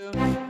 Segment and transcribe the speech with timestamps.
[0.00, 0.49] Estamos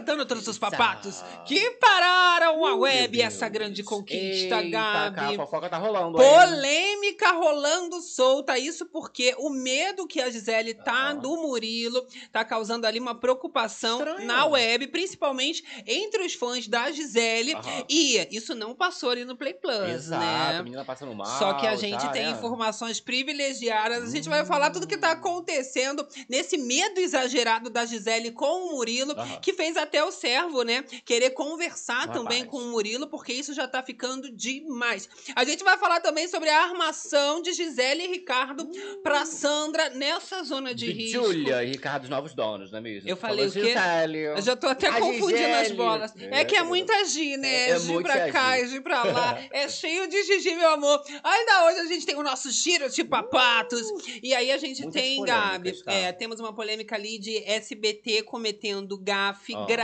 [0.00, 5.16] comentando todos os papatos que pararam a Uh, web essa grande conquista, Eita, Gabi.
[5.16, 6.16] cara, a fofoca tá rolando?
[6.16, 11.16] Polêmica rolando solta, isso porque o medo que a Gisele tá Aham.
[11.18, 14.26] do Murilo tá causando ali uma preocupação Estranho.
[14.26, 17.54] na web, principalmente entre os fãs da Gisele.
[17.54, 17.84] Aham.
[17.88, 20.58] E isso não passou ali no Play Plus, Exato, né?
[20.58, 21.26] a menina passando mal.
[21.38, 22.30] Só que a gente tá, tem né?
[22.30, 24.04] informações privilegiadas.
[24.04, 28.72] A gente vai falar tudo que tá acontecendo nesse medo exagerado da Gisele com o
[28.72, 29.40] Murilo, Aham.
[29.40, 32.18] que fez até o servo, né, querer conversar Rapaz.
[32.18, 35.08] também com o Murilo, porque isso já tá ficando demais.
[35.34, 38.68] A gente vai falar também sobre a armação de Gisele e Ricardo
[39.02, 41.24] pra Sandra nessa zona de, De risco.
[41.24, 43.08] Júlia e Ricardo, os novos donos, não é mesmo?
[43.08, 43.74] Eu falei Falou o quê?
[43.74, 44.18] Gisele.
[44.18, 45.74] Eu já tô até A confundindo as Gisele.
[45.76, 46.12] bolas.
[46.16, 47.48] É, É, que é muita Gi, né?
[47.48, 48.68] É- é Gi muita pra cá, Gi.
[48.68, 49.38] Gi pra lá.
[49.52, 51.02] É cheio de Gigi, meu amor.
[51.22, 53.82] Ainda hoje a gente tem o nosso giro de papatos.
[54.22, 55.92] E aí a gente Muitas tem, Gabi, tá?
[55.92, 59.79] é, temos uma polêmica ali de SBT cometendo gafe grave,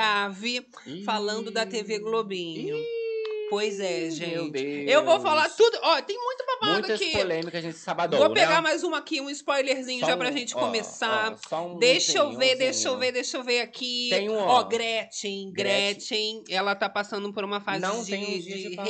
[0.87, 1.03] Ih.
[1.05, 2.77] falando da TV Globinho.
[3.49, 4.59] Pois é, gente.
[4.91, 5.79] Eu vou falar tudo.
[5.81, 7.13] Ó, tem muito babado Muitas aqui.
[7.13, 8.61] polêmicas nesse sabadão, Vou pegar né?
[8.61, 11.33] mais uma aqui, um spoilerzinho Só já um- pra gente ó, começar.
[11.33, 14.09] ó, só um Deixa eu ver, deixa eu ver, deixa eu ver aqui.
[14.11, 14.47] Tem um, ó.
[14.59, 14.63] ó.
[14.65, 18.89] Gretchen, Gretchen, ela tá passando por uma fase Não de, de de paz.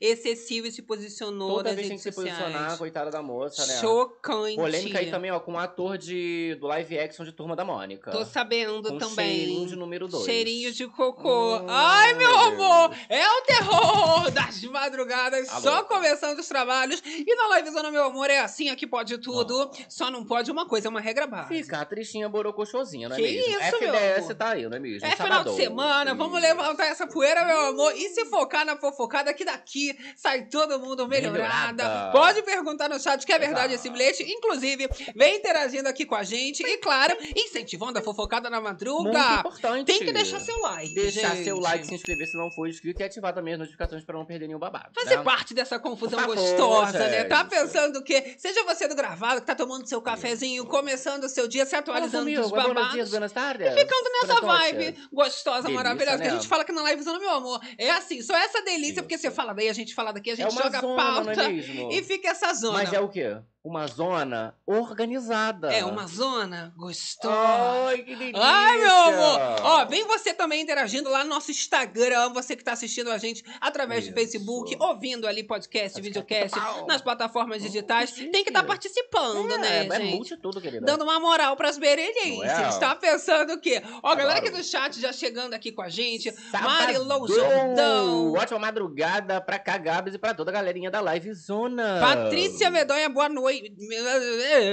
[0.00, 2.78] Excessivo e se posicionou Toda nas vez tem redes que se posicionar, sociais.
[2.78, 3.80] coitada da moça, né?
[3.80, 4.56] Chocante.
[4.56, 8.10] Polêmica aí também, ó, com o ator de, do live action de Turma da Mônica.
[8.10, 9.36] Tô sabendo com também.
[9.36, 10.24] cheirinho de número dois.
[10.24, 11.56] Cheirinho de cocô.
[11.58, 12.96] Hum, Ai, meu meu amor!
[13.08, 15.60] É o terror das madrugadas, Alô.
[15.62, 17.02] só começando os trabalhos.
[17.06, 19.70] E na livezona, meu amor, é assim, aqui pode tudo.
[19.88, 21.54] Só não pode uma coisa, é uma regra básica.
[21.54, 23.40] Fica a tristinha borocochosinha, não é Que mesmo?
[23.60, 24.34] isso, meu FDS amor?
[24.34, 25.06] tá aí, não é mesmo?
[25.06, 26.46] É final de semana, vamos Isso.
[26.48, 29.85] levantar essa poeira, meu amor, e se focar na fofocada, que daqui
[30.16, 31.84] sai todo mundo melhorada.
[31.84, 32.12] Melhorada.
[32.12, 33.88] Pode perguntar no chat que é verdade Exato.
[33.88, 34.22] esse bilhete.
[34.22, 36.62] Inclusive, vem interagindo aqui com a gente.
[36.62, 39.40] E, claro, incentivando a fofocada na Muito madruga.
[39.40, 39.86] importante.
[39.86, 40.94] Tem que deixar seu like.
[40.94, 41.44] Deixar gente.
[41.44, 44.24] seu like, se inscrever se não for inscrito e ativar também as notificações pra não
[44.24, 44.90] perder nenhum babado.
[44.94, 45.22] Fazer né?
[45.22, 47.18] parte dessa confusão favor, gostosa, né?
[47.18, 47.28] gente.
[47.28, 51.48] Tá pensando que, seja você do gravado, que tá tomando seu cafezinho, começando o seu
[51.48, 52.92] dia, se atualizando comigo, dos buenos babados.
[52.92, 53.74] dias, buenas tardes.
[53.74, 56.18] Ficando nessa vibe gostosa, Delícia, maravilhosa.
[56.18, 56.36] Que a né?
[56.36, 59.02] gente fala que na livezona, meu amor, é assim, só essa delícia, Isso.
[59.02, 61.34] porque você fala daí, a gente fala daqui, a É gente uma joga zona, pauta
[61.36, 61.52] não é
[61.94, 62.78] e fica essa zona.
[62.78, 63.38] Mas é o quê?
[63.66, 65.72] Uma zona organizada.
[65.72, 67.88] É uma zona gostosa.
[67.88, 68.40] Ai, que delícia.
[68.40, 69.40] Ai, meu amor!
[69.60, 73.42] Ó, vem você também interagindo lá no nosso Instagram, você que tá assistindo a gente
[73.60, 74.12] através Isso.
[74.12, 78.12] do Facebook, ouvindo ali podcast, Podcast, videocast, nas plataformas digitais.
[78.12, 80.14] Tem que estar participando, é, né, é gente?
[80.14, 80.86] multi tudo, querida.
[80.86, 82.44] Dando uma moral pras berelhenses.
[82.44, 82.78] É?
[82.78, 83.82] Tá pensando o quê?
[84.00, 84.62] Ó, a galera aqui Adoro.
[84.62, 86.30] do chat já chegando aqui com a gente.
[86.52, 86.86] Sabadão.
[86.86, 88.32] Marilou Jordão.
[88.32, 91.98] Ótima madrugada pra cá, Gabs, e pra toda a galerinha da Live Zona.
[92.00, 93.55] Patrícia Medonha, boa noite.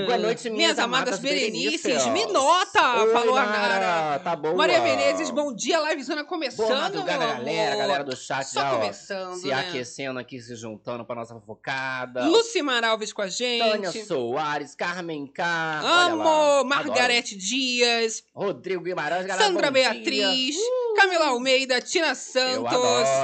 [0.05, 1.81] Boa noite, minhas, amadas Berenices.
[1.83, 2.11] Berenices.
[2.11, 3.79] Me nota, Oi, falou a Nara.
[3.79, 4.19] Nara.
[4.19, 4.53] Tá boa.
[4.55, 5.79] Maria Menezes, bom dia.
[5.89, 7.75] Livezona começando, Boa madrugada, galera.
[7.75, 9.53] Galera do chat Só já, ó, começando, se né?
[9.53, 12.25] aquecendo aqui, se juntando pra nossa fofocada.
[12.25, 13.69] Lucimar Alves com a gente.
[13.69, 15.81] Tânia Soares, Carmen K.
[15.83, 16.63] Amo.
[16.65, 18.23] Margarete Dias.
[18.33, 19.47] Rodrigo Guimarães, galera.
[19.47, 19.73] Sandra bom.
[19.73, 20.55] Beatriz.
[20.95, 21.81] Camila Almeida.
[21.81, 22.73] Tina Santos.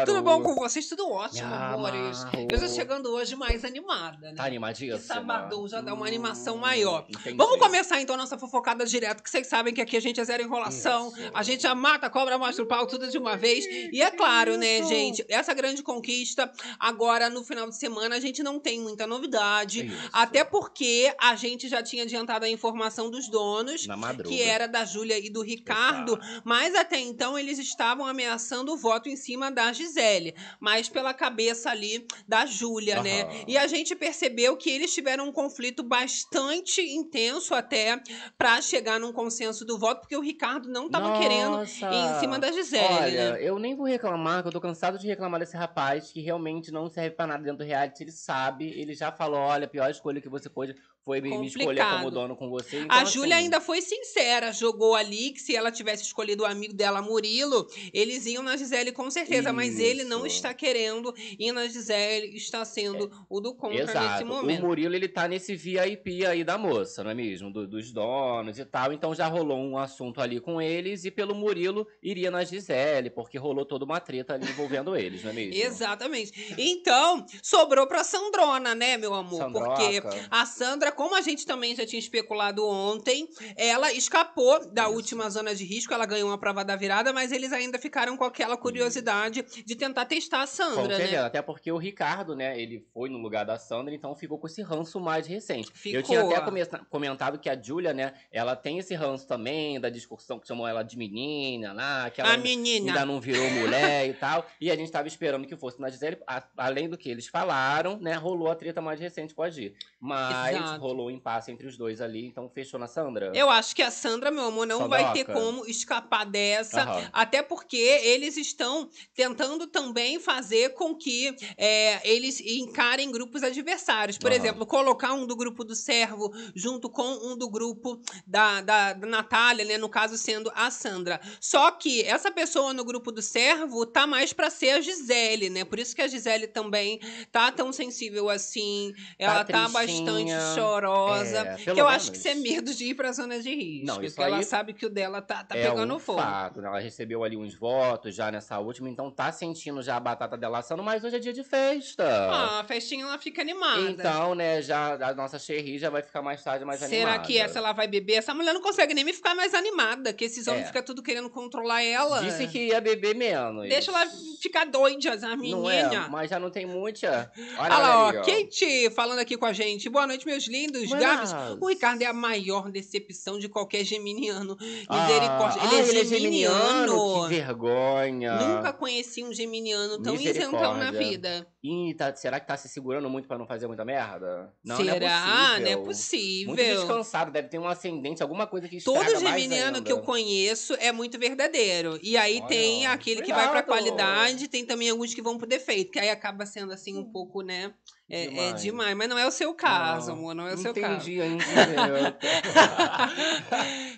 [0.06, 0.88] Tudo bom com vocês?
[0.88, 2.26] Tudo ótimo, amores.
[2.52, 4.36] Eu já chegando hoje mais animada, né?
[4.36, 5.39] Tá animadíssima?
[5.68, 7.06] Já dá uma Hum, animação maior.
[7.10, 7.36] entendi.
[7.38, 10.24] Vamos começar então a nossa fofocada direto, que vocês sabem que aqui a gente é
[10.24, 11.10] zero enrolação.
[11.10, 11.32] Isso.
[11.34, 13.66] A gente já mata a cobra, mostra o pau, tudo de uma vez.
[13.92, 18.42] E é claro, né, gente, essa grande conquista, agora no final de semana, a gente
[18.44, 19.86] não tem muita novidade.
[19.86, 20.10] Isso.
[20.14, 23.86] Até porque a gente já tinha adiantado a informação dos donos.
[24.28, 29.10] Que era da Júlia e do Ricardo, mas até então eles estavam ameaçando o voto
[29.10, 33.24] em cima da Gisele, mas pela cabeça ali da Júlia, né?
[33.24, 33.44] Aham.
[33.48, 38.02] E a gente percebeu que eles tiveram um conflito bastante intenso até
[38.38, 42.40] pra chegar num consenso do voto, porque o Ricardo não tava querendo ir em cima
[42.40, 43.44] da Gisele, Olha, né?
[43.44, 46.90] eu nem vou reclamar, que eu tô cansado de reclamar desse rapaz que realmente não
[46.90, 48.04] serve pra nada dentro do reality.
[48.04, 50.76] Ele sabe, ele já falou: olha, a pior escolha que você pôde
[51.10, 52.82] foi me, escolher como dono com você.
[52.82, 56.46] Então, A Júlia assim, ainda foi sincera, jogou ali que se ela tivesse escolhido o
[56.46, 60.36] amigo dela, Murilo, eles iam na Gisele com certeza, mas ele não Isso.
[60.36, 64.26] está querendo ir na Gisele, está sendo o do contra nesse Exato.
[64.26, 64.60] momento.
[64.64, 67.52] O Murilo, ele tá nesse VIP aí da moça, não é mesmo?
[67.52, 68.94] Do- dos donos e tal.
[68.94, 73.38] Então já rolou um assunto ali com eles e pelo Murilo iria na Gisele, porque
[73.38, 75.56] rolou toda uma treta ali envolvendo eles, não é mesmo?
[75.62, 76.54] Exatamente.
[76.58, 79.40] Então, sobrou pra Sandrona, né, meu amor?
[79.40, 79.70] Sandroca.
[79.76, 83.26] Porque a Sandra como a gente também já tinha especulado ontem,
[83.56, 87.54] ela escapou da última zona de risco, ela ganhou uma prova da virada, mas eles
[87.54, 91.16] ainda ficaram com aquela curiosidade de tentar testar a Sandra, né?
[91.20, 94.62] até porque o Ricardo, né, ele foi no lugar da Sandra, então ficou com esse
[94.62, 95.70] ranço mais recente.
[95.70, 96.02] Eu Ficou.
[96.04, 100.38] tinha até come- comentado que a Julia, né, ela tem esse ranço também da discussão
[100.38, 102.88] que chamou ela de menina lá, que ela A ainda- menina.
[102.92, 104.46] ainda não virou mulher e tal.
[104.60, 107.98] E a gente tava esperando que fosse na Gisele, a- além do que eles falaram,
[108.02, 109.74] né, rolou a treta mais recente com a Gi.
[109.98, 110.89] Mas Exato.
[110.90, 113.32] Rolou um impasse entre os dois ali, então fechou na Sandra.
[113.36, 116.82] Eu acho que a Sandra, meu amor, não vai ter como escapar dessa.
[116.82, 117.10] Aham.
[117.14, 124.18] Até porque eles estão tentando também fazer com que é, eles encarem grupos adversários.
[124.18, 124.40] Por Aham.
[124.40, 129.08] exemplo, colocar um do grupo do servo junto com um do grupo da, da, da
[129.08, 129.78] Natália, né?
[129.78, 131.20] No caso, sendo a Sandra.
[131.40, 135.64] Só que essa pessoa no grupo do servo tá mais pra ser a Gisele, né?
[135.64, 137.00] Por isso que a Gisele também
[137.32, 138.94] tá tão sensível assim.
[139.18, 140.40] Ela tá, bastante tristinha.
[140.70, 141.38] Chorosa.
[141.40, 142.26] É, que eu acho que menos.
[142.26, 143.86] isso é medo de ir pra zona de risco.
[143.88, 146.20] Não, isso porque ela sabe que o dela tá, tá é pegando um fogo.
[146.22, 146.68] fato, né?
[146.68, 150.60] Ela recebeu ali uns votos já nessa última, então tá sentindo já a batata dela
[150.60, 152.04] assando, mas hoje é dia de festa.
[152.08, 153.82] Ah, a festinha ela fica animada.
[153.82, 157.20] Então, né, já a nossa Cherry já vai ficar mais tarde mais Será animada.
[157.26, 158.16] que essa ela vai beber?
[158.16, 160.68] Essa mulher não consegue nem ficar mais animada, que esses homens É.
[160.68, 162.20] ficam tudo querendo controlar ela.
[162.22, 163.68] Disse que ia beber menos.
[163.68, 164.06] Deixa ela
[164.42, 166.08] ficar doida, a Não é, menina.
[166.10, 167.32] mas já não tem muita.
[167.58, 169.90] Olha, Olha lá, ó, Kate falando aqui com a gente.
[169.90, 170.59] Boa noite, meus lindos.
[170.68, 171.32] Buenas.
[171.32, 174.58] Gabs, o Ricardo é a maior decepção de qualquer geminiano.
[174.88, 175.62] Ah, Misericórdia.
[175.62, 177.28] ah, ele é geminiano.
[177.30, 178.36] Que vergonha.
[178.36, 181.48] Nunca conheci um geminiano tão isentão na vida.
[181.64, 184.54] Ih, tá- será que tá se segurando muito pra não fazer muita merda?
[184.64, 185.60] Não, Será?
[185.60, 186.56] Não é Não é possível.
[186.56, 190.74] Muito descansado, deve ter um ascendente, alguma coisa que estraga Todo geminiano que eu conheço
[190.76, 192.00] é muito verdadeiro.
[192.02, 193.68] E aí Olha, tem aquele que vai pra cuidado.
[193.96, 197.42] qualidade, tem também alguns que vão pro defeito, que aí acaba sendo assim um pouco,
[197.42, 197.74] né?
[198.10, 198.30] É demais.
[198.30, 198.54] Demais.
[198.54, 198.98] É demais.
[198.98, 200.34] Mas não é o seu caso, Não, amor.
[200.36, 201.10] Não é o seu caso.
[201.10, 201.44] Entendi ainda.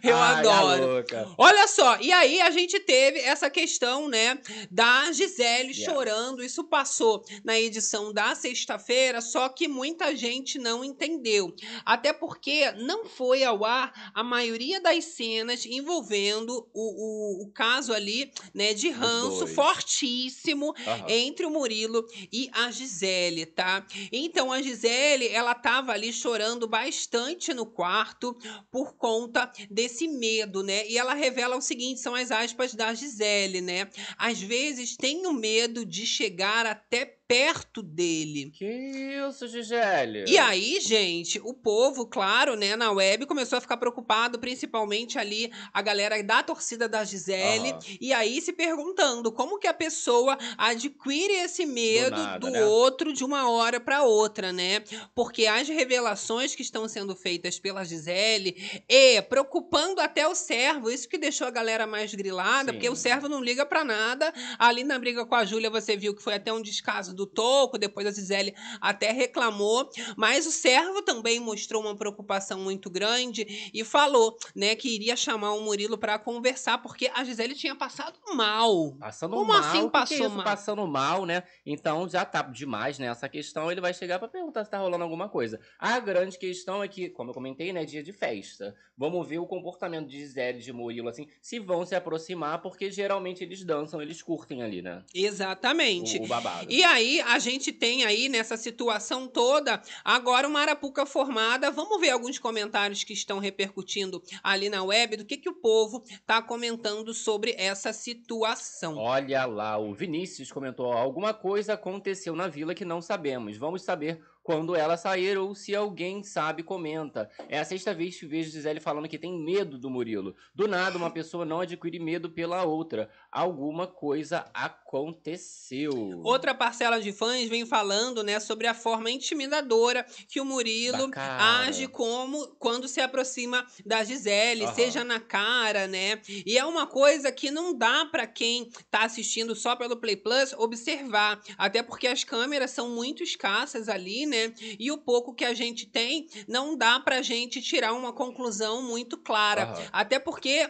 [0.03, 1.05] Eu Ai, adoro.
[1.37, 4.37] Olha só, e aí a gente teve essa questão, né,
[4.69, 5.93] da Gisele Yeah.
[5.93, 6.43] chorando.
[6.43, 11.53] Isso passou na edição da sexta-feira, só que muita gente não entendeu.
[11.85, 17.93] Até porque não foi ao ar a maioria das cenas envolvendo o, o, o caso
[17.93, 21.05] ali, né, de ranço fortíssimo Aham.
[21.07, 23.85] entre o Murilo e a Gisele, tá?
[24.11, 28.37] Então a Gisele, ela tava ali chorando bastante no quarto
[28.71, 30.87] por conta desse medo, né?
[30.87, 33.89] E ela revela o seguinte, são as aspas da Gisele, né?
[34.17, 38.51] Às vezes tenho medo de chegar até perto dele.
[38.51, 40.25] Que isso, Gisele?
[40.27, 45.49] E aí, gente, o povo, claro, né, na web começou a ficar preocupado, principalmente ali
[45.73, 47.79] a galera da torcida da Gisele, Aham.
[48.01, 52.65] e aí se perguntando como que a pessoa adquire esse medo do, nada, né?
[52.65, 54.83] outro de uma hora para outra, né?
[55.15, 61.07] Porque as revelações que estão sendo feitas pela Gisele e preocupando até o servo, isso
[61.07, 62.77] que deixou a galera mais grilada, Sim.
[62.77, 64.33] porque o servo não liga para nada.
[64.59, 67.77] Ali na briga com a Júlia, você viu que foi até um descaso do Toco,
[67.77, 73.83] depois a Gisele até reclamou, mas o servo também mostrou uma preocupação muito grande e
[73.83, 78.95] falou, né, que iria chamar o Murilo para conversar, porque a Gisele tinha passado mal.
[78.99, 79.59] Passando Como mal.
[79.59, 80.43] assim o que que passou é mal?
[80.43, 81.43] Passando mal, né?
[81.65, 83.07] Então já tá demais, né?
[83.07, 85.59] Essa questão, ele vai chegar pra perguntar se tá rolando alguma coisa.
[85.79, 87.85] A grande questão é que, como eu comentei, né?
[87.85, 88.75] Dia de festa.
[88.97, 92.91] Vamos ver o comportamento de Gisele e de Murilo, assim, se vão se aproximar, porque
[92.91, 95.03] geralmente eles dançam, eles curtem ali, né?
[95.13, 96.19] Exatamente.
[96.19, 96.67] O, o babado.
[96.69, 101.69] E aí, a gente tem aí nessa situação toda, agora uma arapuca formada.
[101.69, 106.03] Vamos ver alguns comentários que estão repercutindo ali na web do que, que o povo
[106.25, 108.95] tá comentando sobre essa situação.
[108.97, 113.57] Olha lá, o Vinícius comentou: alguma coisa aconteceu na vila que não sabemos.
[113.57, 117.29] Vamos saber quando ela sair ou se alguém sabe, comenta.
[117.47, 120.35] É a sexta vez que vejo Gisele falando que tem medo do Murilo.
[120.53, 123.09] Do nada, uma pessoa não adquire medo pela outra.
[123.31, 126.21] Alguma coisa aconteceu.
[126.21, 131.87] Outra parcela de fãs vem falando, né, sobre a forma intimidadora que o Murilo age
[131.87, 134.73] como quando se aproxima da Gisele, Aham.
[134.73, 136.21] seja na cara, né?
[136.45, 140.51] E é uma coisa que não dá pra quem tá assistindo só pelo Play Plus
[140.57, 144.53] observar, até porque as câmeras são muito escassas ali, né?
[144.77, 149.17] E o pouco que a gente tem não dá pra gente tirar uma conclusão muito
[149.17, 149.63] clara.
[149.63, 149.87] Aham.
[149.93, 150.69] Até porque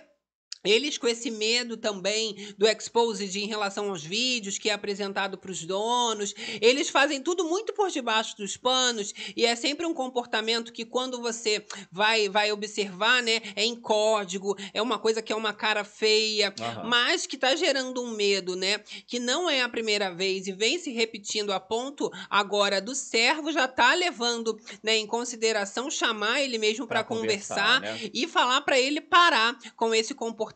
[0.63, 5.51] Eles com esse medo também do exposed em relação aos vídeos que é apresentado para
[5.51, 10.71] os donos, eles fazem tudo muito por debaixo dos panos e é sempre um comportamento
[10.71, 15.35] que quando você vai vai observar, né, é em código, é uma coisa que é
[15.35, 16.83] uma cara feia, Aham.
[16.83, 20.77] mas que está gerando um medo, né, que não é a primeira vez e vem
[20.77, 26.57] se repetindo a ponto agora do servo já tá levando, né, em consideração chamar ele
[26.57, 28.09] mesmo para conversar, né?
[28.13, 30.50] e falar para ele parar com esse comportamento,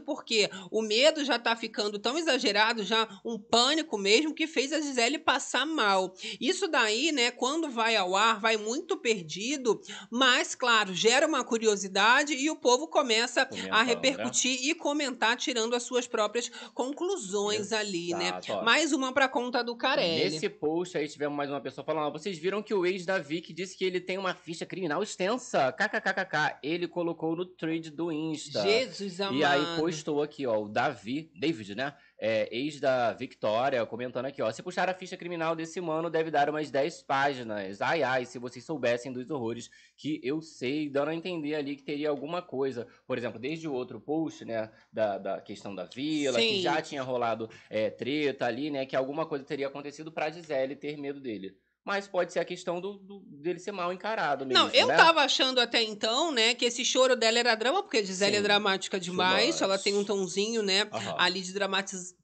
[0.00, 4.80] porque o medo já tá ficando tão exagerado, já um pânico mesmo, que fez a
[4.80, 6.14] Gisele passar mal.
[6.40, 12.34] Isso daí, né, quando vai ao ar, vai muito perdido, mas, claro, gera uma curiosidade
[12.34, 13.88] e o povo começa a né?
[13.88, 18.28] repercutir e comentar, tirando as suas próprias conclusões ali, né?
[18.28, 18.62] Exato, ó.
[18.62, 20.30] Mais uma pra conta do Carelli.
[20.30, 23.52] Nesse post aí tivemos mais uma pessoa falando, vocês viram que o ex da Vicky
[23.52, 28.62] disse que ele tem uma ficha criminal extensa, kkkk, ele colocou no thread do Insta.
[28.62, 29.37] Jesus amado.
[29.38, 31.94] E aí postou aqui, ó, o Davi, David, né?
[32.18, 34.50] É, ex da Victoria, comentando aqui, ó.
[34.50, 37.80] Se puxar a ficha criminal desse mano, deve dar umas 10 páginas.
[37.80, 41.82] Ai, ai, se vocês soubessem dos horrores que eu sei, dando a entender ali que
[41.84, 42.86] teria alguma coisa.
[43.06, 44.70] Por exemplo, desde o outro post, né?
[44.92, 46.48] Da, da questão da vila, Sim.
[46.48, 48.84] que já tinha rolado é, treta ali, né?
[48.84, 51.56] Que alguma coisa teria acontecido pra Gisele ter medo dele.
[51.88, 54.62] Mas pode ser a questão do, do- dele ser mal encarado mesmo.
[54.62, 54.94] Não, eu né?
[54.94, 58.36] tava achando até então, né, que esse choro dela era drama, porque a Gisele é
[58.36, 62.14] Sim, dramática demais, ela tem um tonzinho, né, ali de dramatiz-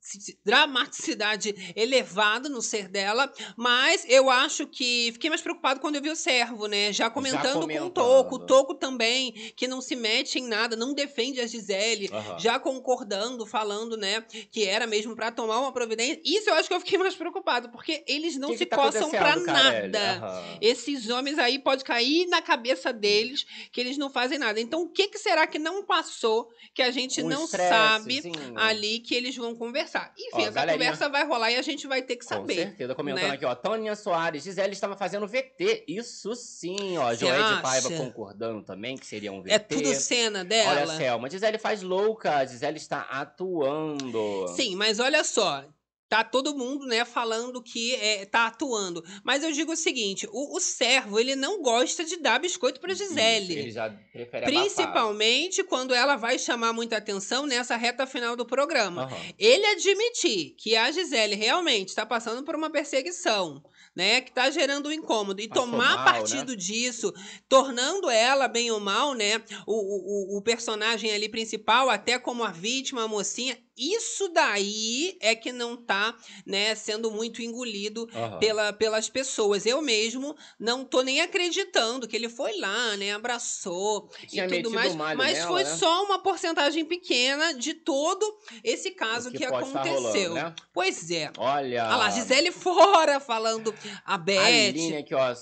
[0.45, 6.11] dramaticidade elevado no ser dela, mas eu acho que fiquei mais preocupado quando eu vi
[6.11, 7.91] o servo, né, já comentando, com o comentando.
[7.91, 12.39] Toco, o Toco também, que não se mete em nada, não defende a Gisele, Aham.
[12.39, 14.21] já concordando, falando, né,
[14.51, 16.21] que era mesmo pra tomar uma providência.
[16.25, 18.77] Isso eu acho que eu fiquei mais preocupado, porque eles não Que se que tá
[18.77, 19.47] coçam Carelli?
[19.47, 20.17] nada.
[20.17, 20.59] Aham.
[20.61, 24.61] Esses homens aí pode cair na cabeça deles que eles não fazem nada.
[24.61, 28.21] Então, o que, que será que não passou que a gente Um não sabe
[28.57, 29.94] ali que eles vão conversar?
[30.19, 32.55] Enfim, Ó, essa galerinha- conversa vai rolar e a gente vai ter que Com saber.
[32.55, 33.31] certeza, comentando né?
[33.35, 33.55] aqui, ó.
[33.55, 35.85] Tânia Soares, Gisele estava fazendo VT.
[35.89, 37.15] Isso sim, ó.
[37.15, 39.53] Joé de Paiva concordando também que seria um VT.
[39.55, 40.71] É tudo cena dela.
[40.83, 42.45] Olha, Selma, Gisele faz louca.
[42.47, 44.49] Gisele está atuando.
[44.57, 45.65] Sim, mas olha só.
[46.09, 49.03] Tá todo mundo, né, falando que é, tá atuando.
[49.25, 52.93] Mas eu digo o seguinte: o, o servo, ele não gosta de dar biscoito pra
[52.93, 53.59] Isso, Gisele.
[53.59, 54.63] Ele já prefere abafar.
[54.63, 59.05] Principalmente quando ela vai chamar muita atenção nessa reta final do programa.
[59.05, 59.17] Aham.
[59.39, 63.63] ele admitir que a Gisele realmente está passando por uma perseguição,
[63.97, 64.21] né?
[64.21, 65.41] Que está gerando um incômodo.
[65.41, 66.57] E Passou tomar mal, partido né?
[66.57, 67.13] disso,
[67.49, 69.43] tornando ela, bem ou mal, né?
[69.67, 73.59] O, o, o personagem ali principal, até como a vítima, a mocinha.
[73.77, 76.15] Isso daí é que não tá,
[76.47, 78.39] né, sendo muito engolido Aham.
[78.39, 79.67] pela, pelas pessoas.
[79.67, 83.13] Eu mesmo não tô nem acreditando que ele foi lá, né?
[83.13, 84.95] Abraçou Tinha e tudo mais.
[84.95, 85.77] Mas nela, foi né?
[85.77, 90.31] só uma porcentagem pequena de todo esse caso que, pode estar aconteceu.
[90.31, 90.55] rolando, né?
[90.73, 91.31] Pois é.
[91.37, 91.85] Olha.
[91.85, 94.39] Olha lá, Gisele fora falando a A Beth.
[94.39, 95.35] Aline aqui, ó.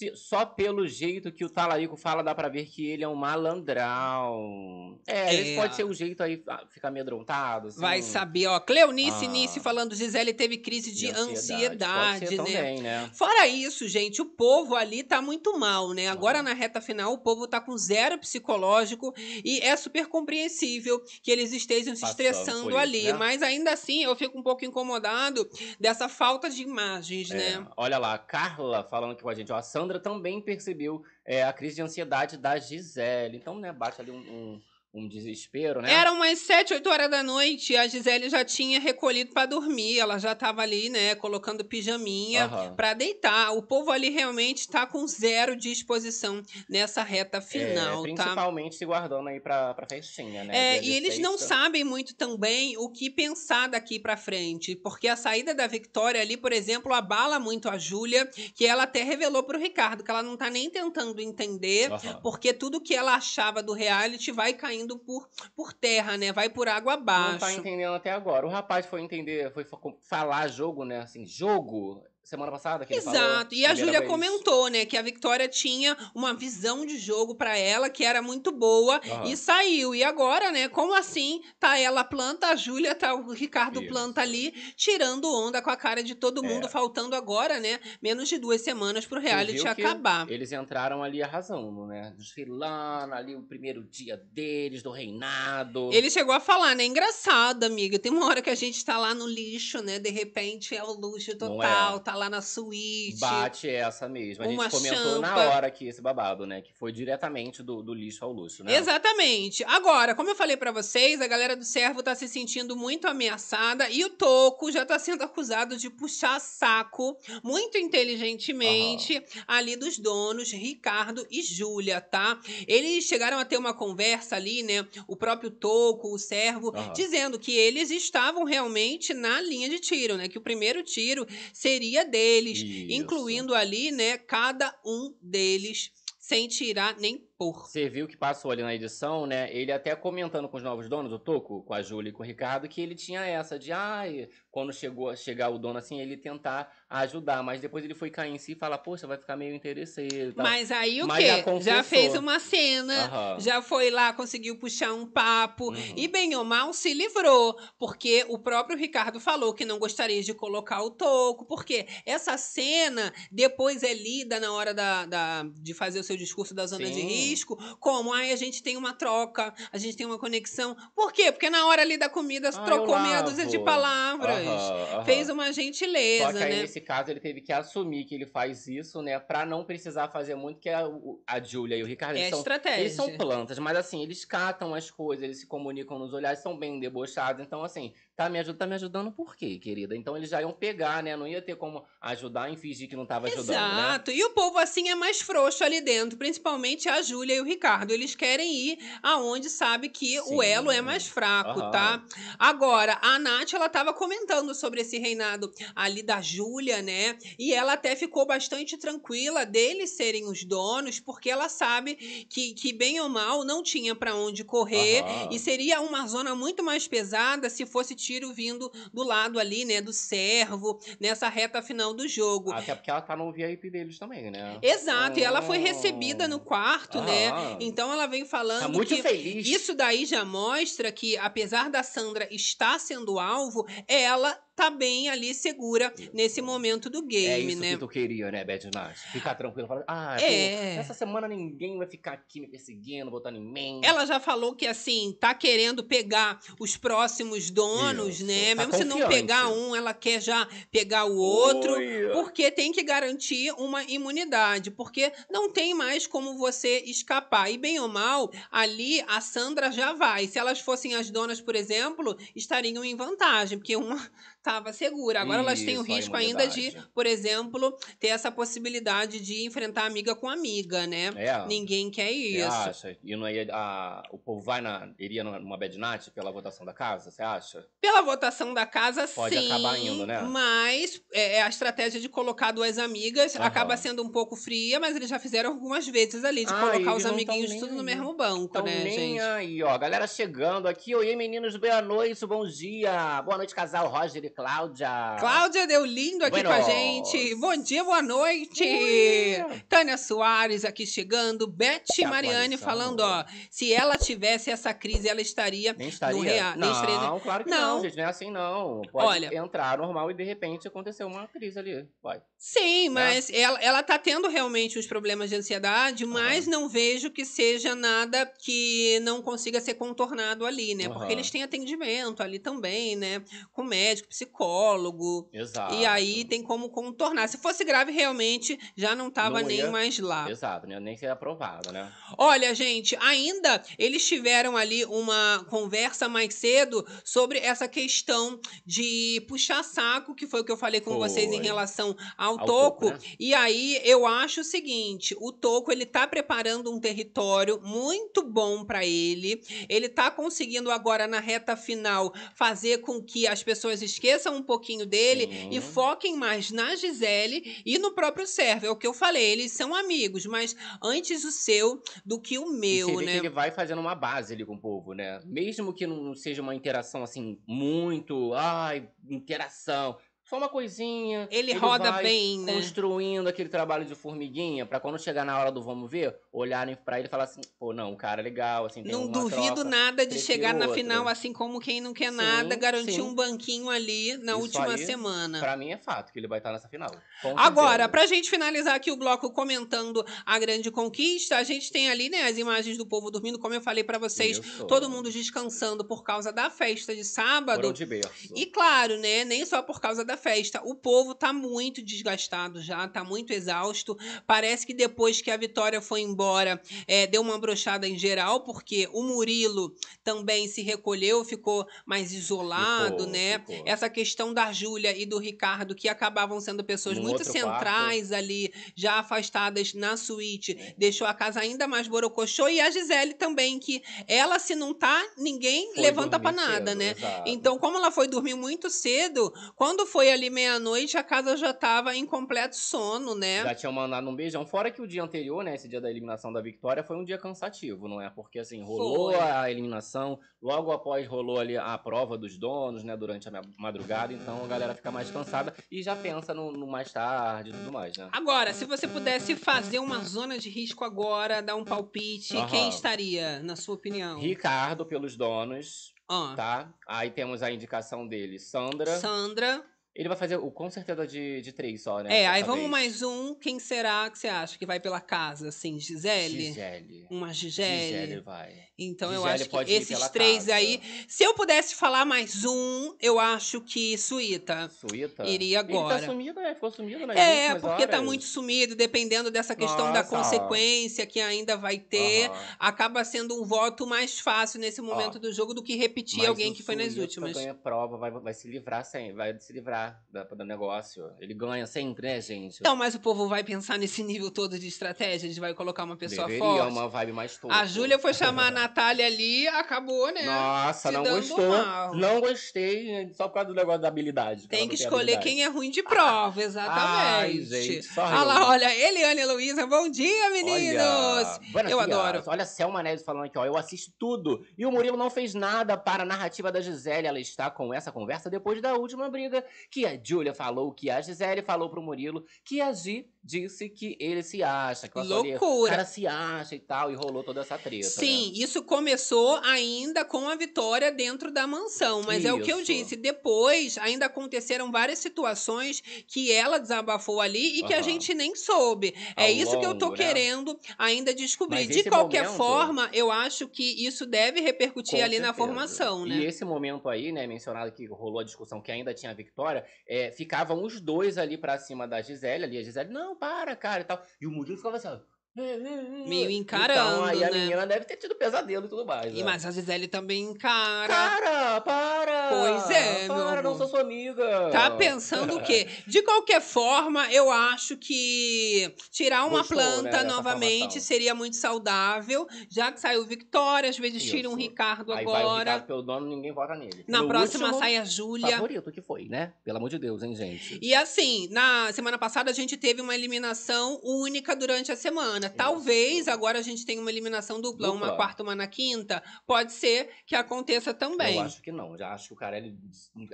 [0.00, 3.14] Se- só pelo jeito que o Talarico fala, dá pra ver que ele é um
[3.14, 4.98] malandrão.
[5.06, 5.56] É, É.
[5.56, 7.68] pode ser um jeito aí, ah, ficar amedrontado.
[7.68, 8.58] Assim, Vai saber, ó.
[8.60, 9.28] Cleonice Ah.
[9.28, 12.44] Nice falando Gisele teve crise de, ansiedade, Pode ser né?
[12.44, 13.10] também, né?
[13.12, 16.08] Fora isso, gente, o povo ali tá muito mal, né?
[16.08, 16.42] Agora Ah.
[16.42, 19.12] na reta final, o povo tá com zero psicológico
[19.44, 23.02] e é super compreensível que eles estejam se Passando estressando isso, ali.
[23.04, 23.12] né?
[23.14, 27.66] Mas ainda assim, eu fico um pouco incomodado dessa falta de imagens, É, né?
[27.76, 29.52] Olha lá, Carla falando aqui com a gente.
[29.52, 33.36] Ó, a Sandra também percebeu é, a crise de ansiedade da Gisele.
[33.36, 35.92] Então, né, bate ali um, um, um desespero, né?
[35.92, 39.98] Eram umas 7, 8 horas da noite a Gisele já tinha recolhido pra dormir.
[40.00, 42.46] Ela já tava ali, né, colocando pijaminha.
[42.46, 42.74] Aham.
[42.74, 43.52] Pra deitar.
[43.56, 48.22] O povo ali realmente tá com zero disposição nessa reta final, é, tá?
[48.24, 50.76] principalmente se guardando aí pra, pra festinha, né?
[50.76, 55.06] É, e eles não 16, sabem muito também o que pensar daqui pra frente, porque
[55.06, 59.44] a saída da Victoria ali, por exemplo, abala muito a Júlia, que ela até revelou
[59.44, 62.20] pro Ricardo que ela não tá nem tentando entender, Aham.
[62.22, 66.32] porque tudo que ela achava do reality vai caindo por, por terra, né?
[66.32, 67.38] Vai por água Não abaixo.
[67.38, 68.46] tá entendendo até agora.
[68.46, 71.00] O rapaz foi entender, foi fa- falar jogo, né?
[71.00, 72.94] Assim, jogo, semana passada que.
[72.94, 73.54] Exato.
[73.54, 77.90] E a Júlia comentou, né, que a Victoria tinha uma visão de jogo pra ela
[77.90, 79.24] que era muito boa Aham.
[79.26, 79.94] e saiu.
[79.94, 81.42] E agora, né, como assim?
[81.58, 83.90] Tá ela planta, a Júlia tá o Ricardo Isso.
[83.90, 86.68] planta ali, tirando onda com a cara de todo mundo, É.
[86.68, 90.30] faltando agora, né, menos de duas semanas pro reality acabar.
[90.30, 92.14] Eles entraram ali arrasando, né?
[92.16, 95.90] Desfilando ali o primeiro dia deles, do reinado.
[95.92, 96.84] Ele chegou a falar, né?
[96.84, 97.98] Engraçado, amiga.
[97.98, 99.98] Tem uma hora que a gente tá lá no lixo, né?
[99.98, 102.00] De repente é o luxo Não total, é?
[102.00, 103.18] tá lá na suíte.
[103.18, 104.44] Bate essa mesmo.
[104.44, 105.48] A gente comentou na champa.
[105.48, 106.60] hora aqui esse babado, né?
[106.60, 108.76] Que foi diretamente do, do lixo ao luxo, né?
[108.76, 109.64] Exatamente.
[109.64, 113.88] Agora, como eu falei pra vocês, a galera do servo tá se sentindo muito ameaçada
[113.88, 120.52] e o Toco já tá sendo acusado de puxar saco muito inteligentemente ali dos donos
[120.52, 122.38] Ricardo e Júlia, tá?
[122.66, 124.86] Eles chegaram a ter uma conversa ali, né?
[125.08, 126.92] O próprio Toco, o servo, Aham.
[126.92, 130.28] dizendo que eles estavam realmente na linha de tiro, né?
[130.28, 132.92] Que o primeiro tiro seria deles, Isso.
[132.92, 137.66] incluindo ali, né, cada um deles sem tirar nem pôr.
[137.66, 139.48] Você viu que passou ali na edição, né?
[139.50, 142.26] Ele até comentando com os novos donos, o Toco, com a Júlia e com o
[142.26, 146.70] Ricardo, que ele tinha essa de, ai, quando chegou chegar o dono assim, ele tentar
[146.90, 147.42] ajudar.
[147.42, 150.44] Mas depois ele foi cair em si e falar, poxa, vai ficar meio interesseiro tal.
[150.44, 151.42] Mas aí o Mas já quê?
[151.42, 151.72] confessou.
[151.72, 153.40] Já fez uma cena, Aham.
[153.40, 155.70] já foi lá, conseguiu puxar um papo.
[155.70, 155.94] Uhum.
[155.96, 160.34] E bem ou mal se livrou, porque o próprio Ricardo falou que não gostaria de
[160.34, 166.00] colocar o toco, porque essa cena depois é lida na hora da, da- de fazer
[166.00, 167.29] o seu discurso da zona de Sim.
[167.30, 170.76] Risco, como ai, a gente tem uma troca, a gente tem uma conexão.
[170.94, 171.30] Por quê?
[171.32, 174.46] Porque na hora ali da comida Ah, trocou meia dúzia de palavras.
[174.46, 175.04] Aham, aham.
[175.04, 176.62] Fez uma Só gentileza, que aí, né?
[176.62, 179.18] nesse caso, ele teve que assumir que ele faz isso, né?
[179.18, 182.30] Pra não precisar fazer muito, que a, o- a Júlia e o Ricardo, É eles
[182.30, 182.80] são estratégia.
[182.80, 186.58] Eles são plantas, mas assim, eles catam as coisas, eles se comunicam nos olhares, são
[186.58, 187.42] bem debochados.
[187.44, 189.96] Então, assim, tá me, ajud tá me ajudando por quê, querida?
[189.96, 191.16] Então eles já iam pegar, né?
[191.16, 193.98] Não ia ter como ajudar e fingir que não tava ajudando, né?
[193.98, 194.10] Exato.
[194.10, 197.92] E o povo assim é mais frouxo ali dentro, principalmente a Júlia e o Ricardo.
[197.92, 200.42] Eles querem ir aonde sabe que o Sim.
[200.42, 201.70] elo é mais fraco, Aham.
[201.70, 202.02] tá?
[202.38, 207.18] Agora, a Nath, ela tava comentando sobre esse reinado ali da Júlia, né?
[207.38, 211.96] E ela até ficou bastante tranquila deles serem os donos, porque ela sabe
[212.28, 215.30] que, que bem ou mal não tinha pra onde correr Aham.
[215.30, 219.80] e seria uma zona muito mais pesada se fosse tiro vindo do lado ali, né,
[219.80, 222.50] do servo, nessa reta final do jogo.
[222.52, 224.58] Até porque ela tá no VIP deles também, né?
[224.60, 225.62] Exato, e ela foi Oh.
[225.62, 227.28] recebida no quarto, né?
[227.28, 227.58] Aham.
[227.60, 229.46] Então ela vem falando Tá muito que feliz.
[229.46, 235.32] isso daí já mostra que, apesar da Sandra estar sendo alvo, ela tá bem ali
[235.32, 237.70] segura nesse momento do É game, isso né?
[237.70, 238.98] que tu queria, né, Bad Nath?
[239.10, 239.66] Ficar tranquilo.
[239.66, 240.76] Falar, ah, pô, É.
[240.76, 243.80] essa semana ninguém vai ficar aqui me perseguindo, botando em mim.
[243.82, 248.54] Ela já falou que, assim, tá querendo pegar os próximos donos, Isso, né?
[248.54, 251.72] tá Mesmo se não pegar um, ela quer já pegar o outro.
[251.72, 252.10] Oi.
[252.12, 257.50] Porque tem que garantir uma imunidade, porque não tem mais como você escapar.
[257.50, 260.26] E bem ou mal, ali a Sandra já vai.
[260.26, 263.96] Se elas fossem as donas, por exemplo, estariam em vantagem, porque uma
[264.50, 265.20] estava segura.
[265.20, 269.86] Agora elas têm o Isso, risco ainda de, por exemplo, ter essa possibilidade de enfrentar
[269.86, 271.12] amiga com amiga, né?
[271.16, 271.46] É.
[271.46, 272.46] Ninguém quer Você isso.
[272.46, 272.96] acha?
[273.02, 276.72] E não ia, a, o povo vai na, iria numa Bad Night pela votação da
[276.72, 277.66] casa, você acha?
[277.80, 279.46] Pela votação da casa, Pode sim.
[279.46, 280.20] acabar indo, né?
[280.22, 283.46] Mas é, é a estratégia de colocar duas amigas Aham.
[283.46, 286.94] acaba sendo um pouco fria, mas eles já fizeram algumas vezes ali, de Ah, colocar
[286.94, 289.20] os tão amiguinhos tudo no mesmo banco, Então né, nem gente?
[289.20, 289.76] aí, ó.
[289.78, 290.94] Galera chegando aqui.
[290.94, 293.22] Oi, meninos, boa noite, bom dia.
[293.22, 295.16] Boa noite, casal Roger e Cláudia.
[295.18, 296.66] Cláudia deu lindo aqui com a Buenos.
[297.12, 297.34] gente.
[297.36, 298.62] Bom dia, boa noite.
[298.64, 299.62] Oi.
[299.68, 301.46] Tânia Soares aqui chegando.
[301.46, 302.68] Beth Que Mariane atualização.
[302.68, 303.24] falando, ó.
[303.50, 306.22] Se ela tivesse essa crise, ela estaria Nem estaria.
[306.22, 307.60] rea- nem não, estaria- claro que não.
[307.76, 307.82] Não.
[307.82, 307.96] gente.
[307.96, 308.82] Não é assim, não.
[308.92, 311.88] Pode Olha- entrar normal e de repente aconteceu uma crise ali.
[312.02, 312.20] Vai.
[312.38, 312.94] Sim, Né?
[312.94, 317.74] mas ela, ela tá tendo realmente os problemas de ansiedade, mas não vejo que seja
[317.74, 320.84] nada que não consiga ser contornado ali, né?
[320.88, 321.12] Porque Aham.
[321.12, 323.22] eles têm atendimento ali também, né?
[323.52, 325.28] Com médico, psicólogo.
[325.32, 325.74] Exato.
[325.74, 327.28] E aí tem como contornar.
[327.28, 330.30] Se fosse grave, realmente já não tava Não nem ia- mais lá.
[330.30, 330.78] Exato, né?
[330.80, 331.90] nem ser aprovado, né?
[332.18, 339.62] Olha, gente, ainda eles tiveram ali uma conversa mais cedo sobre essa questão de puxar
[339.62, 341.44] saco, que foi o que eu falei com vocês em Foi.
[341.44, 342.86] relação ao, Ao toco.
[342.86, 342.98] toco, né?
[343.18, 348.64] E aí eu acho o seguinte, o toco ele tá preparando um território muito bom
[348.64, 349.40] para ele.
[349.68, 354.86] Ele tá conseguindo agora na reta final fazer com que as pessoas esqueçam um pouquinho
[354.86, 358.68] dele e foquem mais na Gisele e no próprio Sérvio.
[358.68, 362.48] É o que eu falei, eles são amigos, mas antes o seu do que o
[362.54, 363.12] E meu, você vê né?
[363.12, 365.20] que ele vai fazendo uma base ali com o povo, né?
[365.24, 368.32] Mesmo que não seja uma interação assim, muito.
[368.34, 369.96] Ai, interação.
[370.30, 371.26] Só uma coisinha.
[371.28, 372.52] Ele roda vai bem, né?
[372.52, 377.00] Construindo aquele trabalho de formiguinha, pra quando chegar na hora do vamos ver, olharem pra
[377.00, 379.64] ele e falar assim: pô, não, o cara é legal, assim, tem Não duvido troca.
[379.64, 380.74] nada de chegar na outro.
[380.80, 383.00] final, assim como quem não quer Sim, nada, garantir sim.
[383.00, 385.40] um banquinho ali na Isso última aí, semana.
[385.40, 386.90] Pra mim é fato que ele vai estar nessa final.
[387.34, 392.08] Agora, pra gente finalizar aqui o bloco comentando a grande conquista, a gente tem ali,
[392.08, 394.64] né, as imagens do povo dormindo, como eu falei pra vocês, Isso.
[394.66, 397.62] todo mundo descansando por causa da festa de sábado.
[397.62, 398.32] Foram de berço.
[398.36, 400.60] E claro, né, nem só por causa da festa.
[400.64, 403.96] O povo tá muito desgastado já, tá muito exausto.
[404.26, 408.88] Parece que depois que a Vitória foi embora, é, deu uma brochada em geral, porque
[408.92, 413.38] o Murilo também se recolheu, ficou mais isolado, Ficou, né?
[413.40, 413.62] ficou.
[413.66, 418.52] Essa questão da Júlia e do Ricardo, que acabavam sendo pessoas Num muito centrais ali,
[418.76, 420.74] já afastadas na suíte, É.
[420.76, 422.48] deixou a casa ainda mais borocochô.
[422.48, 426.78] E a Gisele também, que ela, se não tá, ninguém Foi levanta pra nada, cedo,
[426.78, 426.94] né?
[426.96, 427.22] exato.
[427.28, 431.94] Então, como ela foi dormir muito cedo, quando foi ali meia-noite, a casa já tava
[431.94, 433.42] em completo sono, né?
[433.42, 434.44] Já tinham mandado um beijão.
[434.46, 435.54] Fora que o dia anterior, né?
[435.54, 438.10] Esse dia da eliminação da Vitória, foi um dia cansativo, não é?
[438.10, 439.14] Porque assim, rolou Foi.
[439.20, 442.96] a eliminação, logo após rolou ali a prova dos donos, né?
[442.96, 446.66] Durante a ma- madrugada, então a galera fica mais cansada e já pensa no, no
[446.66, 448.08] mais tarde e tudo mais, né?
[448.12, 452.46] Agora, se você pudesse fazer uma zona de risco agora, dar um palpite, Aham.
[452.48, 454.18] quem estaria, na sua opinião?
[454.18, 455.94] Ricardo pelos donos,
[456.36, 456.72] tá?
[456.86, 458.96] Aí temos a indicação dele, Sandra.
[458.98, 459.64] Sandra.
[459.94, 462.20] Ele vai fazer o com certeza de, de três só, né?
[462.22, 462.70] É, aí vamos vez.
[462.70, 463.34] mais um.
[463.34, 465.80] Quem será que você acha que vai pela casa, assim?
[465.80, 466.44] Gisele?
[466.46, 467.06] Gisele.
[467.10, 467.88] Uma Gisele.
[468.02, 468.54] Gisele vai.
[468.78, 470.54] Então eu Gisele acho que esses três casa.
[470.54, 470.80] aí.
[471.08, 474.70] Se eu pudesse falar mais um, eu acho que Suíta.
[474.70, 475.26] Suíta?
[475.26, 475.96] Iria agora.
[475.96, 476.54] Ele tá sumido, né?
[476.54, 478.06] Ficou sumido nas É, porque tá horas.
[478.06, 480.16] muito sumido, dependendo dessa questão da Nossa.
[480.16, 482.30] consequência que ainda vai ter.
[482.30, 482.56] Aham.
[482.60, 486.54] Acaba sendo um voto mais fácil nesse momento do jogo do que repetir Mas alguém
[486.54, 487.32] que foi nas últimas.
[487.32, 489.79] ganha prova, vai, vai se livrar sempre, vai se livrar
[490.12, 491.10] da, do negócio.
[491.20, 492.58] Ele ganha sempre, né, gente?
[492.60, 495.84] Então, mas o povo vai pensar nesse nível todo de estratégia, a gente vai colocar
[495.84, 496.72] uma pessoa Deveria forte.
[496.72, 497.54] uma vibe mais toda.
[497.54, 500.22] A Júlia foi chamar a Natália ali, acabou, né?
[500.22, 501.48] Nossa, não gostou.
[501.48, 501.94] mal.
[501.94, 504.48] Não gostei, só por causa do negócio da habilidade.
[504.48, 505.24] Tem que escolher habilidade.
[505.24, 506.80] quem é ruim de prova, exatamente.
[506.80, 511.40] Ai, gente, só Olha lá, olha, Eliane e Heloísa, bom dia, meninos!
[511.54, 512.22] Olha, Eu adoro.
[512.26, 513.44] Olha a Selma Neves falando aqui, ó.
[513.44, 514.44] Eu assisto tudo.
[514.56, 517.06] E o Murilo não fez nada para a narrativa da Gisele.
[517.06, 519.44] Ela está com essa conversa depois da última briga.
[519.70, 523.96] Que a Júlia falou, que a Gisele falou pro Murilo, que a Gi disse que
[524.00, 524.88] ele se acha.
[524.88, 525.70] Que ali, o Loucura.
[525.70, 526.90] cara se acha e tal.
[526.90, 527.86] E rolou toda essa treta.
[527.86, 528.38] Sim, Né?
[528.44, 532.02] isso começou ainda com a vitória dentro da mansão.
[532.06, 532.72] Mas é o que eu Isso.
[532.72, 532.96] disse.
[532.96, 538.94] Depois, ainda aconteceram várias situações que ela desabafou ali e que a gente nem soube.
[539.16, 540.04] Ao é isso que eu tô longo, né?
[540.06, 541.66] querendo ainda descobrir.
[541.66, 545.46] De qualquer momento- forma, eu acho que isso deve repercutir Com ali na certeza.
[545.46, 546.16] formação, né?
[546.16, 549.64] E esse momento aí, né, mencionado que rolou a discussão que ainda tinha a Vitória,
[549.86, 553.82] é, ficavam os dois ali pra cima da Gisele, ali a Gisele, não, para, cara,
[553.82, 554.04] e tal.
[554.20, 555.00] E o Murilo ficava assim, ó.
[555.36, 557.38] Meio Então encarando, aí a né?
[557.38, 559.12] menina deve ter tido pesadelo e tudo mais.
[559.14, 559.24] E, né?
[559.24, 560.92] mas a Gisele também encara.
[560.92, 562.28] Cara, para!
[562.30, 563.58] Pois é, meu Para, não amor.
[563.58, 564.50] sou sua amiga.
[564.50, 565.68] Tá pensando o quê?
[565.86, 571.36] De qualquer forma, eu acho que tirar uma Gostou, né, planta dessa novamente seria muito
[571.36, 574.40] saudável, já que saiu Vitória, às vezes tira um Isso.
[574.40, 575.38] Ricardo Aí vai o agora.
[575.52, 576.84] Ricardo pelo dono, ninguém vota nele.
[576.88, 578.32] Na No próxima sai a Júlia.
[578.32, 579.32] favorito que foi, né?
[579.44, 580.58] Pelo amor de Deus, hein, gente?
[580.60, 585.19] E assim, na semana passada a gente teve uma eliminação única durante a semana.
[585.28, 587.96] Talvez agora a gente tenha uma eliminação dupla, uma Dupla.
[587.96, 589.02] quarta, uma na quinta.
[589.26, 591.16] Pode ser que aconteça também.
[591.16, 591.76] Eu acho que não.
[591.76, 592.56] Já acho que o cara ele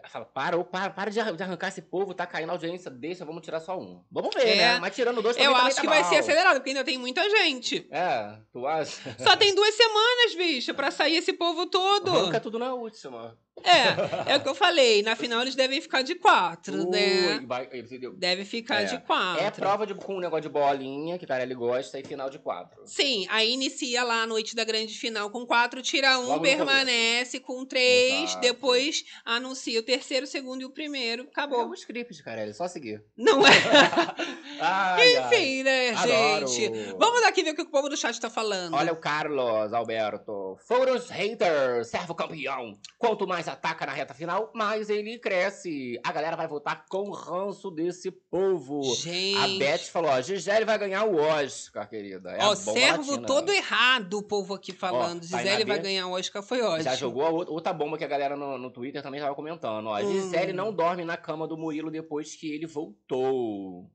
[0.08, 3.24] fala: para, para, para de arran- de arrancar esse povo, tá caindo a audiência, deixa,
[3.24, 4.04] vamos tirar só um.
[4.10, 4.56] Vamos ver, É.
[4.74, 4.78] né?
[4.78, 6.10] Mas tirando dois Eu também acho tá que vai mal.
[6.10, 7.86] ser acelerado, porque ainda tem muita gente.
[7.90, 9.16] É, tu acha?
[9.18, 12.10] Só tem duas semanas, bicha, pra sair esse povo todo.
[12.10, 13.36] Arranca tudo na última.
[13.64, 15.02] É, é o que eu falei.
[15.02, 17.38] Na final eles devem ficar de quatro, né?
[17.40, 18.12] Ui, vai- entendeu?
[18.14, 18.84] Deve ficar É.
[18.84, 19.42] de quatro.
[19.44, 22.38] É prova de, com um negócio de bolinha, que o ele gosta, e final de
[22.38, 22.82] quatro.
[22.86, 27.40] Sim, aí inicia lá a noite da grande final com quatro, tira um, Logo permanece
[27.40, 28.40] com três, Exato.
[28.40, 31.24] depois anuncia o terceiro, o segundo e o primeiro.
[31.24, 31.68] É Acabou.
[31.68, 33.02] o script, cara, é só seguir.
[33.16, 33.50] Não é?
[34.60, 35.26] Ai, ai.
[35.26, 36.46] Enfim, né, Adoro.
[36.46, 36.94] gente?
[36.98, 38.74] Vamos aqui ver o que o povo do chat tá falando.
[38.74, 40.56] Olha o Carlos Alberto.
[40.66, 42.78] Foram os haters, servo campeão.
[42.98, 45.98] Quanto mais ataca na reta final, mais ele cresce.
[46.04, 48.82] A galera vai votar com ranço desse povo.
[48.94, 49.36] Gente.
[49.36, 52.30] A Beth falou, ó, Gisele vai ganhar o Oscar, querida.
[52.32, 53.26] É Ó, servo latina.
[53.26, 55.22] todo errado o povo aqui falando.
[55.24, 56.82] Ó, Tainá Gisele vai ganhar o Oscar, foi ótimo.
[56.84, 59.86] Já jogou outra bomba que a galera no, no Twitter também tava comentando.
[59.86, 60.12] Ó, Hum.
[60.12, 63.90] Gisele não dorme na cama do Murilo depois que ele voltou.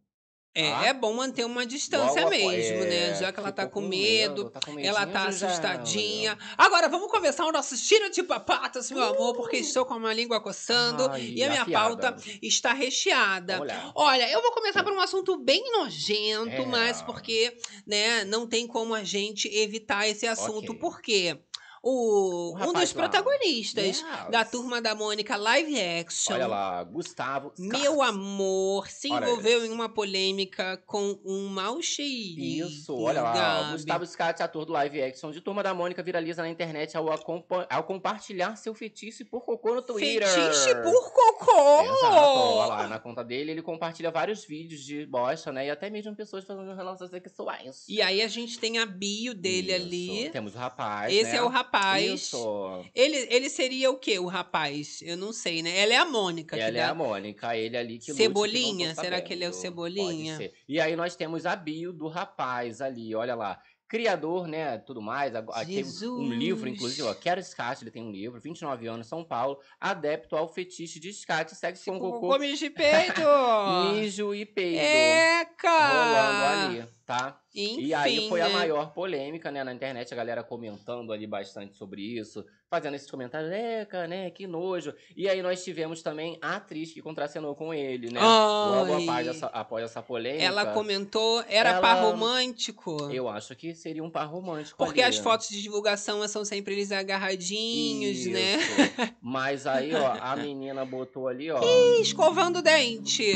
[0.54, 0.86] É, Tá?
[0.88, 3.12] é bom manter uma distância mesmo, né?
[3.12, 6.32] é, Já que ela tá ficou com medo, tá com ela tá já, assustadinha.
[6.32, 6.54] olha.
[6.58, 10.42] Agora, vamos começar o nosso tiro de papatas, meu amor, porque estou com a língua
[10.42, 12.12] coçando Ai, e a minha afiada.
[12.12, 13.64] pauta está recheada.
[13.64, 13.92] Lá.
[13.96, 16.66] Olha, eu vou começar por um assunto bem nojento, É.
[16.66, 20.72] mas porque, né, não tem como a gente evitar esse assunto.
[20.74, 20.80] Ok.
[20.80, 21.38] Por quê?
[21.84, 23.02] O, um dos lá.
[23.04, 24.06] protagonistas Yes.
[24.30, 26.34] da Turma da Mônica Live Action.
[26.36, 27.52] Olha lá, Gustavo.
[27.58, 32.68] Meu amor, se envolveu em uma polêmica com um mau cheirinho.
[32.68, 33.72] Isso, olha lá.
[33.72, 37.84] Gustavo Scott, ator do live action de Turma da Mônica, viraliza na internet ao, ao
[37.84, 40.28] compartilhar seu fetiche por cocô no Twitter.
[40.28, 41.82] Fetiche por cocô!
[41.82, 45.66] Exato, olha lá, na conta dele ele compartilha vários vídeos de bosta, né?
[45.68, 47.86] E até mesmo pessoas fazendo relações sexuais.
[47.90, 49.86] E aí a gente tem a bio dele Isso.
[49.86, 50.30] ali.
[50.32, 51.38] Temos o rapaz, Esse né?
[51.38, 51.71] é o rapaz.
[52.14, 52.84] Isso.
[52.94, 55.02] Ele, ele seria o quê, o rapaz?
[55.02, 55.78] Eu não sei, né?
[55.78, 56.56] Ela é a Mônica.
[56.56, 58.78] que Ela é a Mônica, ele ali que lute, Cebolinha?
[58.78, 59.54] que não tô Será que ele é o.
[59.54, 60.52] Cebolinha?
[60.68, 63.62] E aí nós temos a bio do rapaz ali, olha lá.
[63.88, 65.34] Criador, né, tudo mais.
[65.34, 66.30] Tem um Jesus.
[66.30, 67.14] livro, inclusive, ó.
[67.14, 71.54] Quero Scott, ele tem um livro, 29 anos, São Paulo, adepto ao fetiche de Scott,
[71.54, 73.20] sexo com cocô, Cocô mijo de peito!
[73.92, 74.80] mijo e peido.
[74.80, 75.90] Eca!
[75.90, 77.38] Rolando ali, tá?
[77.54, 78.54] Enfim, E aí foi a né?
[78.54, 83.52] maior polêmica, né, na internet, a galera comentando ali bastante sobre isso, fazendo esses comentários,
[83.52, 84.94] eca, né, que nojo.
[85.18, 88.22] E aí nós tivemos também a atriz que contracenou com ele, né?
[88.22, 89.04] Logo Ai.
[89.04, 90.46] após essa, após essa polêmica.
[90.46, 93.10] Ela comentou, era Ela- par romântico.
[93.12, 95.10] Eu acho que seria um par romântico Porque ali.
[95.10, 98.56] as fotos de divulgação são sempre eles agarradinhos, né?
[98.56, 98.72] Isso.
[99.22, 101.60] Mas aí, ó, a menina botou ali, ó.
[102.00, 103.34] Escovando o dente.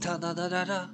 [0.00, 0.90] Tadadadada.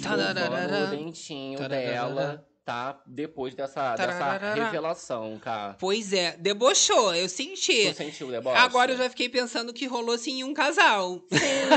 [0.00, 3.00] Escovando o dentinho dela, tá?
[3.06, 5.76] Depois dessa, dessa revelação, cara.
[5.78, 7.88] Pois é, debochou, eu senti.
[7.90, 8.56] Tu sentiu o deboche?
[8.58, 11.20] Agora eu já fiquei pensando que rolou sim um casal.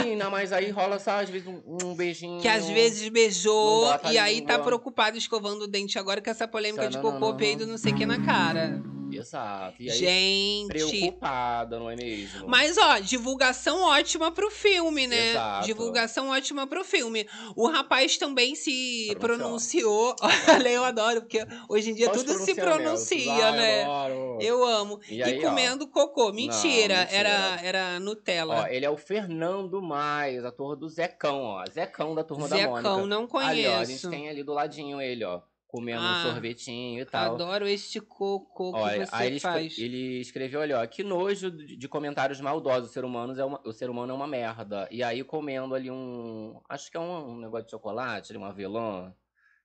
[0.03, 2.41] Sim, não, mas aí rola só, às vezes, um, um beijinho.
[2.41, 6.47] Que às vezes beijou Não e aí tá preocupado escovando o dente agora com essa
[6.47, 8.81] polêmica de cocô, peido, não sei o que na cara.
[9.23, 9.75] Exato.
[9.81, 10.67] E aí, Gente.
[10.67, 12.47] preocupada, não é mesmo?
[12.47, 15.31] Mas, ó, divulgação ótima pro filme, né?
[15.31, 15.65] Exato.
[15.65, 17.27] Divulgação ótima pro filme.
[17.55, 20.15] O rapaz também se Pronunciou.
[20.53, 23.83] Olha, eu adoro, porque hoje em dia Só os tudo se pronuncia, Ai, né?
[23.83, 24.37] adoro.
[24.41, 24.99] Eu amo.
[25.09, 25.49] E E, aí, ó.
[25.49, 26.31] comendo cocô.
[26.33, 27.07] Mentira, mentira.
[27.11, 28.63] Era, era Nutella.
[28.63, 31.63] Ó, ele é o Fernando Mais, ator do Zecão, ó.
[31.71, 32.77] Zecão da Turma da Mônica.
[32.89, 34.09] Zecão, não Ali, ó, a gente conheço.
[34.09, 35.41] tem ali do ladinho ele, ó.
[35.73, 37.33] Comendo Ah, um sorvetinho e tal.
[37.33, 39.75] Adoro este cocô que Olha, você aí ele, faz.
[39.79, 42.91] ele escreveu, olha, ó, que nojo de de comentários maldosos.
[42.91, 44.87] O ser humano é uma, o ser humano é uma merda.
[44.91, 48.45] E aí comendo ali um, acho que é um, um negócio de chocolate, ali, um
[48.45, 49.15] avelã,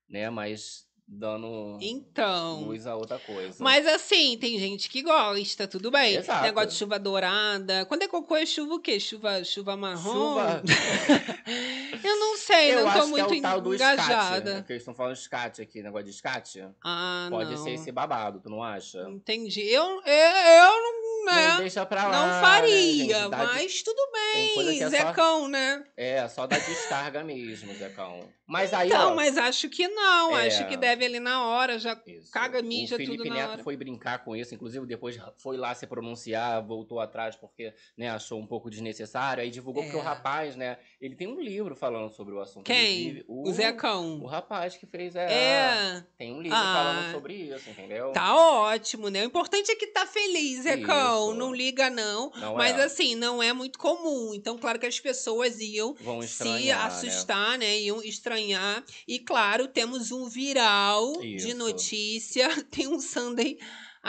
[0.09, 0.31] né?
[0.31, 2.61] Mas dando Então.
[2.65, 3.57] luz a outra coisa.
[3.65, 6.17] Mas assim, tem gente que gosta, tudo bem.
[6.17, 6.43] Exato.
[6.43, 7.87] Negócio de chuva dourada.
[7.87, 9.01] Quando é cocô, é chuva o quê?
[9.01, 10.13] Chuva, chuva marrom?
[10.13, 10.63] Chuva.
[12.05, 14.51] Eu não sei, Eu não acho tô muito que é o tal do engajada.
[14.53, 16.69] Scat, que eles estão falando scat aqui, negócio de scat.
[16.85, 17.65] Ah, Pode não.
[17.65, 19.01] ser esse babado, tu não acha?
[19.09, 19.63] Entendi.
[19.63, 21.57] Eu, eu, eu não, Não né?
[21.59, 22.13] deixa pra lá.
[22.13, 23.09] Não né, faria, gente?
[23.13, 24.79] Dá de- mas tudo bem.
[24.81, 25.85] é só, Zecão, né?
[25.97, 28.29] é, só da descarga mesmo, Zecão.
[28.47, 29.15] Mas aí, ó.
[29.15, 30.37] mas acho que não.
[30.37, 30.47] É.
[30.47, 32.01] Acho que deve ali na hora já.
[32.07, 32.31] Isso.
[32.33, 35.87] caga, mija, o Felipe tudo Neto foi brincar com isso, inclusive depois foi lá se
[35.87, 40.01] pronunciar, voltou atrás porque né, achou um pouco desnecessário, aí divulgou porque É.
[40.01, 42.65] o rapaz, né, ele tem um livro falando sobre o assunto.
[42.65, 43.01] Quem?
[43.09, 44.21] inclusive, O Zecão.
[44.23, 46.05] O rapaz que fez é, É.
[46.17, 46.75] tem um livro Ah.
[46.75, 48.13] falando sobre isso, entendeu?
[48.13, 49.23] Tá ótimo, né?
[49.25, 50.97] O importante é que tá feliz, Zecão.
[50.97, 51.08] Isso.
[51.35, 52.33] Não liga, não.
[52.37, 52.85] Não Mas é.
[52.85, 54.33] assim, não é muito comum.
[54.35, 56.73] Então, claro que as pessoas iam Vão se né?
[56.73, 57.79] assustar, né?
[57.81, 58.85] Iam estranhar.
[59.07, 61.57] E claro, temos um viral de Isso.
[61.57, 62.49] notícia.
[62.71, 63.59] Tem um Sunday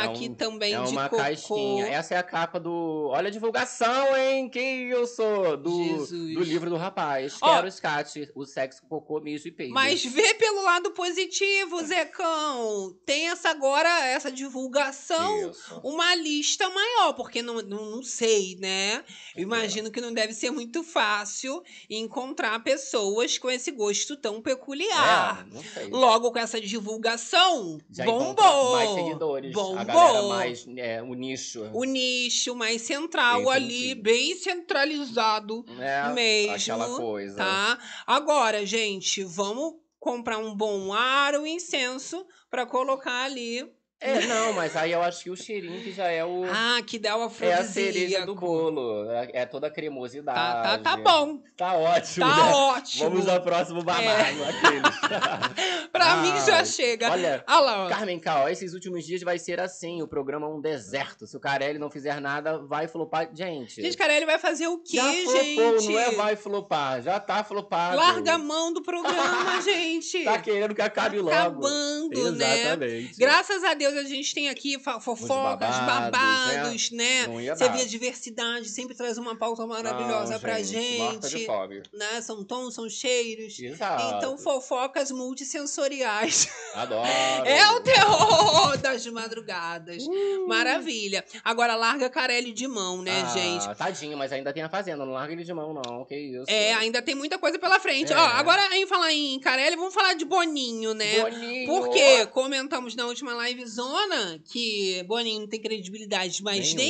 [0.03, 1.21] É aqui um- também É de uma cocô.
[1.21, 1.85] caixinha.
[1.87, 3.09] Essa é a capa do.
[3.11, 4.49] Olha a divulgação, hein?
[4.49, 5.57] Quem eu sou?
[5.57, 6.33] Do, Jesus.
[6.35, 7.37] do livro do rapaz.
[7.41, 7.55] Ó.
[7.55, 9.73] Quero Scat, o sexo, cocô, mijo e peido.
[9.73, 12.95] Mas vê pelo lado positivo, Zecão.
[13.05, 15.49] Tem essa agora, essa divulgação.
[15.49, 15.79] Isso.
[15.83, 19.03] Uma lista maior, porque não, não, não sei, né?
[19.35, 19.41] Eu É.
[19.41, 25.45] imagino que não deve ser muito fácil encontrar pessoas com esse gosto tão peculiar.
[25.75, 25.85] É.
[25.87, 28.71] Logo com essa divulgação, Já bombou.
[28.73, 29.53] mais seguidores.
[29.53, 29.88] Bombou.
[29.93, 30.65] Galera mais.
[30.77, 31.69] É, o nicho.
[31.73, 33.55] O nicho mais central Entendi.
[33.55, 37.35] ali, bem centralizado, é, mesmo, Aquela coisa.
[37.37, 37.79] tá?
[38.05, 43.69] Agora, gente, vamos comprar um bom ar, um incenso pra colocar ali.
[44.01, 46.45] É, não, mas aí eu acho que o cheirinho que já é o.
[46.45, 49.09] Ah, que dá o é a cereja do bolo.
[49.11, 50.37] É, é toda a Tá, cremosidade.
[50.63, 51.39] tá, tá bom.
[51.57, 52.25] Tá ótimo.
[52.25, 52.51] Tá né?
[52.53, 53.05] ótimo.
[53.05, 53.09] É.
[53.09, 55.89] Vamos ao próximo babado, aqueles.
[55.91, 57.11] Pra mim já chega.
[57.11, 57.89] Olha, Olha lá, ó.
[57.89, 61.27] Carmen Cal, esses últimos dias vai ser assim, o programa é um deserto.
[61.27, 63.29] Se o Carelli não fizer nada, vai flopar.
[63.33, 65.91] Gente, Gente, Carelli vai fazer o quê, já flopou, gente?
[65.93, 67.97] não é vai flopar, já tá flopado.
[67.97, 70.23] Larga a mão do programa, gente.
[70.23, 71.31] Tá querendo que acabe logo.
[71.31, 72.59] Acabando, né?
[72.61, 73.17] Exatamente.
[73.17, 77.27] Graças a Deus, a gente tem aqui fofocas, babados, babados, né?
[77.27, 81.45] Não ia Você vê a diversidade, sempre traz uma pauta maravilhosa Não, pra gente.
[81.45, 81.83] fome.
[81.93, 82.21] Né?
[82.21, 83.59] São tons, são cheiros.
[83.59, 84.17] Exato.
[84.17, 86.49] Então, fofocas multissensoriais.
[86.75, 87.07] Adoro.
[87.49, 90.03] É o terror das madrugadas.
[90.03, 90.47] Uh.
[90.47, 91.23] Maravilha.
[91.43, 93.75] Agora, larga Carelli de mão, né, ah, gente?
[93.75, 95.05] Tadinho, mas ainda tem a fazenda.
[95.05, 96.05] Não larga ele de mão, não.
[96.05, 96.45] Que isso.
[96.47, 98.13] É, ainda tem muita coisa pela frente.
[98.13, 98.15] É.
[98.15, 101.21] Ó, agora, em falar em Carelli, vamos falar de Boninho, né?
[101.21, 101.67] Boninho.
[101.67, 106.83] Porque comentamos na última live zona que Boninho não tem credibilidade mais Nenhuma.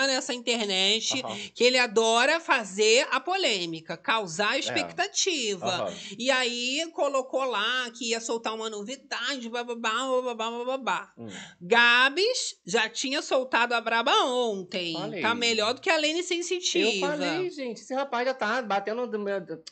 [0.00, 1.22] nenhuma nessa internet.
[1.54, 4.58] Que ele adora fazer a polêmica, causar É.
[4.60, 5.92] expectativa.
[6.18, 9.90] E aí colocou lá que ia soltar uma novidade, bababá,
[10.22, 11.12] bababá, bababá.
[11.18, 11.26] Hum.
[11.60, 14.94] Gabs já tinha soltado a braba ontem.
[14.94, 15.20] Falei.
[15.22, 17.06] Tá melhor do que a Lene Eu Sensitiva.
[17.08, 19.10] falei, gente, esse rapaz já tá batendo.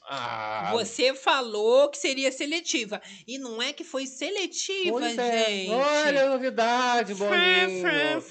[0.08, 3.00] Ah, Você falou que seria seletiva.
[3.26, 5.46] E não é que foi seletiva, pois é.
[5.46, 5.70] gente.
[5.70, 8.22] Olha a novidade, Fã, Boninho.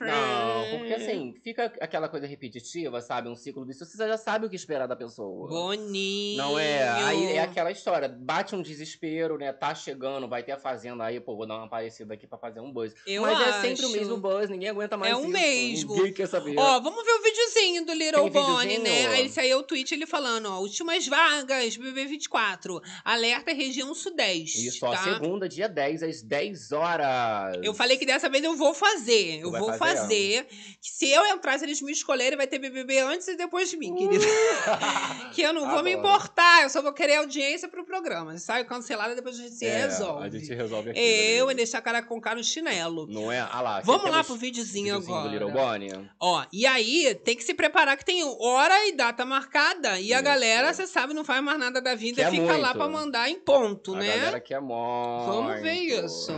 [0.00, 3.28] Não, porque assim, fica aquela coisa repetitiva, sabe?
[3.28, 3.84] Um ciclo disso.
[3.84, 5.48] Você já sabe o que esperar da pessoa.
[5.48, 6.36] Boninho.
[6.38, 6.88] Não é?
[6.88, 9.52] Aí é aquela história, bate um desespero, né?
[9.52, 12.60] Tá chegando, vai ter a fazenda aí, pô, vou dar uma aparecida aqui pra fazer
[12.60, 12.94] um buzz.
[13.06, 13.48] Eu Mas acho.
[13.48, 15.28] é sempre o mesmo buzz, ninguém aguenta mais É o isso.
[15.30, 15.94] mesmo.
[15.96, 16.56] Ninguém quer saber.
[16.58, 19.06] Ó, vamos ver o videozinho do Little Bonnie, né?
[19.08, 22.80] Aí saiu o tweet ele falando, ó, últimas vagas, BB24.
[23.04, 25.04] Alerta região sudeste, Isso, ó, tá?
[25.04, 27.59] segunda, dia 10, às 10 horas.
[27.62, 29.40] Eu falei que dessa vez eu vou fazer.
[29.40, 29.78] Eu vou fazer?
[29.78, 30.46] fazer.
[30.80, 33.94] Se eu entrar, se eles me escolherem, vai ter BBB antes e depois de mim,
[33.94, 34.24] querido.
[35.32, 35.98] que eu não vou me Uh!
[35.98, 36.14] Adoro.
[36.16, 36.62] importar.
[36.62, 38.36] Eu só vou querer audiência pro programa.
[38.38, 40.26] Sai cancelada, depois a gente se É, resolve.
[40.26, 40.98] A gente resolve aqui.
[41.00, 43.06] Eu e deixar a cara com cara no chinelo.
[43.06, 43.40] Não é?
[43.50, 43.80] Ah lá.
[43.80, 45.28] Vamos lá pro videozinho, videozinho agora.
[45.28, 46.10] do Little Bonnie.
[46.18, 49.98] Ó, e aí tem que se preparar que tem hora e data marcada.
[50.00, 50.24] E a Isso.
[50.24, 52.76] galera, você sabe, não faz mais nada da vida, Quer fica lá muito.
[52.78, 54.06] pra mandar em ponto, A né?
[54.16, 55.26] galera quer muito.
[55.26, 56.32] Vamos ver isso.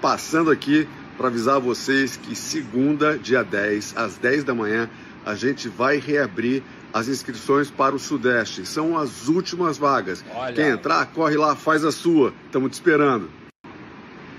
[0.00, 4.90] Passando aqui para avisar vocês que segunda, dia 10, às 10 da manhã,
[5.24, 8.64] a gente vai reabrir as inscrições para o Sudeste.
[8.66, 10.24] São as últimas vagas.
[10.34, 10.54] Olha.
[10.54, 12.32] Quem entrar, corre lá, faz a sua.
[12.46, 13.30] Estamos te esperando.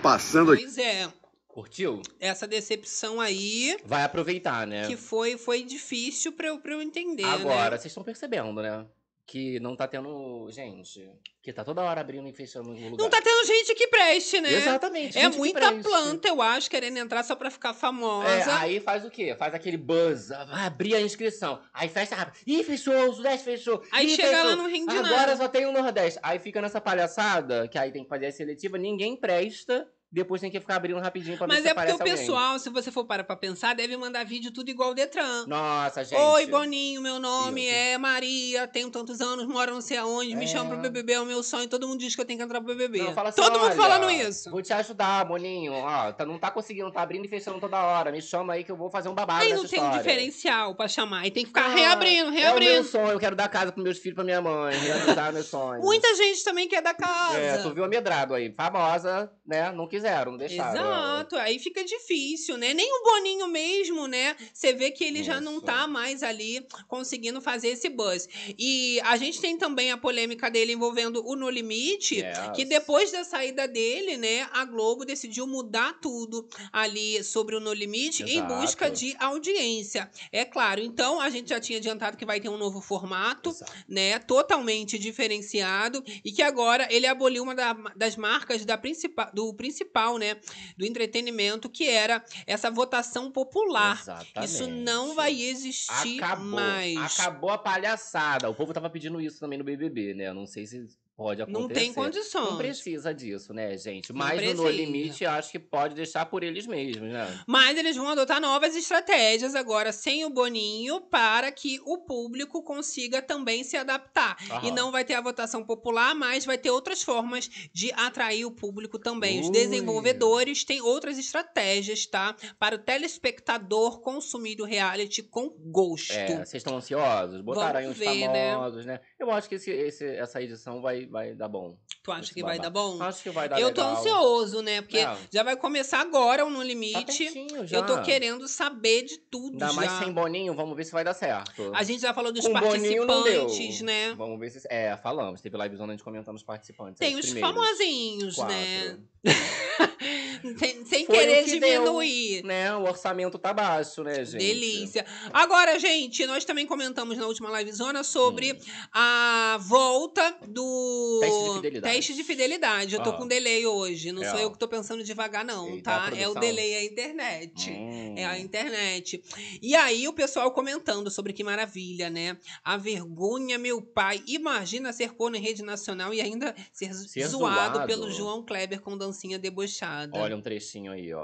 [0.01, 0.63] Passando aqui.
[0.63, 1.11] Pois é,
[1.47, 2.01] Curtiu?
[2.19, 4.85] essa decepção aí Vai aproveitar, né?
[4.87, 7.77] que foi, foi difícil pra eu, pra eu entender, Agora, né?
[7.77, 8.85] vocês estão percebendo, né?
[9.27, 10.49] Que não tá tendo.
[10.49, 11.05] Gente,
[11.43, 12.91] que tá toda hora abrindo e fechando lugar.
[12.91, 14.53] Não tá tendo gente que preste, né?
[14.53, 15.17] Exatamente.
[15.19, 18.29] É muita planta, eu acho, querendo entrar só pra ficar famosa.
[18.29, 19.35] É, aí faz o quê?
[19.37, 21.61] Faz aquele buzz, vai abrir a inscrição.
[21.73, 22.41] Aí fecha rápido.
[22.47, 23.83] Ih, fechou, o Sudeste fechou.
[23.91, 24.45] Aí Ih, chega fechou.
[24.45, 25.35] lá não rende Agora nada.
[25.35, 26.17] só tem o Nordeste.
[26.23, 29.85] Aí fica nessa palhaçada, que aí tem que fazer a seletiva, ninguém presta.
[30.09, 32.15] Depois tem que ficar abrindo rapidinho pra Mas ver se é porque o alguém.
[32.15, 35.45] pessoal, se você for parar pra pensar, deve mandar vídeo tudo igual o Detran.
[35.47, 36.17] Nossa, gente.
[36.17, 37.75] Oi, Boninho, meu nome Isso.
[37.75, 40.47] é Maria, tenho tantos anos, moro não sei aonde, me É.
[40.47, 42.61] chama pro BBB, é o meu sonho, todo mundo diz que eu tenho que entrar
[42.61, 42.99] pro BBB.
[43.03, 44.49] Não, fala assim, todo mundo "Olha, falando isso.
[44.49, 45.73] Vou te ajudar, Boninho.
[45.73, 48.09] Ó, tá, não tá conseguindo, tá abrindo e fechando toda hora.
[48.09, 49.97] Me chama aí que eu vou fazer um babado Aí não tem história.
[49.97, 52.83] diferencial pra chamar, aí tem que ficar Ah, reabrindo, É o meu reabrindo.
[52.85, 55.81] sonho, eu quero dar casa pros meus filhos, pra minha mãe, realizar meu sonho.
[55.81, 57.37] Muita gente também quer da casa.
[57.37, 59.69] É, tu viu a Medrado aí, famosa, né?
[59.71, 60.71] Não quiseram, não deixaram.
[60.81, 62.73] Exato, aí fica difícil, né?
[62.73, 64.35] Nem o Boninho mesmo, né?
[64.53, 65.61] Você vê que ele já não Isso.
[65.61, 68.27] tá mais ali conseguindo fazer esse buzz.
[68.57, 72.37] E a gente tem também a polêmica dele envolvendo o No Limite, Yes.
[72.55, 77.73] que depois da saída dele, né, a Globo decidiu mudar tudo ali sobre o No
[77.73, 78.55] Limite em Exato.
[78.55, 80.09] busca de audiência.
[80.31, 83.71] É claro, então a gente já tinha adiantado que vai ter um novo formato Exato.
[83.87, 89.53] né, totalmente diferenciado e que agora ele aboliu uma da- das marcas da principal, do
[89.53, 89.86] principal,
[90.19, 90.37] né,
[90.77, 93.99] do entretenimento, que era essa votação popular.
[94.01, 94.45] Exatamente.
[94.45, 96.45] Isso não vai existir Acabou.
[96.45, 97.19] mais.
[97.19, 98.49] Acabou a palhaçada.
[98.49, 100.27] O povo tava pedindo isso também no BBB, né?
[100.27, 101.61] Eu Não sei se pode acontecer.
[101.61, 102.49] Não tem condições.
[102.51, 104.13] Não precisa disso, né, gente?
[104.13, 104.67] Mas no.
[104.69, 107.43] Limite, acho que pode deixar por eles mesmos, né?
[107.47, 113.21] Mas eles vão adotar novas estratégias agora sem o Boninho para que o público consiga
[113.21, 114.37] também se adaptar.
[114.47, 114.71] E Aham.
[114.75, 118.99] não vai ter a votação popular, mas vai ter outras formas de atrair o público
[118.99, 119.39] também.
[119.39, 119.51] Os Ui.
[119.53, 122.35] desenvolvedores têm outras estratégias, tá?
[122.59, 126.11] Para o telespectador consumir o reality com gosto.
[126.13, 127.41] É, vocês estão ansiosos?
[127.41, 128.53] Botaram aí uns ver, né?
[128.53, 128.99] famosos, né?
[129.17, 131.77] Eu acho que esse, esse- essa edição vai, vai dar bom.
[132.07, 133.03] Tu acha que vai dar bom?
[133.03, 133.97] Acho que vai dar Eu tô legal.
[133.97, 134.81] ansioso, né?
[134.81, 135.17] Porque É.
[135.29, 137.03] já vai começar agora o No Tá Limite.
[137.05, 137.79] pertinho já.
[137.79, 139.73] eu tô querendo saber de tudo Ainda já.
[139.73, 141.69] mais sem Boninho, vamos ver se vai dar certo.
[141.75, 142.61] A gente já falou dos Com deu.
[142.61, 144.13] participantes, né?
[144.15, 144.65] Vamos ver se.
[144.69, 145.41] É, falamos.
[145.41, 146.97] Teve live zona a gente comentando os participantes.
[146.97, 147.53] Tem os primeiros.
[147.53, 148.55] famosinhos, Quatro.
[148.55, 148.97] né?
[150.57, 152.43] sem sem querer que deu, diminuir.
[152.45, 152.73] Né?
[152.75, 154.37] O orçamento tá baixo, né, gente?
[154.37, 155.05] Delícia.
[155.33, 158.57] Agora, gente, nós também comentamos na última livezona sobre Hum.
[158.93, 161.95] a volta do Teste de fidelidade.
[161.95, 162.95] teste de fidelidade.
[162.95, 163.13] Eu tô Ah.
[163.17, 164.11] com delay hoje.
[164.11, 164.29] Não É.
[164.29, 166.11] sou eu que tô pensando devagar, não, Eita, tá?
[166.17, 167.71] É o delay, é a internet.
[167.71, 168.13] Hum.
[168.17, 169.23] É a internet.
[169.61, 172.37] E aí o pessoal comentando sobre que maravilha, né?
[172.63, 174.23] A vergonha, meu pai.
[174.27, 177.87] Imagina ser corno em rede nacional e ainda ser, Ser zoado, zoado.
[177.87, 180.17] pelo João Kleber com dancinha debochada.
[180.17, 181.23] Olha um trechinho aí, ó.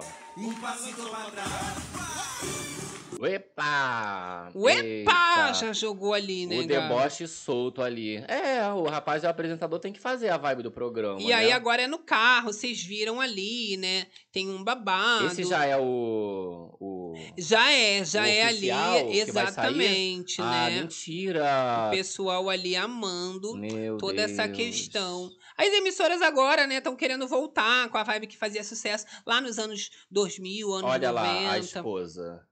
[3.25, 4.51] Epa!
[4.55, 5.53] Eita.
[5.53, 6.59] Já jogou ali, né?
[6.59, 8.17] O deboche solto ali.
[8.27, 11.21] É, o rapaz, o apresentador tem que fazer a vibe do programa.
[11.21, 11.53] E aí né?
[11.53, 14.07] agora é no carro, vocês viram ali, né?
[14.31, 15.27] Tem um babado.
[15.27, 16.75] Esse já é o.
[16.79, 17.13] o...
[17.37, 18.71] Já é, já é ali,
[19.19, 20.81] exatamente, Ah, né?
[20.81, 21.87] mentira!
[21.87, 24.57] O pessoal ali amando Meu toda essa Deus.
[24.57, 25.29] questão.
[25.57, 29.59] As emissoras agora, né, estão querendo voltar com a vibe que fazia sucesso lá nos
[29.59, 31.11] anos 2000, anos Olha 90.
[31.11, 32.47] lá, a esposa.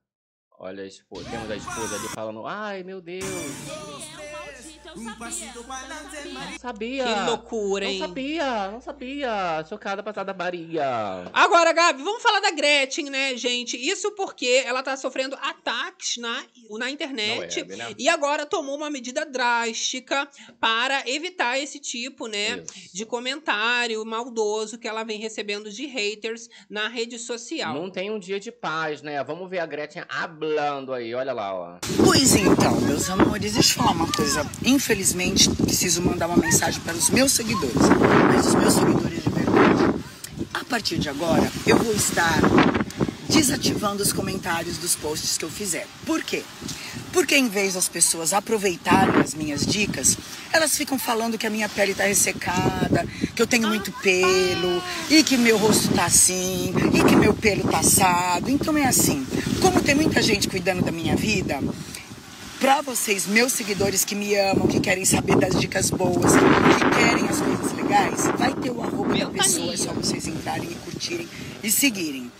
[0.64, 1.28] Olha a esposa.
[1.28, 3.26] Temos a esposa ali falando, ai meu Deus.
[4.96, 7.04] Não sabia.
[7.06, 8.00] Que loucura, Não hein?
[8.00, 9.66] sabia, não sabia.
[9.68, 11.30] Chocada passada Maria.
[11.34, 13.78] Agora, Gabi, vamos falar da Gretchen, né, gente?
[13.78, 17.64] Isso porque ela tá sofrendo ataques na, na internet.
[17.64, 17.96] Não é, né?
[17.98, 20.28] E agora tomou uma medida drástica
[20.60, 22.94] para evitar esse tipo, né, Isso.
[22.96, 27.74] de comentário maldoso que ela vem recebendo de haters na rede social.
[27.74, 29.24] Não tem um dia de paz, né?
[29.24, 31.78] Vamos ver a Gretchen hablando aí, olha lá, ó.
[32.04, 34.42] Pois então, meus amores, deixa eu falar uma coisa.
[34.82, 37.76] Infelizmente, preciso mandar uma mensagem para os meus seguidores,
[38.34, 40.04] mas os meus seguidores de verdade.
[40.52, 42.40] A partir de agora, eu vou estar
[43.30, 45.86] desativando os comentários dos posts que eu fizer.
[46.04, 46.42] Por quê?
[47.14, 50.18] Porque em vez das pessoas aproveitarem as minhas dicas,
[50.52, 53.06] elas ficam falando que a minha pele tá ressecada,
[53.36, 57.66] que eu tenho muito pelo, e que meu rosto tá assim, e que meu pelo
[57.66, 58.50] tá assado.
[58.50, 59.28] Então é assim,
[59.62, 61.60] como tem muita gente cuidando da minha vida,
[62.62, 67.28] Pra vocês, meus seguidores que me amam, que querem saber das dicas boas, que querem
[67.28, 70.76] as coisas legais, vai ter o arroba Meu da pessoa, é só vocês entrarem e
[70.76, 71.28] curtirem
[71.64, 72.32] e seguirem.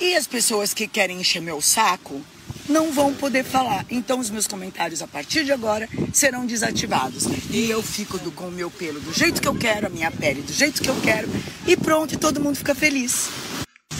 [0.00, 2.20] E as pessoas que querem encher meu saco
[2.68, 3.86] não vão poder falar.
[3.88, 7.24] Então os meus comentários a partir de agora serão desativados.
[7.50, 10.10] E eu fico do- com o meu pelo do jeito que eu quero, a minha
[10.10, 11.28] pele do jeito que eu quero.
[11.68, 13.28] E pronto, e todo mundo fica feliz.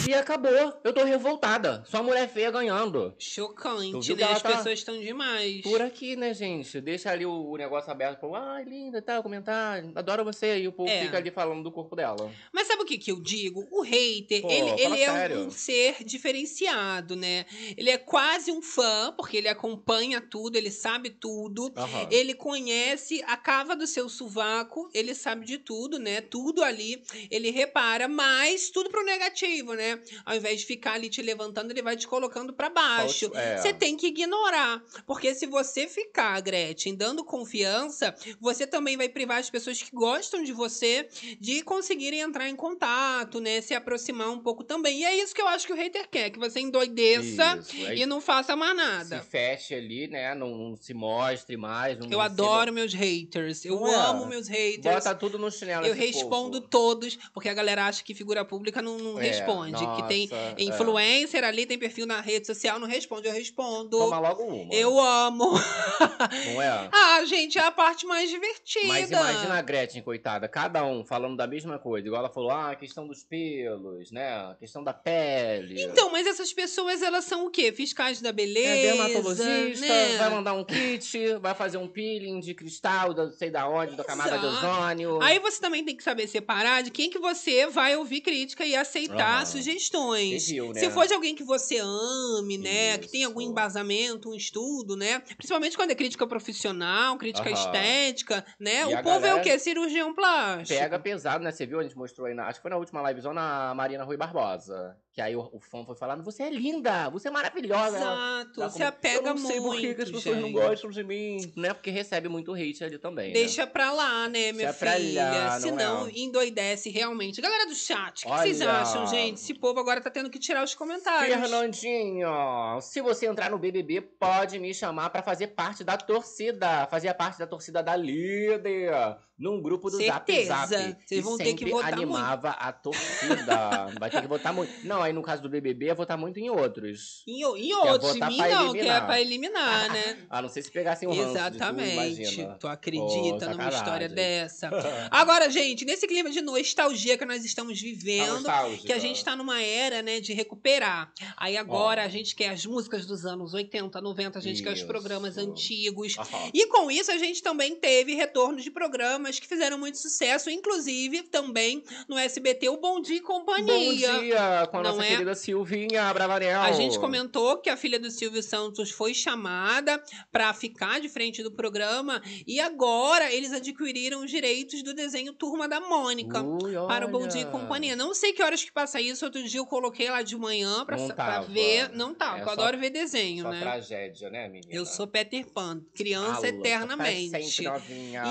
[0.07, 0.51] E acabou.
[0.83, 1.83] Eu tô revoltada.
[1.87, 3.13] Só mulher feia ganhando.
[3.17, 4.23] Chocante, né?
[4.25, 5.61] As tá pessoas estão demais.
[5.61, 6.81] Por aqui, né, gente?
[6.81, 8.33] Deixa ali o, o negócio aberto.
[8.35, 9.91] Ai, linda, tal, comentário.
[9.95, 10.59] Adoro você.
[10.59, 11.03] E o povo É.
[11.05, 12.29] fica ali falando do corpo dela.
[12.51, 13.65] Mas sabe o que, que eu digo?
[13.71, 17.45] O hater, Pô, ele, ele é um- um ser diferenciado, né?
[17.77, 21.71] Ele é quase um fã, porque ele acompanha tudo, ele sabe tudo.
[21.77, 22.07] Aham.
[22.11, 26.19] Ele conhece a cava do seu sovaco, ele sabe de tudo, né?
[26.21, 27.01] Tudo ali,
[27.31, 29.92] ele repara, mas tudo pro negativo, né?
[30.25, 33.31] Ao invés de ficar ali te levantando, ele vai te colocando pra baixo.
[33.33, 33.57] É.
[33.57, 34.83] Você tem que ignorar.
[35.05, 40.43] Porque se você ficar, Gretchen, dando confiança, você também vai privar as pessoas que gostam
[40.43, 41.07] de você
[41.39, 43.61] de conseguirem entrar em contato, né?
[43.61, 44.99] Se aproximar um pouco também.
[44.99, 47.85] E é isso que eu acho que o hater quer, que você endoideça Isso.
[47.87, 49.21] Aí e não faça mais se nada.
[49.21, 50.33] feche ali, né?
[50.35, 51.97] Não, não se mostre mais.
[51.99, 53.65] Eu não adoro meus haters.
[53.65, 53.95] Eu Não é?
[53.95, 54.51] amo meus Se...
[54.51, 54.95] haters.
[54.95, 56.67] Bota tudo no chinelo Eu respondo povo.
[56.69, 59.82] todos, porque a galera acha que figura pública não, não É, responde.
[59.87, 60.55] Que tem nossa, é.
[60.57, 63.27] influencer ali, tem perfil na rede social, não responde.
[63.27, 63.97] Eu respondo.
[63.97, 64.73] Toma logo uma.
[64.73, 65.51] Eu amo.
[66.53, 66.89] Não é?
[66.91, 68.87] ah, gente, é a parte mais divertida.
[68.87, 72.07] Mas imagina a Gretchen, coitada, cada um falando da mesma coisa.
[72.07, 74.29] Igual ela falou, ah, a questão dos pelos, né?
[74.29, 75.81] A questão da pele.
[75.81, 77.71] Então, mas essas pessoas, elas são o quê?
[77.71, 80.17] Fiscais da é beleza, dermatologista, né?
[80.17, 84.03] vai mandar um kit, vai fazer um peeling de cristal, da, sei da onde, da
[84.03, 85.21] camada de ozônio.
[85.21, 88.75] Aí você também tem que saber separar de quem que você vai ouvir crítica e
[88.75, 89.45] aceitar Aham.
[89.73, 90.51] Sugestões.
[90.51, 90.79] Né?
[90.79, 92.97] Se for de alguém que você ame, né?
[92.97, 93.49] Que tem algum Isso.
[93.49, 95.19] embasamento, um estudo, né?
[95.19, 98.89] Principalmente quando é crítica profissional, crítica estética, né?
[98.89, 99.57] E o povo é o quê?
[99.57, 100.79] Cirurgião plástico.
[100.79, 101.51] Pega pesado, né?
[101.51, 101.79] Você viu?
[101.79, 104.97] A gente mostrou aí, na, acho que foi na última livezona, a Marina Rui Barbosa.
[105.13, 107.97] Que aí o, o fã foi falando, você é linda, você é maravilhosa.
[107.97, 110.53] Exato, ela se apega Eu não sei muito, por que que as pessoas não gente.
[110.53, 111.71] gostam de mim, né?
[111.71, 113.33] Porque recebe muito hate ali também, né?
[113.33, 115.23] Deixa pra lá, né, minha Deixa pra filha?
[115.29, 116.11] lá, não Senão é?
[116.15, 117.39] endoidece realmente.
[117.41, 119.35] Galera do chat, o que vocês acham, gente?
[119.37, 121.35] Esse povo agora tá tendo que tirar os comentários.
[121.35, 126.87] Fernandinho, se você entrar no BBB, pode me chamar pra fazer parte da torcida.
[126.87, 128.91] Fazer parte da torcida da líder.
[129.37, 130.47] Num grupo do Certeza.
[130.55, 130.97] Zap Zap.
[131.05, 133.87] Vocês vão ter que votar animava a torcida.
[133.99, 134.71] Vai ter que votar muito.
[134.85, 137.23] Não, aí no caso do BBB, é votar muito em outros.
[137.27, 140.17] Em, em outros, em mim não, que é pra eliminar, né?
[140.29, 142.49] A não ser se pegassem o ranço de tu, Exatamente.
[142.59, 144.69] Tu acredita Pô, numa história dessa?
[145.11, 148.45] Agora, gente, nesse clima de nostalgia que nós estamos vivendo,
[148.85, 151.11] que a gente tá numa era, né, de recuperar.
[151.37, 152.05] Aí agora Ó.
[152.05, 154.87] a gente quer as músicas dos anos 80, 90, a gente quer os Isso.
[154.87, 156.17] programas antigos.
[156.17, 156.49] Aham.
[156.53, 161.23] E com isso a gente também teve retorno de programas que fizeram muito sucesso, inclusive
[161.23, 164.11] também no SBT o Bom Dia e Companhia.
[164.11, 165.11] Bom dia, com a Não nossa é?
[165.11, 166.61] querida Silvinha Bravanel.
[166.61, 171.41] A gente comentou que a filha do Silvio Santos foi chamada pra ficar de frente
[171.43, 176.41] do programa e agora eles adquiriram os direitos do desenho Turma da Mônica.
[176.41, 177.27] Ui, Para o Bom.
[177.27, 177.95] Dia e Companhia.
[177.95, 179.23] Não sei que horas que passa isso.
[179.25, 181.47] Outro dia eu coloquei lá de manhã pra, tava.
[181.47, 181.89] ver.
[181.93, 183.59] Não tá, É eu só- adoro ver desenho, Só né?
[183.59, 184.73] tragédia, né, menina?
[184.73, 187.63] Eu sou Peter Pan, criança eternamente.
[187.63, 187.81] tá.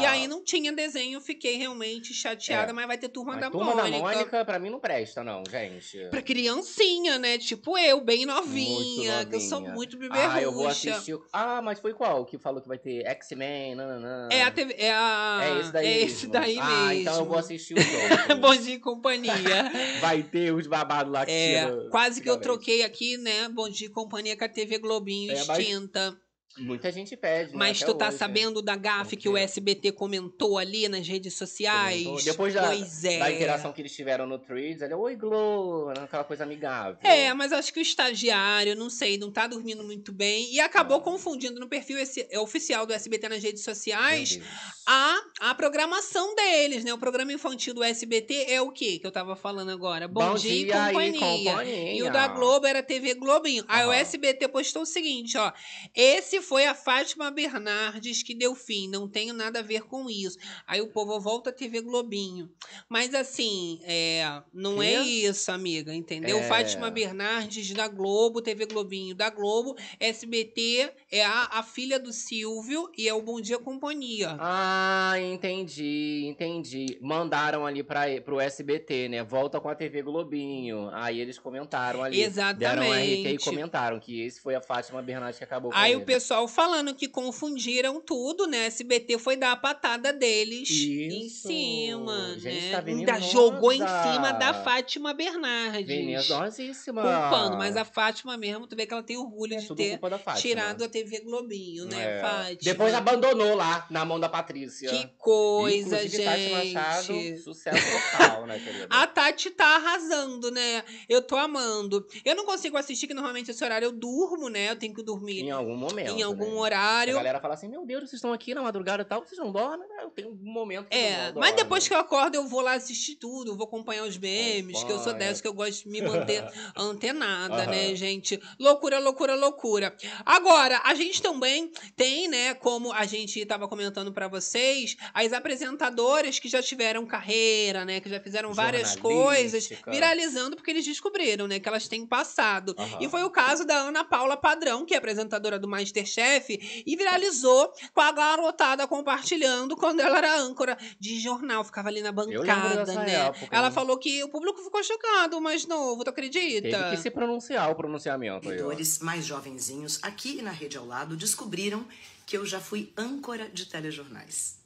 [0.01, 2.73] E aí não tinha desenho, fiquei realmente chateada, É.
[2.73, 3.91] mas vai ter Turma Mas da Turma Mônica.
[3.91, 5.99] da Mônica, pra mim, não presta, não, gente.
[6.11, 7.39] Pra criancinha, né?
[7.39, 10.33] Tipo eu, bem novinha, que eu sou muito beberruxa.
[10.33, 11.15] Ah, eu vou assistir.
[11.15, 13.75] o- Ah, mas foi qual que falou que vai ter X-Men?
[13.75, 14.29] nananã.
[14.31, 16.07] É a TV, é a É esse daí é mesmo.
[16.07, 17.01] esse daí ah, mesmo.
[17.03, 17.77] então eu vou assistir o
[18.41, 19.33] Bom dia e companhia.
[20.01, 23.49] Vai ter os babados lá que É, tira quase que eu troquei aqui, né?
[23.49, 26.17] Bom dia e companhia com a TV Globinho É, mas- extinta.
[26.59, 28.19] Muita gente pede, né, Mas até tu tá hoje.
[28.19, 29.41] sabendo da gafe que o quê?
[29.41, 32.05] SBT comentou ali nas redes sociais?
[32.05, 32.25] Comentou.
[32.25, 33.19] Depois da, pois é.
[33.19, 36.99] da interação que eles tiveram no Threads, ele, oi, Glo, aquela coisa amigável.
[37.03, 40.99] É, mas acho que o estagiário, não sei, não tá dormindo muito bem e acabou
[40.99, 41.01] Ah.
[41.01, 44.39] confundindo no perfil esse- é oficial do SBT nas redes sociais
[44.87, 46.93] a, a programação deles, né?
[46.93, 50.07] O programa infantil do SBT é o quê que eu tava falando agora?
[50.07, 51.51] Bom, dia, e companhia.
[51.53, 51.95] companhia.
[51.95, 53.65] E o da Globo era TV Globinho.
[53.69, 53.93] Aí o.
[53.93, 55.51] SBT postou o seguinte, ó.
[55.95, 58.89] Esse foi a Fátima Bernardes que deu fim.
[58.89, 60.37] Não tenho nada a ver com isso.
[60.67, 62.51] Aí o povo volta a TV Globinho.
[62.89, 64.87] Mas assim, é, não Quê?
[64.87, 66.39] é isso, amiga, entendeu?
[66.39, 66.43] É.
[66.43, 69.77] Fátima Bernardes da Globo, TV Globinho da Globo.
[69.99, 74.37] SBT é a, a filha do Silvio e é o Bom Dia Companhia.
[74.39, 76.99] Ah, entendi, entendi.
[77.01, 79.23] Mandaram ali pra, pro SBT, né?
[79.23, 80.91] Volta com a TV Globinho.
[80.93, 82.29] Aí eles comentaram ali.
[82.57, 83.45] Deram um RT e Exatamente.
[83.45, 86.03] comentaram que esse foi a Fátima Bernardes que acabou com Aí ele.
[86.03, 88.67] o pessoal falando que confundiram tudo, né?
[88.67, 91.49] SBT foi dar a patada deles em Isso.
[91.49, 92.71] cima, Gente, né?
[92.71, 95.87] tá Ainda jogou em cima da Fátima Bernardes.
[95.87, 97.03] Venenosíssima.
[97.03, 99.99] Culpando, mas a Fátima mesmo, tu vê que ela tem orgulho É de ter
[100.37, 102.21] tirado a TV Globinho, né, É.
[102.21, 102.59] Fátima?
[102.63, 104.89] Depois abandonou lá, na mão da Patrícia.
[104.91, 107.39] Que coisa, Inclusive, Tati Machado, gente.
[107.41, 108.87] sucesso total, né, querida?
[108.91, 110.83] A Tati tá arrasando, né?
[111.09, 112.07] Eu tô amando.
[112.25, 114.71] Eu não consigo assistir, que normalmente esse horário eu durmo, né?
[114.71, 116.61] Eu tenho que dormir Em algum momento, em algum né?
[116.61, 117.15] horário.
[117.15, 119.53] A galera fala assim, meu Deus, vocês estão aqui na madrugada e tal, vocês não
[119.53, 119.89] dormem?
[119.89, 120.03] né?
[120.03, 123.17] Eu tenho um momento que É, mas depois que eu acordo, eu vou lá assistir
[123.17, 126.45] tudo, vou acompanhar os memes, que eu sou dessa, que eu gosto de me manter
[126.77, 128.41] antenada, né, gente?
[128.59, 129.95] Loucura, loucura, loucura.
[130.25, 136.39] Agora, a gente também tem, né, como a gente tava comentando pra vocês, as apresentadoras
[136.39, 141.59] que já tiveram carreira, né, que já fizeram várias coisas, viralizando porque eles descobriram, né,
[141.59, 142.75] que elas têm passado.
[143.01, 147.73] E foi o caso da Ana Paula Padrão, que é apresentadora do Masterchef, e viralizou
[147.95, 153.13] com a garotada compartilhando quando ela era âncora de jornal, ficava ali na bancada, né?
[153.27, 153.73] época, ela hein?
[153.73, 156.63] falou que o público ficou chocado, mas novo, tu acredita?
[156.63, 158.49] Teve que se pronunciar o pronunciamento.
[158.49, 161.87] Seguidores mais jovenzinhos aqui na rede ao lado descobriram
[162.27, 164.59] que eu já fui âncora de telejornais.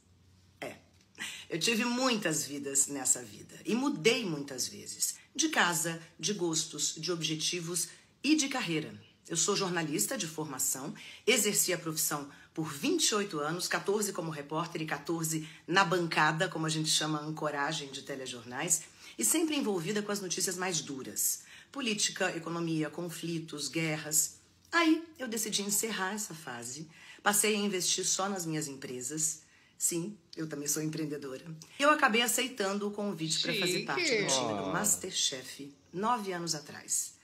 [0.60, 0.76] É.
[1.48, 5.16] Eu tive muitas vidas nessa vida e mudei muitas vezes.
[5.34, 7.88] De casa, de gostos, de objetivos
[8.22, 8.94] e de carreira.
[9.28, 10.94] Eu sou jornalista de formação,
[11.26, 16.68] exerci a profissão por 28 anos, 14 como repórter e 14 na bancada, como a
[16.68, 18.82] gente chama ancoragem de telejornais,
[19.18, 21.42] e sempre envolvida com as notícias mais duras.
[21.72, 24.36] Política, economia, conflitos, guerras.
[24.70, 26.88] Aí eu decidi encerrar essa fase,
[27.22, 29.42] passei a investir só nas minhas empresas.
[29.76, 31.44] Sim, eu também sou empreendedora.
[31.78, 34.72] Eu acabei aceitando o convite para fazer parte do time do.
[34.72, 37.15] Masterchef nove anos atrás.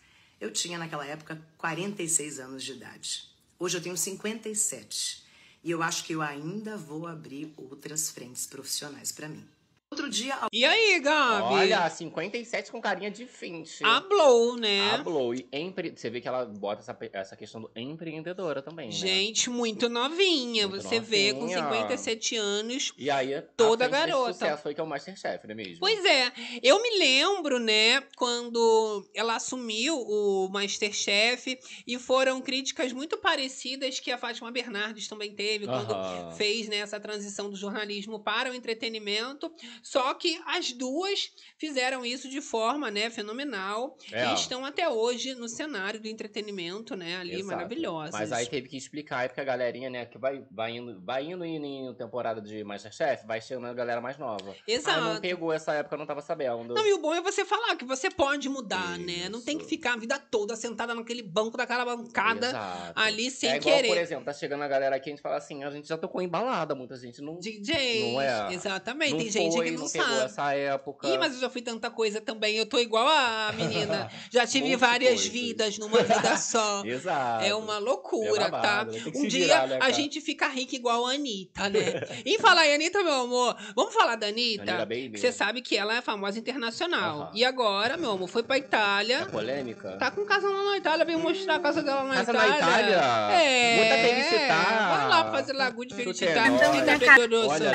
[0.43, 3.29] Eu tinha naquela época 46 anos de idade.
[3.61, 5.23] Hoje eu tenho 57.
[5.63, 9.47] E eu acho que eu ainda vou abrir outras frentes profissionais para mim.
[9.93, 11.53] Outro dia, E aí, Gabi?
[11.55, 13.85] Olha, 57 com carinha de 20.
[13.85, 14.91] Hablou, né?
[14.93, 15.35] Hablou.
[15.35, 15.93] E empre...
[15.95, 18.93] Você vê que ela bota essa, essa questão do empreendedora também, né?
[18.93, 20.67] Gente, muito novinha.
[20.67, 21.59] Muito Você vê, com novinha.
[21.59, 22.95] 57 anos.
[22.97, 24.33] E aí, Toda a garota.
[24.33, 25.81] sucesso foi que é o Masterchef, não é mesmo?
[25.81, 26.33] Pois é,
[26.63, 34.11] eu me lembro, né, quando ela assumiu o Masterchef e foram críticas muito parecidas que
[34.11, 36.33] a Fátima Bernardes também teve quando Aham.
[36.33, 39.53] fez né, essa transição do jornalismo para o entretenimento.
[39.83, 43.97] Só que as duas fizeram isso de forma, né, fenomenal.
[44.13, 44.27] É.
[44.31, 47.47] E estão até hoje no cenário do entretenimento, né, ali, Exato.
[47.49, 48.13] maravilhosas.
[48.13, 51.25] Mas aí teve que explicar, aí porque a galerinha, né, que vai, vai indo, vai
[51.25, 54.55] indo em, em temporada de Masterchef, vai chegando a galera mais nova.
[54.67, 54.99] Exato.
[54.99, 56.75] Ah, não pegou essa época, eu não tava sabendo.
[56.75, 59.29] Não, e o bom é você falar que você pode mudar, né?
[59.29, 59.71] Não tem que Isso.
[59.71, 62.93] ficar a vida toda sentada naquele banco daquela bancada Exato.
[62.95, 63.89] ali sem é igual, querer.
[63.89, 66.21] por exemplo, tá chegando a galera aqui, a gente fala assim, a gente já tocou
[66.21, 68.13] em balada, muita gente não, DJ.
[68.13, 68.55] Não é?
[68.55, 69.13] Exatamente.
[69.13, 70.25] não tem gente que não, pegou sabe.
[70.25, 71.09] essa época.
[71.09, 72.57] Ih, mas eu já fui tanta coisa também.
[72.57, 74.11] Eu tô igual a menina.
[74.31, 75.27] Já tive de várias coisas.
[75.29, 76.83] vidas numa vida só.
[76.85, 77.45] Exato.
[77.45, 78.99] É uma loucura, É babado, tá?
[78.99, 79.13] né?
[79.15, 81.81] Um dia virar, né, a gente fica rica igual a Anitta, né?
[82.25, 84.63] e falar em Anitta, meu amor, vamos falar da Anitta?
[84.63, 85.19] Anitta Baby.
[85.19, 87.31] Você sabe que ela é famosa internacional.
[87.35, 89.19] E agora, meu amor, foi pra Itália.
[89.19, 89.97] É polêmica?
[89.99, 92.97] Tá com casa lá na Itália, veio mostrar a casa dela na Casa na Itália.
[92.97, 93.43] Itália?
[93.43, 93.77] É.
[93.77, 94.97] Muita felicità.
[94.97, 96.49] Vai lá fazer la good Tutte felicità.
[96.49, 96.63] noi.
[96.65, 97.73] Anitta Olha Petorosa.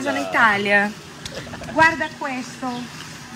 [1.71, 2.67] Guarda questo,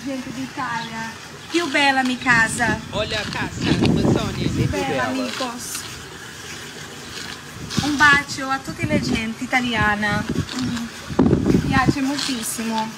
[0.04, 1.10] gente d'Italia.
[1.50, 2.80] Più bella mi casa.
[2.90, 3.70] Olha a casa,
[4.12, 4.48] Sônia.
[4.48, 5.80] Sempre Bella, amigos.
[7.82, 10.24] Un bacio a tutte le gente italiana.
[10.56, 11.46] Mm.
[11.46, 12.88] Mi piace moltissimo.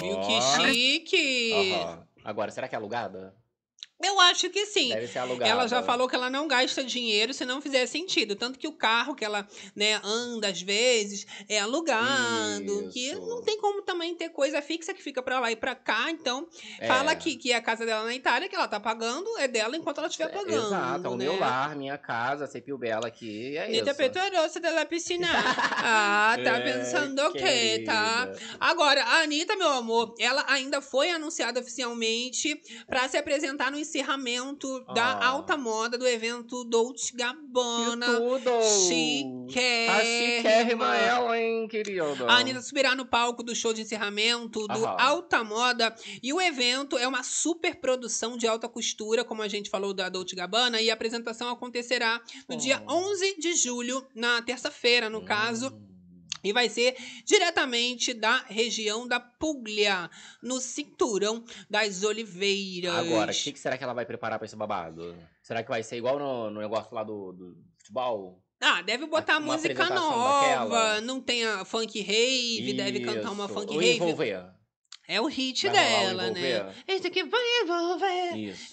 [0.00, 1.74] Viu que chique?
[1.74, 2.06] Aham.
[2.24, 3.34] Agora, será que é alugada?
[4.04, 4.88] Eu acho que sim.
[4.88, 5.50] Deve ser alugada.
[5.50, 8.36] Ela já falou que ela não gasta dinheiro se não fizer sentido.
[8.36, 12.88] Tanto que o carro que ela né, anda às vezes é alugado.
[12.92, 13.20] Que Isso.
[13.26, 16.10] não tem como também ter coisa fixa que fica pra lá e pra cá.
[16.10, 16.46] Então,
[16.78, 16.86] É.
[16.86, 19.76] fala que, que é a casa dela na Itália, que ela tá pagando, é dela
[19.76, 20.66] enquanto ela estiver pagando.
[20.66, 21.24] Exato, é o né?
[21.24, 23.98] meu lar, minha casa, Sepio Bela aqui, e é Nita isso.
[23.98, 25.28] Petorosa della piscina.
[25.86, 28.30] Ah, tá É, pensando o quê, tá?
[28.58, 34.80] Agora, a Anitta, meu amor, ela ainda foi anunciada oficialmente pra se apresentar no encerramento
[34.92, 35.28] da Ah.
[35.28, 38.06] alta moda do evento Dolce Gabbana.
[38.06, 38.50] tudo!
[38.88, 39.94] Chiquérrima.
[39.96, 42.26] A chiquérrima ela, hein, querido?
[42.28, 44.96] A Anitta subirá no palco do show de encerramento do Aham.
[44.98, 45.94] Alta Moda.
[46.22, 50.08] E o evento é uma super produção de alta costura, como a gente falou da
[50.08, 50.80] Dolce Gabbana.
[50.80, 52.94] E a apresentação acontecerá no dia Oh.
[52.94, 55.72] 11 de julho, na terça-feira, no caso.
[56.42, 56.94] E vai ser
[57.24, 60.10] diretamente da região da Puglia,
[60.42, 62.94] no cinturão das oliveiras.
[62.94, 65.16] Agora, o que, que será que ela vai preparar pra esse babado?
[65.42, 68.42] Será que vai ser igual no, no negócio lá do, do futebol?
[68.60, 70.40] Ah, deve botar Uma música nova.
[70.40, 71.00] daquela?
[71.00, 73.54] Não tem a funk rave, deve cantar uma Isso.
[73.54, 73.94] funk Ou rave.
[73.96, 74.44] envolver.
[75.06, 76.72] É o hit Vai dela, né?
[76.88, 78.36] Esse aqui vai envolver.
[78.38, 78.70] Isso.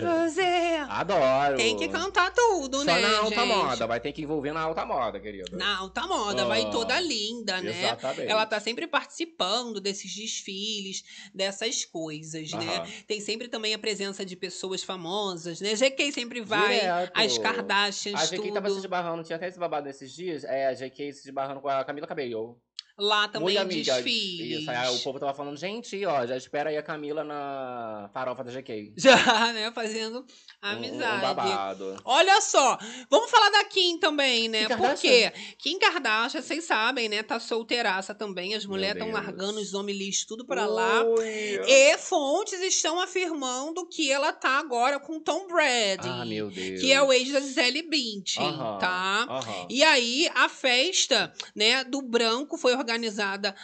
[0.00, 0.76] Você.
[0.88, 1.56] Adoro.
[1.56, 3.48] Tem que cantar tudo, Só né, na alta gente?
[3.48, 5.56] moda, vai ter que envolver na alta moda, querida.
[5.56, 7.70] Na alta moda, vai Ah, toda linda, né?
[7.84, 8.30] Exatamente.
[8.30, 11.02] Ela tá sempre participando desses desfiles,
[11.34, 12.86] dessas coisas, né?
[13.06, 15.74] Tem sempre também a presença de pessoas famosas, né?
[15.74, 17.12] GK sempre vai, Direto.
[17.14, 18.54] as Kardashians, A GK tudo.
[18.54, 20.44] tava se esbarrando, tinha até esse babado nesses dias.
[20.44, 22.56] É, a GK se esbarrando com a Camila Cabello.
[23.02, 23.94] Lá também Muito amiga.
[23.96, 24.60] desfiles.
[24.60, 28.44] Isso, aí o povo tava falando, gente, ó, já espera aí a Camila na farofa
[28.44, 28.92] da GK.
[28.96, 29.72] Já, né?
[29.74, 30.24] Fazendo Um-
[30.60, 31.16] amizade.
[31.16, 31.96] Um, babado.
[32.04, 32.78] Olha só,
[33.10, 34.66] vamos falar da Kim também, né?
[34.68, 37.24] Kim Porque Kim Kardashian, vocês sabem, né?
[37.24, 38.54] Tá solteiraça também.
[38.54, 41.02] As mulheres estão largando os homens lixos tudo pra lá.
[41.04, 41.26] Ui.
[41.66, 46.08] E fontes estão afirmando que ela tá agora com Tom Brady.
[46.08, 46.80] Ah, meu Deus.
[46.80, 49.26] que é o ex da Gisele Bündchen, Aham, tá?
[49.28, 49.66] aham.
[49.68, 52.91] E aí, a festa, né, do branco foi organizada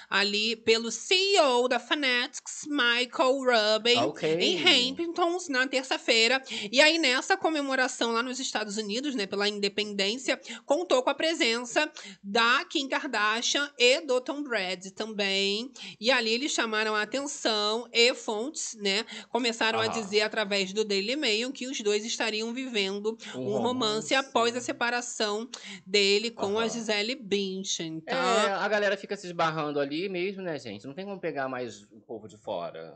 [0.08, 4.28] ali pelo CEO da Fanatics, Michael Rubin, Ok.
[4.40, 4.58] em
[4.90, 6.42] Hamptons, na terça-feira.
[6.70, 11.90] E aí, nessa comemoração lá nos Estados Unidos, né, pela independência, contou com a presença
[12.22, 15.70] da Kim Kardashian e do Tom Brady também.
[16.00, 19.92] E ali eles chamaram a atenção e fontes, né, começaram a Aham.
[20.00, 25.48] dizer através do Daily Mail que os dois estariam vivendo um romance após a separação
[25.86, 26.68] dele com a.
[26.68, 28.56] Gisele Bündchen, É, tá?
[28.64, 30.86] a galera fica se esbarrando ali mesmo, né, gente?
[30.86, 32.94] Não tem como pegar mais o povo de fora.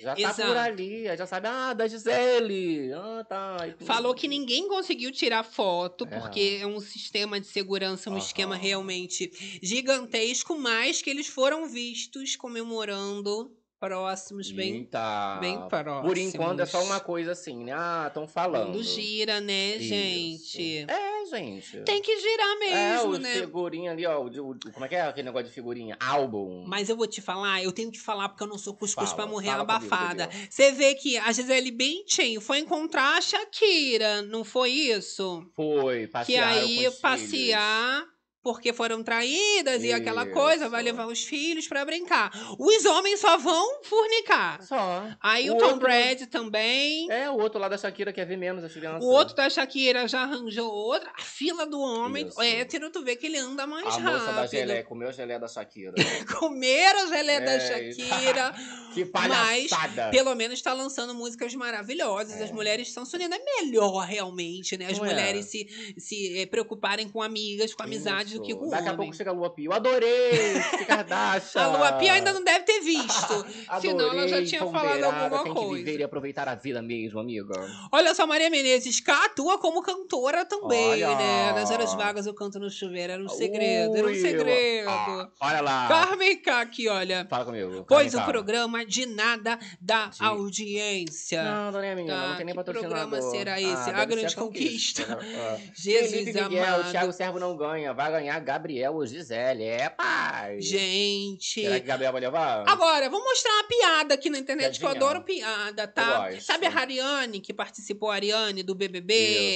[0.00, 0.42] Já tá Exato.
[0.48, 2.92] por ali, já sabe, ah, da Gisele.
[2.94, 3.56] Ah, tá.
[3.84, 6.18] Falou que ninguém conseguiu tirar foto, É.
[6.18, 8.18] porque é um sistema de segurança, um Aham.
[8.22, 9.30] esquema realmente
[9.62, 15.38] gigantesco, mas que eles foram vistos comemorando próximos, bem, Eita.
[15.40, 16.08] bem próximos.
[16.08, 17.72] Por enquanto é só uma coisa assim, né?
[17.76, 18.68] Ah, estão falando.
[18.68, 19.84] Mundo gira, né, Isso.
[19.84, 20.86] gente?
[20.90, 21.80] É, gente.
[21.82, 22.58] Tem que girar é,
[22.94, 23.34] mesmo, os né?
[23.34, 24.20] figurinha ali, ó.
[24.20, 25.96] o o- como é que é aquele negócio de figurinha?
[26.00, 26.64] Álbum.
[26.66, 29.22] Mas eu vou te falar, eu tenho que falar porque eu não sou cuscuz Fala,
[29.22, 30.28] pra morrer abafada.
[30.48, 35.44] Você vê que a Gisele Bündchen foi encontrar a Shakira, não foi isso?
[35.54, 38.13] Foi, que passearam com aí passear
[38.44, 40.32] porque foram traídas e aquela Isso.
[40.34, 42.30] coisa, vai levar os filhos pra brincar.
[42.58, 44.62] Os homens só vão fornicar.
[44.62, 45.08] Só.
[45.18, 47.10] Aí o, O Tom outro- Brady também.
[47.10, 49.02] É, o outro lá da Shakira quer ver menos as crianças.
[49.02, 51.10] O outro da Shakira já arranjou outra.
[51.18, 52.40] A fila do homem Isso.
[52.42, 54.50] hétero, tu vê que ele anda mais A moça da rápido.
[54.50, 55.94] gelé, comeu a gelé da Shakira.
[56.38, 58.54] Comer a gelé da É, Shakira.
[58.92, 60.10] que Mas, palhaçada.
[60.10, 62.40] pelo menos tá lançando músicas maravilhosas.
[62.42, 63.34] As mulheres estão se unindo.
[63.34, 64.86] É melhor, realmente, né?
[64.90, 65.08] As Não é?
[65.08, 68.96] mulheres se, se eh, preocuparem com amigas, com amizade, do que com Daqui a homem.
[68.96, 69.66] pouco chega a Lua Pia.
[69.66, 70.30] Eu adorei!
[70.78, 71.62] Que Kardashian!
[71.64, 73.46] A Lua Pia ainda não deve ter visto.
[73.80, 75.68] senão ela já tinha falado alguma tem coisa.
[75.70, 77.54] que viver e aproveitar a vida mesmo, amiga.
[77.92, 81.16] Olha só, Maria Menezes cá atua como cantora também, Olha.
[81.16, 81.52] né?
[81.52, 83.12] Nas horas vagas eu canto no chuveiro.
[83.12, 84.88] Era um segredo, era um Ui, segredo.
[84.90, 85.88] ah, olha lá.
[85.88, 87.26] Carmen K aqui, olha.
[87.28, 87.84] Fala comigo.
[87.88, 91.42] Pois o programa de nada da De- audiência.
[91.42, 92.98] Não, dona menina, Tá, não tem nem que patrocinador.
[93.08, 93.90] programa será esse?
[93.90, 95.18] Ah, A Grande a Conquista.
[95.20, 95.56] Ah.
[95.74, 96.90] Jesus Felipe Miguel, amado.
[96.90, 97.92] Thiago Servo não ganha.
[97.92, 99.64] Vai ganhar Gabriel ou Gisele.
[99.64, 100.60] É, pai.
[100.60, 101.62] Gente.
[101.62, 102.64] Será que Gabriel vai levar?
[102.68, 106.28] Agora, vou mostrar uma piada aqui na internet, que eu adoro piada, tá?
[106.40, 109.14] Sabe a Ariane, que participou, a Ariane, do BBB?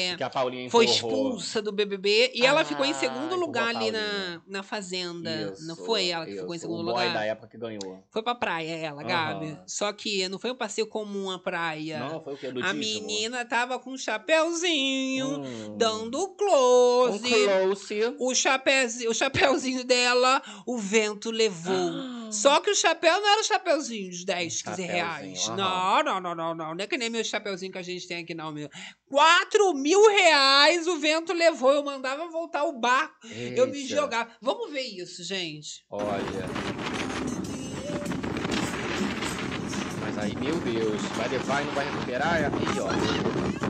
[0.08, 1.30] Isso, que a Paulinha Foi empurrou.
[1.30, 5.54] expulsa do BBB e ela ficou em Ah, segundo lugar ali na, na Fazenda.
[5.60, 6.60] não Isso, foi ela que ficou em isso.
[6.66, 7.14] segundo o boy lugar?
[7.14, 8.02] da época que ganhou.
[8.10, 9.46] Foi pra praia ela, Gabi.
[9.46, 9.62] Aham.
[9.66, 11.98] Só que não foi um passeio comum a praia.
[11.98, 12.50] Não, foi o quê?
[12.50, 13.06] Do a dízimo?
[13.06, 15.76] menina tava com um chapéuzinho, Hum.
[15.76, 17.18] dando um close.
[17.18, 18.14] close.
[18.18, 21.90] O, chapéuzinho, o chapéuzinho dela, o vento levou.
[21.90, 22.28] Ah.
[22.30, 25.48] Só que o chapéu não era o chapéuzinho de 10, 15 Chapéuzinho, reais.
[25.48, 26.74] Não, não, não, não, não.
[26.74, 28.68] Não é que nem meu chapéuzinho que a gente tem aqui, não, meu.
[29.08, 31.72] 4 mil reais o vento levou.
[31.72, 33.26] Eu mandava voltar o barco.
[33.56, 33.94] Eu me Eita.
[33.94, 34.30] jogava.
[34.42, 35.84] Vamos ver isso, gente.
[35.90, 36.46] Olha.
[40.02, 42.34] Mas aí, meu Deus, vai levar e não vai recuperar?
[42.34, 43.67] Aí, ó.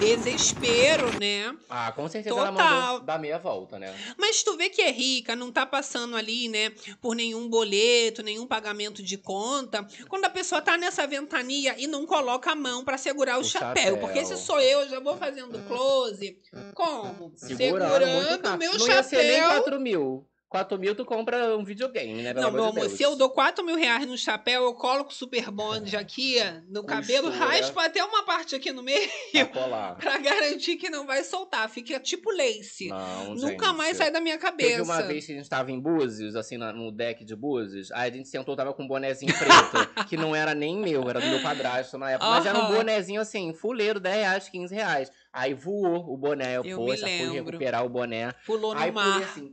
[0.00, 1.54] Desespero, né?
[1.68, 2.82] Ah, com certeza ela Total.
[2.92, 3.94] mandou dar meia volta, né?
[4.18, 6.70] Mas tu vê que é rica, não tá passando ali, né,
[7.02, 9.86] por nenhum boleto, nenhum pagamento de conta.
[10.08, 13.44] Quando a pessoa tá nessa ventania e não coloca a mão pra segurar o, O
[13.44, 13.68] chapéu.
[13.68, 13.98] chapéu.
[13.98, 16.38] Porque se sou eu, já vou fazendo close.
[16.74, 17.32] Como?
[17.36, 18.58] Segurando, caro.
[18.58, 19.62] meu não ia ser nem chapéu.
[19.62, 20.26] 4 mil.
[20.50, 22.34] 4 mil tu compra um videogame, né?
[22.34, 25.14] Pelo Não, meu amor de se eu dou 4 mil reais no chapéu, eu coloco
[25.14, 26.38] super bond aqui
[26.68, 27.46] no cabelo, Costura.
[27.46, 29.08] raspa até uma parte aqui no meio
[29.52, 29.94] colar.
[30.02, 31.70] pra garantir que não vai soltar.
[31.70, 32.88] Fica tipo lace.
[32.88, 33.76] Não, Nunca gente.
[33.76, 34.70] mais sai da minha cabeça.
[34.70, 38.10] Teve uma vez que a gente tava em Búzios, assim, no deck de Búzios, aí
[38.10, 41.26] a gente sentou, tava com um bonezinho preto, que não era nem meu, era do
[41.28, 45.12] meu padrasto na época, mas era um bonezinho assim, fuleiro, 10 reais, 15 reais.
[45.32, 48.34] Aí voou o boné, eu, Eu poxa, fui recuperar o boné.
[48.44, 49.12] Pulou no Aí mar.
[49.12, 49.52] pulei assim.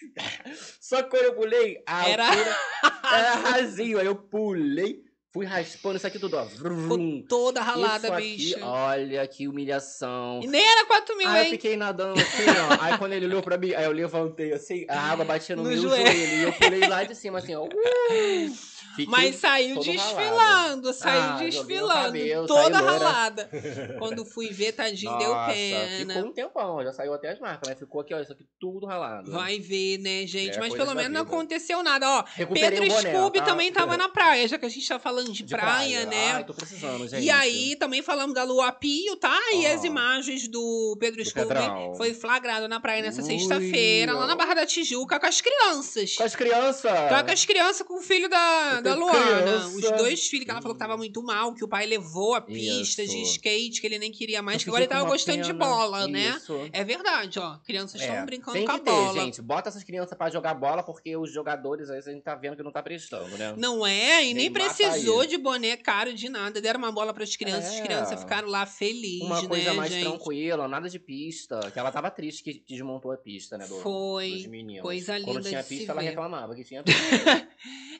[0.80, 2.56] Só que quando eu pulei, a Era- altura
[3.12, 3.98] era rasinho.
[3.98, 6.44] Aí eu pulei, fui raspando isso aqui tudo, ó.
[6.44, 7.22] Vrum.
[7.22, 8.58] Ficou toda ralada, isso aqui, bicho.
[8.64, 10.40] olha que humilhação.
[10.42, 11.50] E nem era 4 mil, Aí eu hein?
[11.50, 12.82] fiquei nadando assim, ó.
[12.84, 15.68] Aí quando ele olhou pra mim, aí eu levantei assim, a água batia no, No
[15.68, 16.06] meu joelho.
[16.06, 16.34] joelho.
[16.36, 17.64] E eu pulei lá de cima, assim, ó.
[17.64, 17.70] Uh!
[18.96, 20.92] Fiquei Mas saiu desfilando, ralado.
[20.94, 23.50] saiu Ah, desfilando, cabelo, toda ralada.
[23.98, 26.14] Quando fui ver, tadinho, deu Nossa, pena.
[26.14, 28.86] Ficou um tempão, já saiu até as marcas, mas ficou aqui, ó, isso aqui tudo
[28.86, 29.30] ralado.
[29.30, 30.56] Vai ver, né, gente?
[30.56, 31.36] É, Mas pelo menos não vida.
[31.36, 32.08] aconteceu nada.
[32.08, 33.44] Ó, Recuperei Pedro boné, Scooby tá?
[33.44, 36.32] também tava na praia, já que a gente tá falando de, De praia, né?
[36.32, 37.22] Ai, tô precisando, gente.
[37.22, 39.36] E aí, também falamos da Lua Pio, tá?
[39.52, 39.74] E Ó.
[39.74, 41.94] as imagens do Pedro Do Scooby Pedrão.
[41.96, 46.14] foi flagrado na praia nessa sexta-feira, lá na Barra da Tijuca, com as crianças.
[46.16, 46.92] Com as crianças.
[47.08, 49.42] Tá com as crianças com o filho da, da Luana.
[49.42, 49.66] criança.
[49.68, 52.40] Os dois filhos que ela falou que tava muito mal, que o pai levou a
[52.40, 53.32] pista de Isso.
[53.32, 55.64] skate, que ele nem queria mais, que agora ele tava gostando de pena.
[55.66, 56.34] bola, né?
[56.36, 56.68] Isso.
[56.72, 57.58] É verdade, ó.
[57.58, 59.20] Crianças estão É, brincando tem com que a ter, bola.
[59.20, 59.42] gente.
[59.42, 62.62] Bota essas crianças pra jogar bola, porque os jogadores aí a gente tá vendo que
[62.62, 63.54] não tá prestando, né?
[63.56, 64.24] Não é?
[64.26, 66.60] E nem precisou de boné caro de nada.
[66.60, 67.82] Deram uma bola crianças, as É.
[67.82, 70.04] crianças ficaram lá felizes, Uma coisa né, mais gente?
[70.04, 71.58] tranquila, nada de pista.
[71.72, 73.66] Que ela tava triste que desmontou a pista, né?
[73.66, 74.30] Do, Foi.
[74.30, 74.82] Dos meninos.
[74.82, 76.08] Coisa Quando linda tinha de se pista, ela ver.
[76.08, 77.48] reclamava que tinha pista.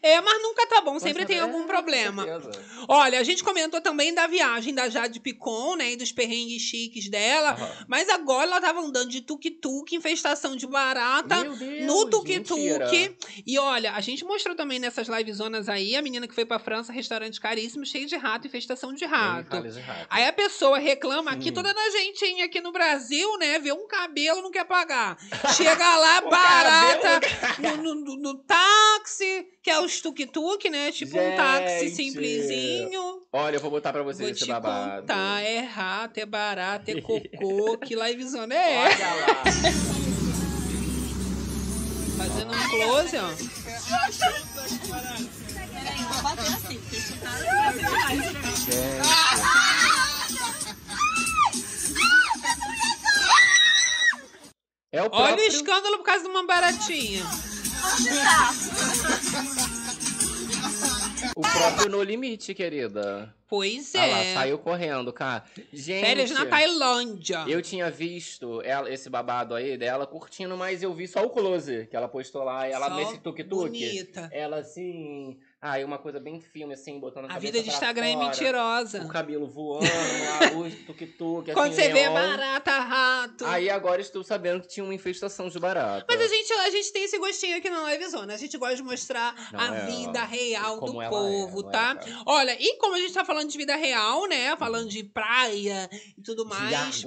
[0.03, 2.24] É, mas nunca tá bom, sempre tem é, algum problema.
[2.89, 5.93] Olha, a gente comentou também da viagem da Jade Picon, né?
[5.93, 7.51] E dos perrengues chiques dela.
[7.53, 7.85] Aham.
[7.89, 11.43] Mas agora ela tava andando de tuk-tuk, infestação de barata.
[11.45, 13.16] Meu Deus, No tuk-tuk.
[13.47, 16.93] E olha, a gente mostrou também nessas livezonas aí a menina que foi pra França,
[16.93, 19.51] restaurante caríssimo, cheio de rato, infestação de rato.
[19.51, 20.07] fale de rato.
[20.11, 21.55] Aí a pessoa reclama aqui, Hum.
[21.55, 23.59] toda nojentinha aqui no Brasil, né?
[23.59, 25.16] Vê um cabelo, não quer pagar.
[25.57, 27.20] Chega lá, barata,
[27.59, 30.93] no, no- no- no táxi, que é os tuk-tuk, né?
[30.93, 31.97] Tipo um táxi Gente.
[31.97, 33.23] simplesinho.
[33.33, 35.03] Olha, eu vou botar pra vocês Vou esse te babado.
[35.03, 39.05] contar, é rato, é barato, é cocô, que livezona é essa?
[39.05, 39.45] Olha lá.
[42.17, 43.29] Fazendo um close, ó.
[43.31, 43.57] Gente.
[55.07, 55.45] o Olha próprio...
[55.45, 57.25] o escândalo por causa de uma baratinha.
[61.35, 63.35] O próprio No Limite, querida.
[63.49, 64.35] Pois é.
[64.35, 65.45] saiu correndo, cara.
[65.72, 67.45] Gente, Férias na Tailândia.
[67.47, 71.87] eu tinha visto ela, esse babado aí dela curtindo, mas eu vi só o close
[71.87, 73.68] que ela postou lá, ela Só nesse tuk-tuk.
[73.68, 74.29] Bonita.
[74.33, 78.12] Ela assim, aí uma coisa bem filme, assim, botando a, A vida de Instagram é
[78.12, 79.02] fora, mentirosa.
[79.02, 82.14] O cabelo voando, a luz tuk-tuk, Quando assim, você vê neon.
[82.14, 83.44] barata, rato.
[83.46, 86.04] Aí agora estou sabendo que tinha uma infestação de barata.
[86.09, 88.32] Mas a gente, a gente tem esse gostinho aqui na Live Zone.
[88.32, 91.72] A gente gosta de mostrar Não, a é, vida real do ela povo, é, é,
[91.72, 91.96] tá?
[91.96, 92.22] cara?
[92.26, 94.54] Olha, e como a gente tá falando de vida real, né?
[94.57, 97.04] Falando de praia e tudo mais.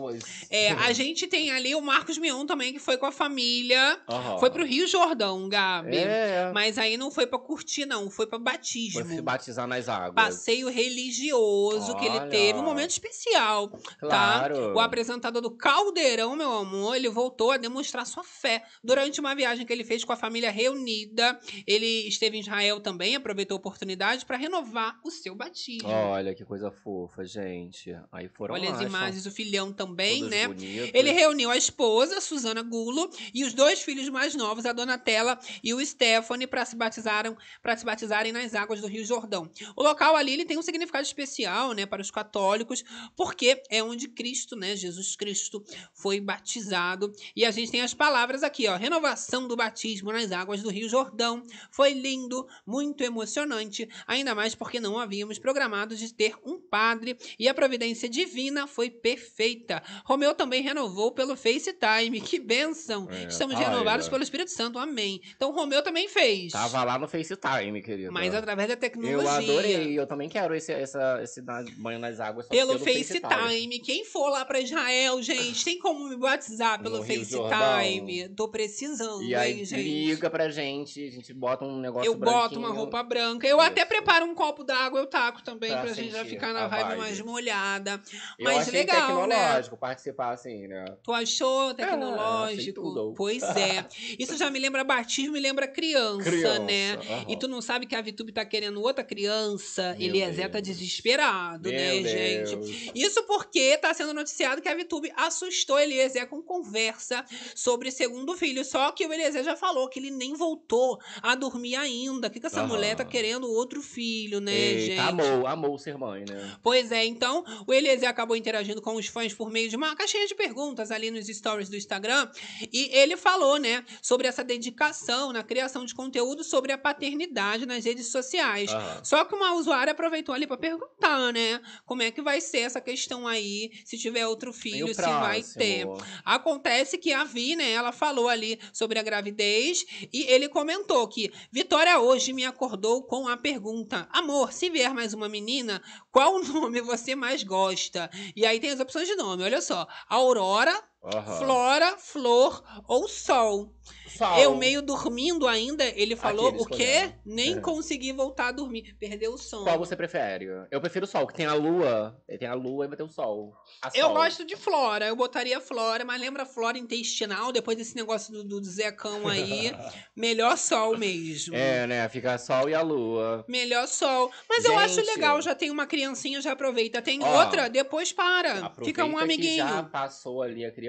[0.49, 3.99] É, a gente tem ali o Marcos Mion também, que foi com a família.
[4.09, 4.39] Aham.
[4.39, 5.97] Foi pro Rio Jordão, Gabi.
[5.97, 8.09] É, Mas aí não foi pra curtir, não.
[8.09, 9.05] Foi pra batismo.
[9.05, 10.13] foi se batizar nas águas.
[10.15, 12.29] Passeio religioso que ele Olha.
[12.29, 13.69] teve, um momento especial.
[13.99, 14.73] Claro.
[14.73, 19.65] O apresentador do Caldeirão, meu amor, ele voltou a demonstrar sua fé durante uma viagem
[19.65, 21.39] que ele fez com a família reunida.
[21.65, 25.89] Ele esteve em Israel também, aproveitou a oportunidade para renovar o seu batismo.
[25.89, 27.95] Olha que coisa fofa, gente.
[28.11, 30.47] Aí foram Olha lá, as imagens, o filhão também, né?
[30.47, 30.91] bonitos.
[30.93, 35.73] Ele reuniu a esposa, Suzana Gulo, e os dois filhos mais novos, a Donatella e
[35.73, 39.49] o Stephanie, para se batizaram, para se batizarem nas águas do Rio Jordão.
[39.75, 42.83] O local ali ele tem um significado especial, né, para os católicos,
[43.15, 45.63] porque é onde Cristo, né, Jesus Cristo,
[45.93, 47.13] foi batizado.
[47.35, 50.89] E a gente tem as palavras aqui, ó, renovação do batismo nas águas do Rio
[50.89, 51.43] Jordão.
[51.71, 57.47] Foi lindo, muito emocionante, ainda mais porque não havíamos programado de ter um padre e
[57.47, 59.81] a providência divina foi perfeita.
[60.05, 62.21] Romeu também renovou pelo FaceTime.
[62.21, 63.07] Que bênção!
[63.09, 64.79] É, Estamos renovados pelo Espírito Santo.
[64.79, 65.21] Amém.
[65.35, 66.51] Então, Romeu também fez.
[66.51, 68.11] Tava lá no FaceTime, querida.
[68.19, 69.21] Mas através da tecnologia.
[69.23, 69.99] Eu adorei.
[69.99, 71.41] Eu também quero esse, essa, esse
[71.77, 72.47] banho nas águas.
[72.47, 73.79] Pelo, pelo FaceTime.
[73.79, 78.29] Quem for lá pra Israel, gente, tem como me batizar pelo FaceTime.
[78.35, 79.81] Tô precisando, E aí hein, gente.
[79.81, 82.59] liga pra gente, a gente bota um negócio Eu boto branquinho.
[82.61, 83.47] uma roupa branca.
[83.47, 83.89] Eu até Isso.
[83.89, 86.99] preparo um copo d'água, eu taco também, Pra pra, gente já ficar na vibe, vibe.
[86.99, 88.01] mais molhada.
[88.37, 89.35] Eu Mas achei legal, né?
[89.35, 90.85] tecnológico participar assim, né?
[91.03, 92.81] Tu achou achei tecnológico?
[92.81, 93.13] tudo.
[93.15, 93.85] pois é.
[94.19, 96.93] Isso já me lembra batismo, me lembra criança, Criança, né?
[96.93, 97.25] aham.
[97.27, 99.95] E tu não sabe que a Vitube tá querendo outra criança.
[99.97, 100.77] Meu Eliezer tá Deus.
[100.77, 102.55] desesperado, né, Meu gente?
[102.55, 102.91] Deus.
[102.95, 107.23] Isso porque tá sendo noticiado que a Vitube assustou Eliezer com conversa
[107.55, 108.63] sobre segundo filho.
[108.65, 112.27] Só que o Eliezer já falou que ele nem voltou a dormir ainda.
[112.27, 112.67] O que, que essa Aham.
[112.67, 114.99] mulher tá querendo outro filho, né, Eita, gente?
[114.99, 116.57] amou, amou ser mãe, né?
[116.63, 120.25] Pois é, então o Eliezer acabou interagindo com os fãs por meio de uma caixinha
[120.27, 122.29] de perguntas ali nos stories do Instagram.
[122.71, 127.83] E ele falou, né, sobre essa dedicação na criação de conteúdo sobre a paternidade nas
[127.85, 128.71] redes sociais.
[128.71, 129.03] Aham.
[129.03, 131.61] Só que uma usuária aproveitou ali pra perguntar, né?
[131.85, 135.85] Como é que vai ser essa questão aí, se tiver outro filho, se vai ter.
[136.23, 141.31] Acontece que a Vi, né, ela falou ali sobre a gravidez e ele comentou que
[141.51, 145.81] Vitória hoje me acordou com a pergunta: Amor, se vier mais uma menina,
[146.11, 148.09] qual nome você mais gosta?
[148.35, 151.37] E aí tem as opções de nome, olha só: Aurora, Aham.
[151.37, 153.73] Flora, Flor ou Sol.
[154.07, 154.37] Sol.
[154.37, 156.83] Eu meio dormindo ainda, ele falou o quê?
[156.83, 157.13] escolheram.
[157.25, 157.61] Nem É.
[157.61, 159.63] consegui voltar a dormir, perdeu o sono.
[159.63, 160.45] Qual você prefere?
[160.69, 162.19] Eu prefiro o sol, que tem a lua.
[162.37, 163.53] Tem a lua e vai ter o sol.
[163.81, 164.15] A Eu sol.
[164.15, 168.63] gosto de flora, eu botaria flora, mas lembra flora intestinal, depois desse negócio do, do
[168.63, 169.71] Zecão aí,
[170.15, 171.55] melhor sol mesmo.
[171.55, 172.09] É, né?
[172.09, 173.45] Fica sol e a lua.
[173.47, 174.29] Melhor sol.
[174.49, 175.07] Mas eu acho Gente.
[175.07, 177.01] legal, já tem uma criancinha, já aproveita.
[177.01, 178.65] Tem Ó, outra, depois para.
[178.65, 179.65] Aproveita Fica um que amiguinho.
[179.67, 180.88] já passou ali a criança,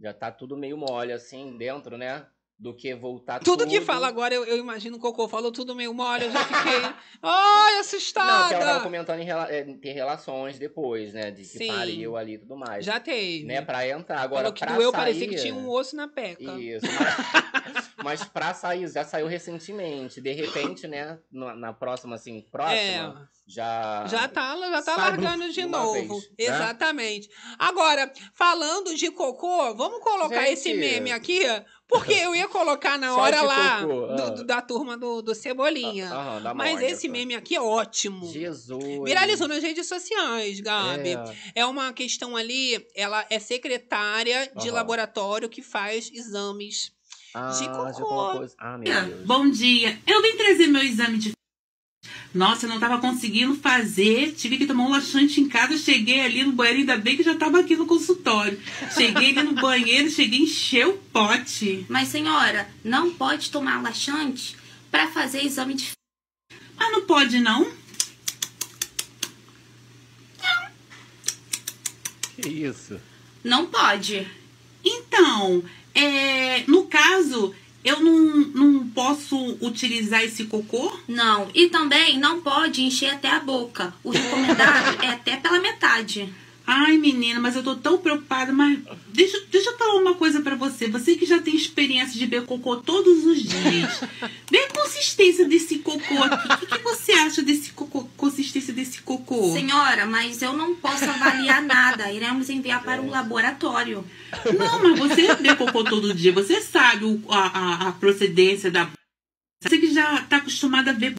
[0.00, 2.26] já tá tudo meio mole assim dentro, né?
[2.58, 3.58] Do que voltar tudo.
[3.58, 6.42] Tudo que fala agora, eu, eu imagino o Cocô falou tudo meio mole, eu já
[6.42, 6.80] fiquei.
[7.22, 8.48] Ai, Não, assustada!
[8.48, 11.30] que ela tava comentando em, rela- em ter relações depois, né?
[11.30, 11.66] De que Sim.
[11.68, 12.82] pariu ali e tudo mais.
[12.82, 13.44] já teve.
[13.44, 13.60] Né?
[13.60, 14.20] Pra entrar.
[14.20, 15.00] Agora, falou que pra doeu, sair...
[15.00, 16.42] parecia que tinha um osso na peca.
[16.58, 16.86] Isso.
[16.86, 17.52] Mas,
[18.06, 20.20] mas pra sair, já saiu recentemente.
[20.20, 21.18] De repente, né?
[21.30, 24.04] Na, na próxima, assim, próxima, já.
[24.04, 24.08] É.
[24.08, 25.92] Já tá, já tá largando de novo.
[25.92, 26.28] vez, né?
[26.38, 27.28] Exatamente.
[27.58, 30.52] Agora, falando de cocô, vamos colocar Gente.
[30.52, 31.40] esse meme aqui,
[31.88, 34.30] porque eu ia colocar na hora lá do- ah.
[34.30, 36.08] do- da turma do, do Cebolinha.
[36.12, 36.92] Aham, da Mas Mônica.
[36.92, 38.26] esse meme aqui é ótimo.
[38.32, 39.04] Jesus.
[39.04, 41.10] Viralizou nas redes sociais, Gabi.
[41.54, 41.60] É.
[41.60, 41.66] É.
[41.66, 44.76] uma questão ali, ela é secretária de Aham.
[44.76, 46.94] laboratório que faz exames.
[47.38, 48.46] Ah, de já cocô.
[48.56, 49.26] Ah, meu Deus.
[49.26, 49.98] Bom dia.
[50.06, 51.32] Eu vim trazer meu exame de.
[52.32, 54.32] Nossa, eu não tava conseguindo fazer.
[54.32, 55.76] Tive que tomar um laxante em casa.
[55.76, 58.58] Cheguei ali no banheiro, ainda bem que já tava aqui no consultório.
[58.90, 61.84] Cheguei ali no banheiro, cheguei, encheu o pote.
[61.90, 64.56] Mas, senhora, não pode tomar laxante
[64.90, 65.90] para fazer exame de
[66.78, 67.70] Mas não pode, não?
[72.40, 72.98] Que isso?
[73.44, 74.26] Não pode.
[74.82, 75.62] Então,
[75.96, 80.92] é, no caso, eu não, não posso utilizar esse cocô?
[81.08, 81.48] Não.
[81.54, 83.94] E também não pode encher até a boca.
[84.04, 86.28] O recomendado é até pela metade.
[86.66, 88.76] Ai, menina, mas eu tô tão preocupada, mas
[89.08, 90.88] deixa, deixa eu falar uma coisa pra você.
[90.88, 94.00] Você que já tem experiência de ver cocô todos os dias.
[94.50, 96.52] Vê a consistência desse cocô aqui.
[96.52, 97.70] O que, que você acha desse
[99.54, 102.10] Senhora, mas eu não posso avaliar nada.
[102.10, 104.04] Iremos enviar para um laboratório.
[104.58, 106.32] Não, mas você vê cocô todo dia.
[106.32, 108.88] Você sabe o- a, a, a procedência da.
[109.62, 111.14] Você que já tá acostumada a ver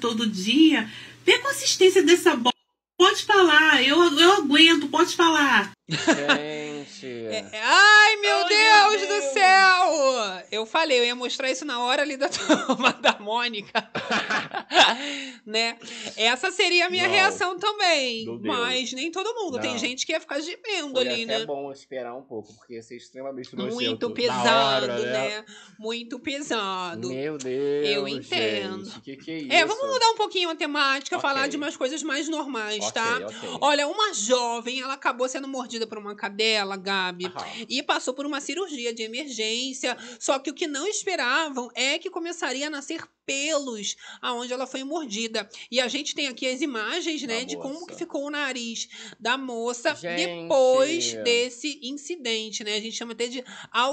[0.00, 0.88] todo dia.
[1.24, 2.52] Vê a consistência dessa bola.
[2.98, 5.72] Pode falar, eu, eu aguento, pode falar.
[5.88, 7.06] Gente.
[7.06, 9.32] É, Ai, meu Ai, Deus meu do Deus.
[9.32, 9.43] céu!
[10.50, 12.28] Eu falei, eu ia mostrar isso na hora ali da
[12.66, 13.72] turma da Mônica.
[15.46, 15.76] né?
[16.16, 17.14] Essa seria a minha Não.
[17.14, 18.26] reação também.
[18.42, 19.60] Mas nem todo mundo.
[19.60, 19.78] Tem Não.
[19.78, 21.46] gente que ia ficar gemendo Foi ali, até né?
[21.46, 25.44] bom esperar um pouco, porque ia ser extremamente nojento Muito pesado, hora, né?
[25.78, 27.08] Muito pesado.
[27.08, 27.88] Meu Deus.
[27.88, 28.84] Eu entendo.
[28.86, 29.52] Gente, que que é isso?
[29.52, 31.28] É, vamos mudar um pouquinho a temática, Ok.
[31.28, 33.26] falar de umas coisas mais normais, Ok, tá?
[33.26, 33.48] ok.
[33.60, 37.46] Olha, uma jovem, ela acabou sendo mordida por uma cadela, Gabi, Aham.
[37.68, 39.96] e passou por uma cirurgia de emergência.
[40.24, 44.84] Só que o que não esperavam é que começaria a nascer pelos aonde ela foi
[44.84, 45.48] mordida.
[45.70, 47.86] E a gente tem aqui as imagens, né, Da de como moça.
[47.86, 50.26] que ficou o nariz da moça Gente.
[50.26, 52.74] depois desse incidente, né?
[52.76, 53.44] A gente chama até de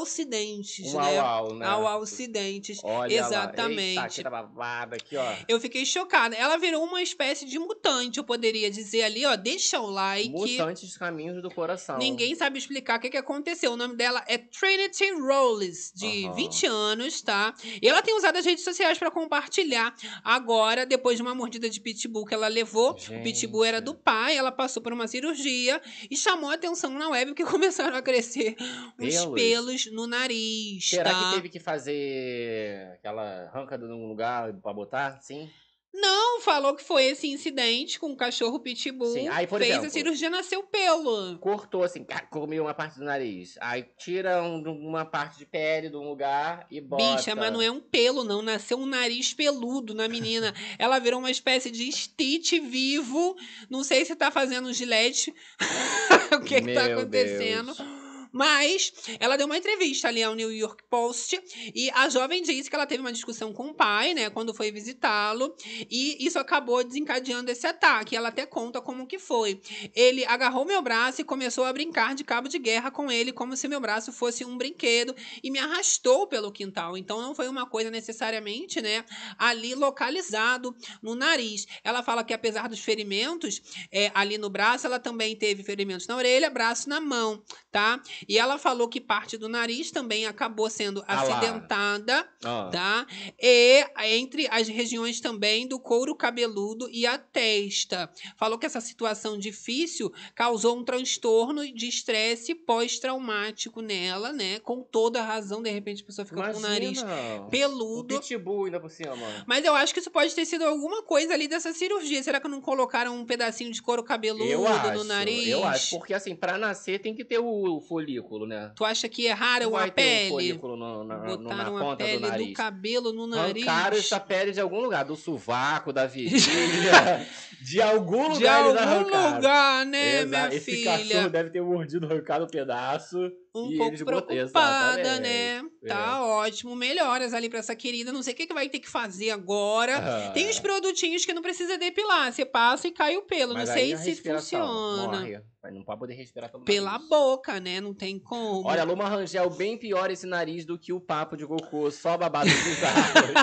[0.06, 1.20] alcidentes, Um né?
[1.20, 1.66] au, au, né?
[1.66, 2.80] Ao alcidentes.
[2.84, 3.96] Olha Exatamente.
[3.96, 4.04] Lá.
[4.08, 5.34] Eita, tá babada aqui, ó.
[5.48, 6.36] Eu fiquei chocada.
[6.36, 9.36] Ela virou uma espécie de mutante, eu poderia dizer ali, ó.
[9.36, 10.30] Deixa o like.
[10.30, 11.98] Mutantes dos caminhos do coração.
[11.98, 13.72] Ninguém sabe explicar o que, que aconteceu.
[13.74, 16.34] O nome dela é Trinity Rolls, de Aham.
[16.36, 17.54] 20 anos, tá?
[17.82, 19.94] E ela tem usado as redes sociais pra compartilhar
[20.24, 22.92] agora, depois de uma mordida de pitbull que ela levou.
[22.92, 23.86] O pitbull era Gente.
[23.86, 27.96] do pai, ela passou por uma cirurgia e chamou a atenção na web porque começaram
[27.96, 28.56] a crescer
[29.00, 29.92] uns Pelos.
[29.92, 31.30] no nariz, Será tá?
[31.30, 35.20] que teve que fazer aquela arranca de um lugar pra botar?
[35.22, 35.50] Sim?
[35.94, 39.12] Não, falou que foi esse incidente com o cachorro pitbull.
[39.14, 39.28] Sim.
[39.28, 41.38] Aí, por fez exemplo, a cirurgia, nasceu pelo.
[41.40, 43.58] Cortou assim, comeu uma parte do nariz.
[43.60, 47.04] Aí tira um- uma parte de pele de um lugar e bota.
[47.18, 48.42] Bicha, mas não é um pelo, não.
[48.42, 50.54] Nasceu um nariz peludo na menina.
[50.80, 53.36] Ela virou uma espécie de Stitch vivo.
[53.70, 55.34] Não sei se tá fazendo gilete.
[56.34, 57.76] o que, que tá Meu acontecendo.
[57.76, 58.01] Deus.
[58.32, 61.42] Mas ela deu uma entrevista ali ao New York Post
[61.76, 64.72] e a jovem disse que ela teve uma discussão com o pai, né, quando foi
[64.72, 65.54] visitá-lo,
[65.90, 68.16] e isso acabou desencadeando esse ataque.
[68.16, 69.62] Ela até conta como que foi.
[69.94, 73.56] Ele agarrou meu braço e começou a brincar de cabo de guerra com ele, como
[73.58, 76.98] se meu braço fosse um brinquedo, e me arrastou pelo quintal.
[76.98, 79.04] Então não foi uma coisa necessariamente, né,
[79.38, 81.68] ali localizado no nariz.
[81.84, 83.62] Ela fala que apesar dos ferimentos
[83.92, 88.02] é, ali no braço, ela também teve ferimentos na orelha, braço na mão, tá?
[88.28, 92.70] E ela falou que parte do nariz também acabou sendo Ah acidentada, Ah.
[92.72, 93.08] tá?
[93.40, 93.86] E
[94.18, 98.10] entre as regiões também do couro cabeludo e a testa.
[98.38, 104.60] Falou que essa situação difícil causou um transtorno de estresse pós-traumático nela, né?
[104.60, 107.42] Com toda a razão, de repente a pessoa fica com o nariz Imagina.
[107.42, 108.20] O peludo.
[108.20, 109.12] pitbull ainda por cima.
[109.46, 112.22] Mas eu acho que isso pode ter sido alguma coisa ali dessa cirurgia.
[112.24, 115.48] Será que não colocaram um pedacinho de couro cabeludo Eu acho, no nariz?
[115.48, 117.80] eu acho, porque assim, pra nascer tem que ter o
[118.12, 118.72] folículo, né?
[118.76, 120.30] Tu acha que erraram Não a vai ter um pele?
[120.30, 122.54] folículo no- na, no- na Botaram a ponta pele do nariz.
[122.58, 123.68] cabelo no nariz.
[123.68, 127.26] Arrancaram essa pele de algum lugar, do sovaco, da virilha,
[127.62, 130.28] de algum lugar De algum lugar, né, Exato.
[130.48, 130.98] minha Esse filha?
[130.98, 133.32] cachorro deve ter mordido, arrancado um pedaço.
[133.54, 135.22] Um e pouco botam- preocupada, Exatamente.
[135.22, 135.64] né?
[135.88, 136.22] Tá É.
[136.22, 136.76] ótimo.
[136.76, 138.12] Melhoras ali pra essa querida.
[138.12, 139.98] Não sei o que, que vai ter que fazer agora.
[139.98, 140.32] Ah.
[140.32, 142.32] Tem os produtinhos que não precisa depilar.
[142.32, 143.54] Você passa e cai o pelo.
[143.54, 145.08] Mas não sei se funciona.
[145.20, 145.42] Morre.
[145.64, 147.08] Mas não pode poder respirar pelo Pela nariz.
[147.08, 147.80] boca, né?
[147.80, 148.68] Não tem como.
[148.68, 152.50] Olha, Luma Rangel, bem pior esse nariz do que o papo de cocô, só babado
[152.50, 153.34] bizarro.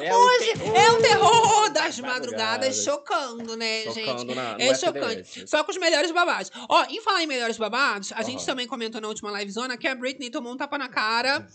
[0.00, 2.84] é Hoje um é o terror das das madrugadas, madrugadas.
[2.84, 4.04] chocando, né, gente?
[4.06, 5.20] Chocando na, no É chocante.
[5.40, 5.50] FDS.
[5.50, 6.50] Só com os melhores babados.
[6.68, 8.46] Ó, em falar em melhores babados, a gente Aham.
[8.46, 11.46] também comentou na última livezona que a Britney tomou um tapa na cara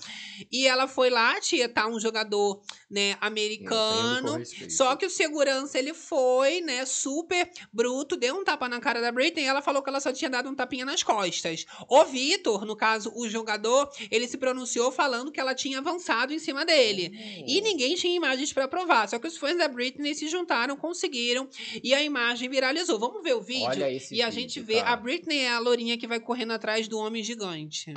[0.50, 4.41] e ela foi lá tietar um jogador, né, americano.
[4.70, 9.12] Só que o segurança, ele foi, né, super bruto, deu um tapa na cara da
[9.12, 11.66] Britney e ela falou que ela só tinha dado um tapinha nas costas.
[11.89, 16.39] O Vitor, no caso, o jogador, ele se pronunciou falando que ela tinha avançado em
[16.39, 17.12] cima dele.
[17.14, 17.43] Hum.
[17.47, 19.10] E ninguém tinha imagens pra provar.
[19.10, 21.50] Só que os fãs da Britney se juntaram, conseguiram
[21.84, 22.97] e a imagem viralizou.
[22.97, 23.66] Vamos ver o vídeo?
[23.68, 24.91] Olha esse e a vídeo, gente vê cara.
[24.91, 27.89] a Britney é a lourinha que vai correndo atrás do homem gigante.
[27.90, 27.96] De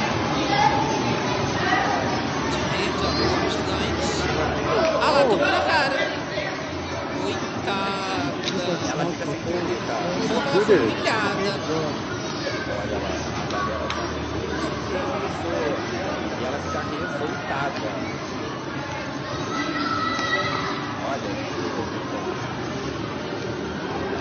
[2.70, 4.24] verde, ó, o homem gigante.
[5.02, 5.98] Ah lá, tomou na cara.
[7.20, 8.32] Coitada.
[8.90, 9.42] Ela fica sem.
[10.28, 11.60] Falou que ela foi humilhada.
[12.68, 14.08] Olha lá, a galera tá...
[14.08, 14.72] Que isso?
[17.18, 17.92] coitada.
[21.04, 21.36] Olha.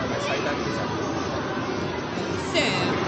[0.09, 0.91] Vai sair daqui, sabe?
[2.51, 3.01] Certo.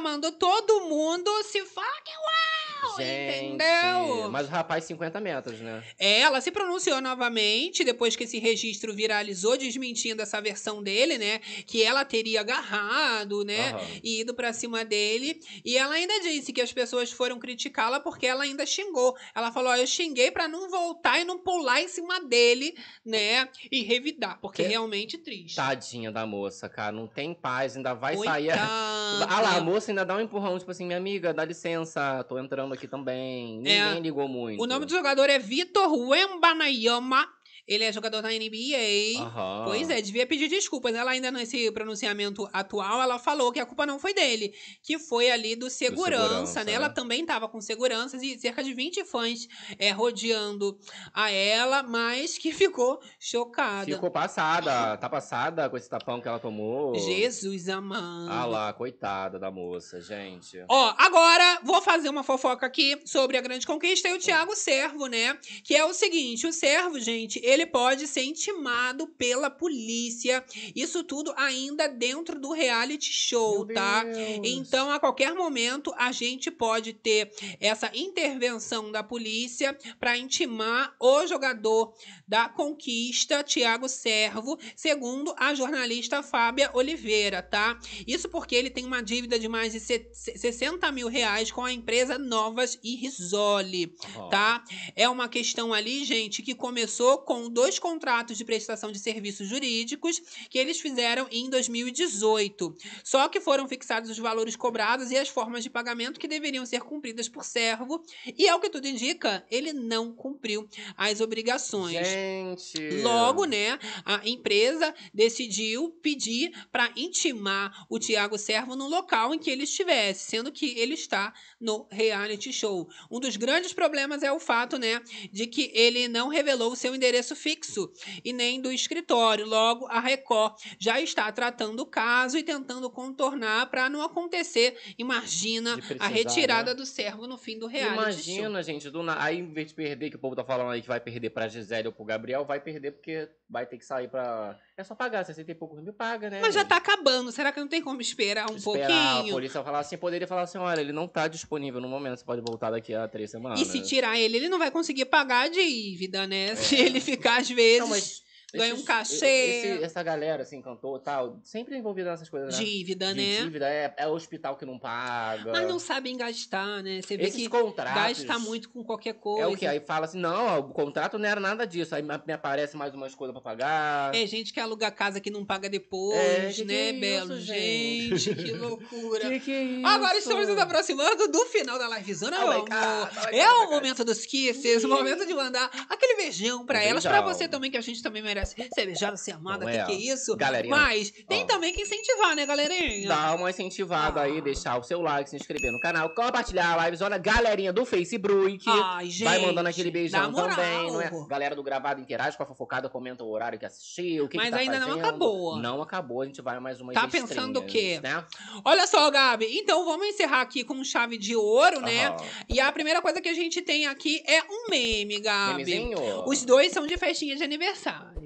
[0.00, 2.55] Mandou todo mundo se fucking!
[3.04, 4.30] Gente, entendeu?
[4.30, 5.82] mas o rapaz 50 metros, né?
[5.98, 11.38] É, Ela se pronunciou novamente depois que esse registro viralizou, desmentindo essa versão dele, né?
[11.66, 13.70] Que ela teria agarrado, né?
[13.70, 13.80] Aham.
[14.02, 15.40] E ido pra cima dele.
[15.64, 19.14] E ela ainda disse que as pessoas foram criticá-la porque ela ainda xingou.
[19.34, 22.74] Ela falou: Ó, eu xinguei pra não voltar e não pular em cima dele,
[23.04, 23.48] né?
[23.70, 25.56] E revidar, porque Que- realmente triste.
[25.56, 26.92] Tadinha da moça, cara.
[26.92, 28.46] Não tem paz, ainda vai sair.
[28.48, 29.26] Coitada.
[29.28, 32.38] Ah lá, a moça ainda dá um empurrão, tipo assim, minha amiga, dá licença, tô
[32.38, 33.56] entrando aqui também.
[33.58, 34.00] Ninguém É.
[34.00, 34.62] ligou muito.
[34.62, 37.26] O nome do jogador é Vitor Wembanayama.
[37.66, 39.18] Ele é jogador da NBA.
[39.18, 39.64] Aham.
[39.66, 40.94] Pois é, devia pedir desculpas.
[40.94, 45.30] Ela ainda nesse pronunciamento atual, ela falou que a culpa não foi dele, que foi
[45.30, 46.66] ali do segurança, segurança, né?
[46.66, 46.72] né?
[46.72, 49.48] Ela também estava com seguranças e cerca de 20 fãs
[49.78, 50.78] é, rodeando
[51.12, 53.86] a ela, mas que ficou chocada.
[53.86, 56.94] Ficou passada, tá passada com esse tapão que ela tomou.
[56.94, 58.30] Jesus amado.
[58.30, 60.62] Ah lá, coitada da moça, gente.
[60.68, 65.06] Ó, agora vou fazer uma fofoca aqui sobre a grande conquista e o Thiago Servo,
[65.06, 65.38] né?
[65.64, 70.44] Que é o seguinte: o Servo, gente, ele pode ser intimado pela polícia.
[70.74, 74.02] Isso tudo ainda dentro do reality show, Meu tá?
[74.04, 74.40] Deus.
[74.44, 77.30] Então, a qualquer momento, a gente pode ter
[77.60, 81.94] essa intervenção da polícia para intimar o jogador
[82.26, 87.78] da conquista, Tiago Servo, segundo a jornalista Fábia Oliveira, tá?
[88.06, 91.72] Isso porque ele tem uma dívida de mais de se- 60 mil reais com a
[91.72, 93.94] empresa Novas e Risoli
[94.30, 94.64] tá?
[94.96, 100.20] É uma questão ali, gente, que começou com dois contratos de prestação de serviços jurídicos
[100.50, 102.76] que eles fizeram em 2018.
[103.04, 106.80] Só que foram fixados os valores cobrados e as formas de pagamento que deveriam ser
[106.80, 108.02] cumpridas por servo,
[108.36, 112.06] e ao que tudo indica, ele não cumpriu as obrigações.
[112.06, 113.02] Gente.
[113.02, 119.50] Logo, né, a empresa decidiu pedir para intimar o Tiago Servo no local em que
[119.50, 122.88] ele estivesse, sendo que ele está no reality show.
[123.10, 125.00] Um dos grandes problemas é o fato, né,
[125.32, 127.90] de que ele não revelou o seu endereço fixo
[128.24, 129.46] e nem do escritório.
[129.46, 135.76] Logo, a Record já está tratando o caso e tentando contornar para não acontecer, imagina,
[135.76, 136.74] precisar, a retirada né?
[136.74, 138.34] do servo no fim do reality show.
[138.34, 139.22] Imagina, gente, do na...
[139.22, 141.48] aí em vez de perder, que o povo tá falando aí que vai perder pra
[141.48, 144.58] Gisele ou pro Gabriel, vai perder porque vai ter que sair pra.
[144.76, 146.40] É só pagar, 60 e poucos mil paga, né?
[146.40, 146.68] Mas já gente?
[146.68, 149.32] tá acabando, será que não tem como esperar um Esperar pouquinho?
[149.32, 152.24] A polícia falar assim, poderia falar assim: olha, ele não tá disponível no momento, você
[152.24, 153.60] pode voltar daqui a três semanas.
[153.60, 156.54] E se tirar ele, ele não vai conseguir pagar a dívida, né?
[156.66, 157.80] Se ele ficar, às vezes.
[157.80, 158.22] Não, mas
[158.54, 159.26] ganha um cachê.
[159.26, 162.64] esse- essa galera, assim, cantor e tal, sempre envolvida nessas coisas, né?
[162.64, 163.42] dívida, De né?
[163.42, 165.52] dívida, é, é o hospital que não paga.
[165.52, 167.00] Mas não sabem gastar, né?
[167.02, 167.94] Você vê Esses que contratos.
[168.24, 169.42] gasta muito com qualquer coisa.
[169.42, 169.66] É o que?
[169.66, 171.94] Aí fala assim: não, o contrato não era nada disso.
[171.94, 174.14] Aí me aparece mais umas coisas pra pagar.
[174.14, 177.00] É gente que aluga casa que não paga depois, É, que que né, é isso,
[177.00, 177.40] Belo?
[177.40, 178.16] gente?
[178.16, 179.26] Gente, que loucura.
[179.36, 179.86] Que que é isso?
[179.86, 182.68] Agora estamos nos aproximando do final da livezona, Oh my amor.
[182.68, 183.70] God, é God, oh o God.
[183.74, 187.76] momento dos kisses, o momento de mandar aquele beijão pra elas, pra você também, que
[187.76, 189.84] a gente também merece ser beijada, ser amada, Não que é?
[189.84, 190.36] que é isso?
[190.36, 191.46] Galerinha, Mas tem ó.
[191.46, 193.08] também que incentivar, né, galerinha?
[193.08, 194.24] Dá uma incentivada Ah.
[194.24, 198.64] aí, deixar o seu like, se inscrever no canal, compartilhar a livezona, galerinha do Facebook.
[198.68, 199.24] Ai, gente.
[199.24, 200.56] Vai mandando aquele beijão moral.
[200.56, 201.10] também, não é?
[201.28, 204.46] Galera do gravado interage com a fofocada, comenta o horário que assistiu, o que Mas
[204.46, 205.04] que tá ainda não fazendo.
[205.04, 205.56] acabou.
[205.56, 208.00] Não acabou, a gente vai mais uma Tá pensando o quê?
[208.02, 208.24] Né?
[208.64, 209.46] Olha só, Gabi.
[209.58, 212.06] Então vamos encerrar aqui com chave de ouro, né?
[212.08, 212.16] Aham.
[212.48, 215.64] E a primeira coisa que a gente tem aqui é um meme, Gabi.
[215.64, 216.24] Memezinho?
[216.26, 218.16] Os dois são de festinha de aniversário.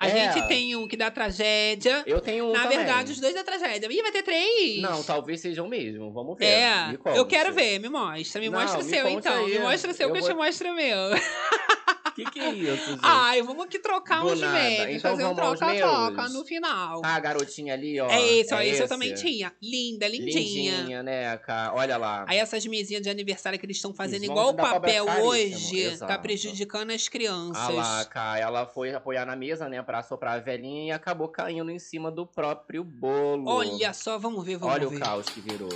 [0.00, 0.32] A É.
[0.32, 2.04] gente tem um que dá tragédia.
[2.06, 2.78] Eu tenho um Na também.
[2.78, 3.88] verdade, os dois da tragédia.
[3.90, 4.80] Ih, vai ter três.
[4.80, 6.12] Não, talvez sejam mesmo.
[6.12, 6.46] Vamos ver.
[6.46, 8.40] É, eu quero ver, me mostra.
[8.40, 9.44] Me Não, mostra o seu, então.
[9.44, 9.54] aí.
[9.54, 10.98] Me mostra o seu Eu que eu vou- te mostro o meu.
[12.18, 13.00] Que que é isso, gente?
[13.02, 14.58] Ai, vamos aqui trocar Do uns nada.
[14.58, 17.00] memes, Então fazer um troca-troca no final.
[17.00, 18.08] Tá a garotinha ali, ó.
[18.10, 18.88] é esse, ó, esse eu esse?
[18.88, 19.52] também tinha.
[19.62, 20.78] Linda, lindinha.
[20.78, 21.74] Lindinha, né, cara?
[21.74, 22.24] Olha lá.
[22.26, 25.92] Aí essas mesinhas de aniversário que eles estão fazendo Eles igual o papel hoje, tá
[25.92, 26.22] exato.
[26.22, 27.56] prejudicando as crianças.
[27.56, 31.28] Ah lá, cara, ela foi apoiar na mesa, né, pra soprar a velhinha e acabou
[31.28, 33.48] caindo em cima do próprio bolo.
[33.48, 34.96] Olha só, vamos ver, vamos Olha ver.
[34.96, 35.68] o caos que virou.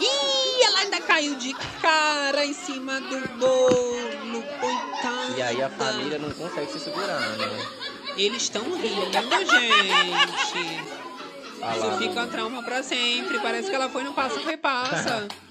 [0.00, 3.73] Ih, ela ainda caiu de cara em cima do bolo,
[5.54, 7.66] aí a família não consegue se segurar, né?
[8.16, 10.82] Eles estão rindo, gente.
[11.62, 11.98] Ah Isso lá.
[11.98, 13.38] fica trauma pra sempre.
[13.40, 15.26] Parece que ela foi no passa repassa.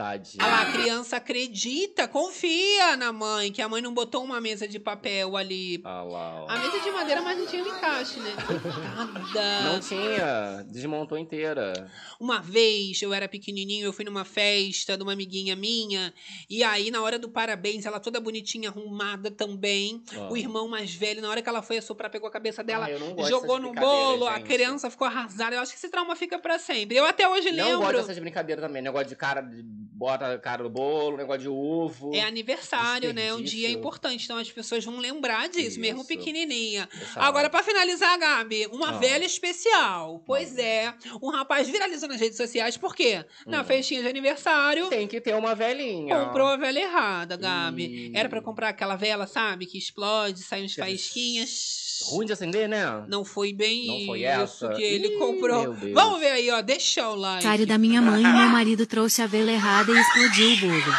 [0.00, 0.42] Tadinha.
[0.46, 4.78] Lá, a criança acredita, confia na mãe, que a mãe não botou uma mesa de
[4.78, 5.82] papel ali.
[5.84, 6.46] Olha lá, ó.
[6.48, 8.30] A mesa de madeira, mas não tinha um encaixe, né?
[8.46, 9.60] Coitada.
[9.64, 10.64] Não tinha.
[10.68, 11.90] Desmontou inteira.
[12.18, 16.14] Uma vez, eu era pequenininho, eu fui numa festa de uma amiguinha minha,
[16.48, 20.02] e aí, na hora do parabéns, ela toda bonitinha, arrumada também.
[20.16, 20.32] Ó.
[20.32, 22.98] O irmão mais velho, na hora que ela foi assoprar, pegou a cabeça dela, Ah,
[22.98, 24.46] não gosto jogou no bolo, a gente.
[24.46, 25.56] criança ficou arrasada.
[25.56, 26.96] Eu acho que esse trauma fica pra sempre.
[26.96, 27.96] Eu até hoje Não gosto lembro.
[27.98, 28.80] dessas brincadeiras também.
[28.82, 32.14] Negócio de cara, de, bota a cara no bolo, negócio de ovo.
[32.14, 33.34] É aniversário, né?
[33.34, 34.24] Um dia importante.
[34.24, 36.08] Então as pessoas vão lembrar disso, mesmo Isso.
[36.08, 36.88] pequenininha.
[36.94, 38.98] Deixa Agora, pra finalizar, Gabi, uma Ah.
[38.98, 40.22] velha especial.
[40.24, 43.24] Pois é, um rapaz viralizou nas redes sociais, por quê?
[43.46, 43.64] Na Hum.
[43.64, 46.16] festinha de aniversário, Tem que ter uma velhinha.
[46.24, 48.12] comprou a vela errada, Gabi.
[48.14, 49.66] Era pra comprar aquela vela, sabe?
[49.66, 51.98] Que explode, sai uns faísquinhas.
[52.10, 53.04] Ruim de acender, né?
[53.08, 54.68] Não foi bem Não foi isso essa?
[54.70, 55.74] que ele Ih, comprou.
[55.92, 56.62] Vamos ver aí, ó.
[56.62, 57.44] Deixa o like.
[57.46, 60.94] Aniversário da minha mãe, meu marido trouxe a vela errada e explodiu o bolo.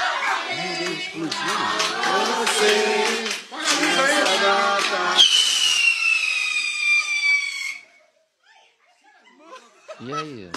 [9.99, 10.51] E aí?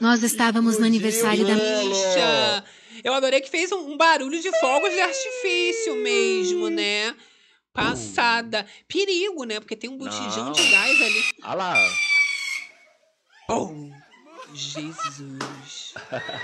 [0.00, 2.64] Nós estávamos no aniversário da Bicha.
[3.04, 7.14] Eu adorei que fez um, um barulho de fogos de artifício mesmo, né?
[7.72, 8.66] Passada.
[8.88, 9.60] Perigo, né?
[9.60, 10.52] Porque tem um botijão Não.
[10.52, 11.24] de gás ali.
[11.44, 11.74] Olha lá.
[13.46, 13.99] Pum.
[14.54, 15.94] Jesus.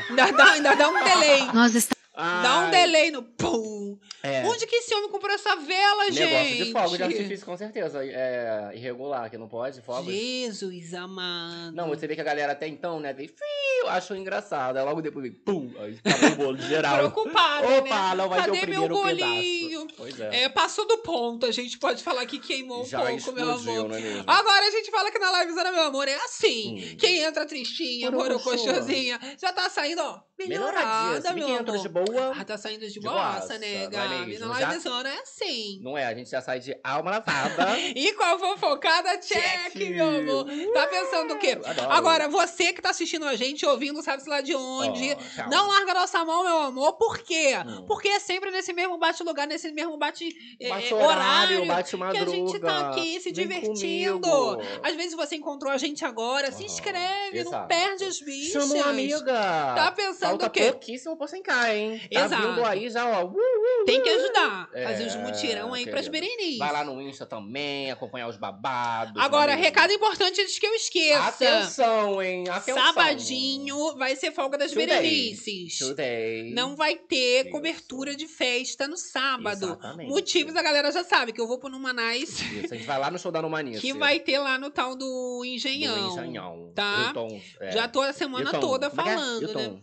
[0.08, 1.52] Ainda dá, ainda dá um delay.
[1.52, 1.74] Nós
[2.16, 2.42] está...
[2.42, 3.98] Dá um Ai, delay no pum.
[4.22, 4.44] É.
[4.46, 6.24] Onde que esse homem comprou essa vela, gente?
[6.24, 8.04] Negócio de fogo de artifício, com certeza.
[8.04, 10.10] É irregular, que não pode, fogo.
[10.10, 11.74] Jesus amado.
[11.74, 14.76] Não, você vê que a galera até então, né, tem fio, achou engraçado.
[14.76, 16.96] Aí logo depois vem, pum, aí acabou o bolo de geral.
[16.98, 18.14] Preocupada, Opa, né?
[18.16, 19.80] não vai ter Cadê o meu primeiro bolinho?
[19.80, 19.96] pedaço.
[19.96, 20.42] Pois é.
[20.44, 21.46] É, passou do ponto.
[21.46, 23.88] A gente pode falar que queimou um Já pouco, meu explodiu, amor.
[23.88, 24.24] não é mesmo?
[24.26, 26.92] Agora a gente fala que na livezona, meu amor, é assim.
[26.92, 26.96] Hum.
[26.98, 28.50] Quem entra tristinha, Borocochô.
[28.56, 30.76] morocochosinha, já tá saindo, ó, melhorada,
[31.22, 31.34] Melhoradinha.
[31.34, 31.82] Meu quem entra amor.
[31.82, 32.05] de boa,
[32.38, 35.80] Ah, tá saindo de De boaça, boaça, né, não é Já- livezona é assim.
[35.82, 37.66] não é, a gente já sai de alma lavada.
[37.96, 39.90] E com a fofocada, check, Check.
[39.90, 40.46] meu amor.
[40.72, 41.58] Tá pensando o quê?
[41.64, 41.90] Adoro.
[41.92, 45.50] Agora, você que tá assistindo a gente, ouvindo, sabe-se lá de onde, calma.
[45.50, 46.92] não larga nossa mão, meu amor.
[46.94, 47.54] Por quê?
[47.66, 47.84] Hum.
[47.86, 50.28] Porque é sempre nesse mesmo bate-lugar, nesse mesmo bate,
[50.60, 54.20] eh, Bate eh, horário, horário, bate que a gente tá aqui se Vem divertindo.
[54.20, 54.62] comigo.
[54.82, 57.68] Às vezes você encontrou a gente agora, se inscreve, não exato.
[57.68, 58.62] perde as bichas.
[58.62, 59.32] Chama uma amiga.
[59.74, 60.70] Tá pensando Falta o quê?
[60.72, 61.95] pouquíssimo pra 100k, hein?
[62.12, 62.48] Tá Exato.
[62.48, 63.24] vindo aí já, ó.
[63.24, 64.68] Uh, uh, Tem que ajudar.
[64.72, 66.26] É, fazer os mutirão aí pras querida.
[66.26, 66.58] Berenices.
[66.58, 69.20] Vai lá no Insta também, acompanhar os babados.
[69.22, 71.24] Agora, recado importante antes que eu esqueça.
[71.24, 72.44] Atenção, hein?
[72.48, 72.82] Atenção.
[72.84, 74.86] Sabadinho vai ser folga das Today.
[74.86, 75.78] Berenices.
[75.78, 76.52] Today.
[76.52, 77.50] Não vai ter Isso.
[77.50, 79.64] cobertura de festa no sábado.
[79.64, 80.08] Exatamente.
[80.08, 83.10] Motivos a galera já sabe, que eu vou pro Numanais, Isso, a gente vai lá
[83.10, 83.80] no show da Numanice.
[83.80, 86.12] que vai ter lá no tal do Do Engenhão.
[86.12, 86.72] Engenhão.
[86.74, 87.06] tá?
[87.06, 87.72] Hilton, é.
[87.72, 88.90] Já tô a semana Hilton, toda é é?
[88.90, 89.82] falando, né?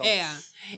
[0.00, 0.26] É.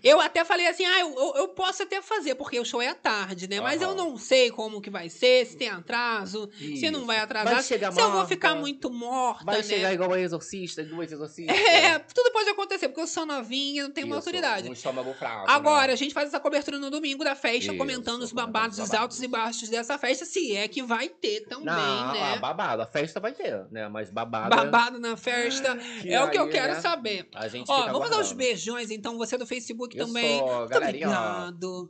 [0.04, 2.94] Eu até falei assim, ah, eu, eu, posso até fazer, porque o show é à
[2.94, 3.60] tarde, né?
[3.62, 7.06] Mas eu não sei como que vai ser, se tem atraso, se não Isso.
[7.06, 9.62] vai atrasar, Vai chegar se eu vou morta, ficar muito morta, Vai né?
[9.62, 11.56] chegar igual a exorcista, duas exorcistas.
[11.66, 14.68] É, tudo pode acontecer, porque eu sou novinha, não tenho uma Isso, autoridade.
[14.68, 15.50] Um estômago fraco.
[15.50, 15.92] Agora, né?
[15.92, 19.22] a gente faz essa cobertura no domingo da festa, Isso, comentando os babados, os altos
[19.22, 22.34] e baixos dessa festa, se é que vai ter também, Não, né?
[22.34, 22.82] ah, babado.
[22.82, 23.88] A festa vai ter, né?
[23.88, 24.54] Mas babado.
[24.54, 25.76] Babado na festa.
[25.76, 27.28] Que é o que eu quero né, saber.
[27.34, 30.40] A gente Ó, vamos dar beijões, então, você do Facebook Isso, também.
[30.42, 31.08] Muito galerinha.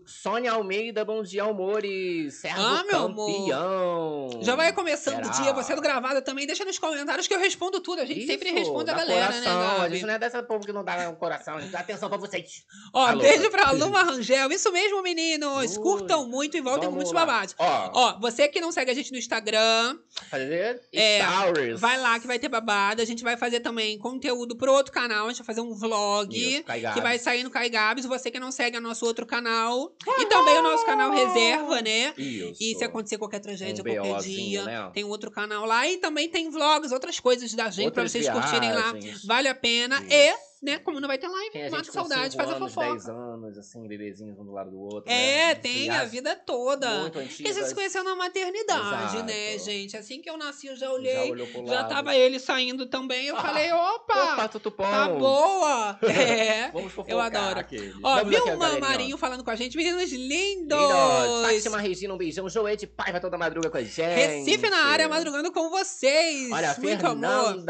[0.04, 2.34] Sônia Almeida, bom dia, amores.
[2.34, 3.32] Servo Ah, meu amor.
[3.38, 4.40] campeão.
[4.42, 5.42] Já vai começando o Será?
[5.42, 8.00] dia, você do gravado também, deixa nos comentários que eu respondo tudo.
[8.02, 9.60] A gente sempre Isso, responde a galera, coração.
[9.60, 9.94] né, A Gabi?
[9.94, 11.56] gente não é dessa povo que não dá um coração.
[11.56, 12.64] A gente dá atenção pra vocês.
[12.92, 13.20] Ó, Alô.
[13.20, 14.50] beijo pra Luma Rangel.
[14.50, 15.76] Isso mesmo, meninos.
[15.76, 15.82] Ui.
[15.82, 17.24] Curtam muito e voltem com muitos lá.
[17.26, 17.54] babados.
[17.58, 19.98] Ó, Ó, você que não segue a gente no Instagram,
[20.30, 21.80] fazer É, stories.
[21.80, 23.02] vai lá que vai ter babado.
[23.02, 25.26] A gente vai fazer também conteúdo pro outro canal.
[25.26, 28.07] A gente vai fazer um vlog Isso, Kai que vai sair no Kai Gabs.
[28.07, 29.93] Você que não segue o nosso outro canal.
[30.19, 32.15] E também o nosso canal Reserva, né?
[32.16, 32.57] Isso.
[32.61, 34.90] E se acontecer qualquer tragédia, Um qualquer dia, né?
[34.93, 35.86] tem um outro canal lá.
[35.86, 38.93] E também tem vlogs, outras coisas da gente pra Outras vocês curtirem lá.
[38.93, 39.24] viagens.
[39.24, 40.01] Vale a pena.
[40.03, 40.09] Isso.
[40.12, 40.35] E,
[40.66, 42.86] né, como não vai ter Tem live, a mata saudade, faz a fofoca.
[42.90, 45.10] 10 anos, assim, bebezinhos um do lado do outro.
[45.10, 45.55] É, né?
[45.55, 46.88] tem a vida toda.
[47.02, 47.68] Muito Porque a gente antigas.
[47.68, 49.22] se conheceu na maternidade, Exato.
[49.24, 49.97] né, gente?
[49.97, 51.30] Assim que eu nasci, eu já Já olhei.
[51.30, 51.88] olhou pro Já lado.
[51.88, 53.26] tava ele saindo também.
[53.26, 54.82] Eu Ah, falei, opa, Opa, tutupom.
[54.82, 55.98] tá boa.
[56.26, 56.70] É.
[56.72, 57.60] Vamos fofocar Eu adoro.
[58.02, 58.80] Ó, Vamos galerinha, ó.
[58.80, 59.76] Marinho falando com a gente.
[59.76, 60.78] Meninos lindos.
[60.78, 61.43] Lindos.
[61.47, 62.48] Fátima Regina, um beijão.
[62.48, 64.01] Joê de Paiva toda madruga com a gente.
[64.01, 66.51] Recife na área, madrugando com vocês.
[66.51, 67.64] Olha, Muito amor.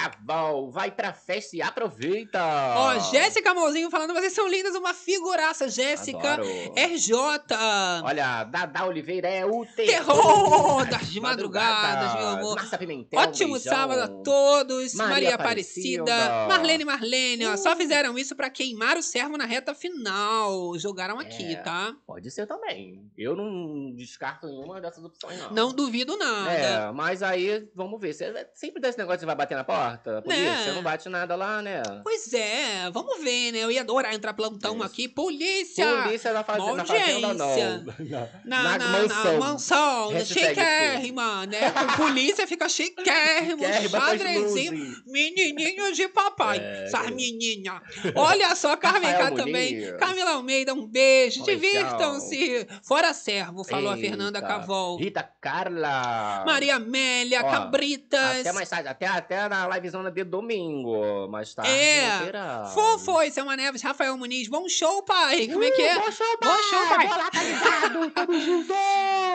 [0.00, 2.38] Cavol, vai pra festa e aproveita!
[2.76, 5.70] Ó, Jéssica Amorzinho falando, vocês são lindas, uma figuraça.
[5.70, 6.46] Jéssica Adoro.
[6.76, 7.16] RJ.
[8.04, 12.56] Olha, Dada Oliveira é o Terror das madrugadas, meu amor.
[12.56, 13.72] Márcia Pimentel, Ótimo beijão.
[13.72, 14.92] sábado a todos.
[14.94, 16.02] Maria, Maria Aparecida.
[16.14, 16.46] Aparecida.
[16.48, 17.56] Marlene Marlene, ó.
[17.56, 20.78] Só fizeram isso pra queimar o servo na reta final.
[20.78, 21.56] Jogaram aqui, É.
[21.56, 21.96] tá?
[22.06, 23.10] Pode ser também.
[23.16, 25.50] Eu não descarto nenhuma dessas opções, não.
[25.52, 26.52] Não duvido nada.
[26.52, 28.12] É, mas aí, vamos ver.
[28.54, 29.85] Sempre desse negócio de vai bater na porta?
[30.22, 30.64] Polícia, Né?
[30.64, 31.82] você não bate nada lá, né?
[32.02, 33.58] Pois é, vamos ver, né?
[33.58, 34.84] Eu ia adorar entrar plantão Isso.
[34.84, 35.08] aqui.
[35.08, 36.02] Polícia!
[36.04, 36.58] Polícia na, faz...
[36.64, 37.56] Na fazenda, não.
[38.44, 39.32] Na, Na, na, mansão.
[39.32, 41.58] na mansão, chiquérrima, né?
[41.96, 47.82] Polícia fica chiquérrimo, xadrezinho, menininho de papai, É, essas menina.
[48.14, 49.96] Olha só, Carmen também.
[49.98, 52.66] Camila Almeida, um beijo, divirtam-se.
[52.82, 54.08] Fora servo, falou a Eita.
[54.08, 54.98] Fernanda Cavol.
[54.98, 56.44] Rita Carla.
[56.46, 58.40] Maria Amélia, Ó, Cabritas.
[58.40, 61.28] Até mais tarde, até, até na livezona de domingo.
[61.28, 61.70] Mais tarde.
[61.70, 62.06] É.
[62.74, 65.48] Fofo, Selma Neves, Rafael Muniz, bom show, pai.
[65.48, 65.94] Como é que é?
[65.98, 67.06] Bom show, Bom show, pai.
[67.08, 68.10] Bola, tá ligado?
[68.10, 68.74] Tamo junto.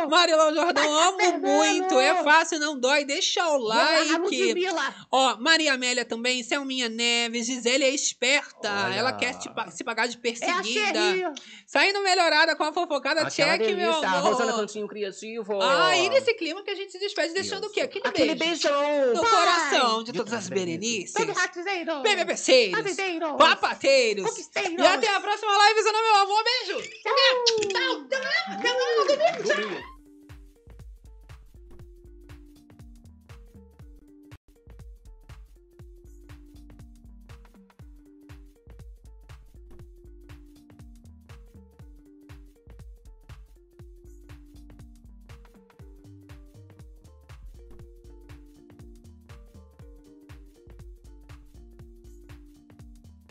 [0.10, 2.00] Marilão Jordão, amo muito.
[2.00, 3.06] É fácil, não dói.
[3.06, 4.66] Deixa o like.
[5.12, 8.70] Ó, Maria Amélia também, Selminha Neves, Gisele é esperta.
[8.86, 8.96] Olha.
[8.96, 10.64] Ela quer te se pagar de É perseguida.
[10.64, 11.24] Xerri.
[11.66, 14.10] Saindo melhorada com a fofocada, Aquela check, meu delícia.
[14.10, 14.62] A Rosana amor.
[14.62, 15.62] Cantinho Criativo.
[15.62, 17.82] Ah, e nesse clima que a gente se despede, deixando o quê?
[17.82, 18.62] Aquele, Aquele beijo.
[18.64, 19.14] beijão.
[19.14, 19.30] No Vai.
[19.32, 21.14] coração de todas as berenices.
[21.14, 22.04] Berenices.
[22.04, 22.82] BBBceiros.
[22.82, 23.38] Babideiros.
[23.38, 24.38] Papateiros.
[24.56, 26.44] E até a próxima live, meu amor.
[26.44, 26.78] Beijo.
[28.62, 29.92] Domingo.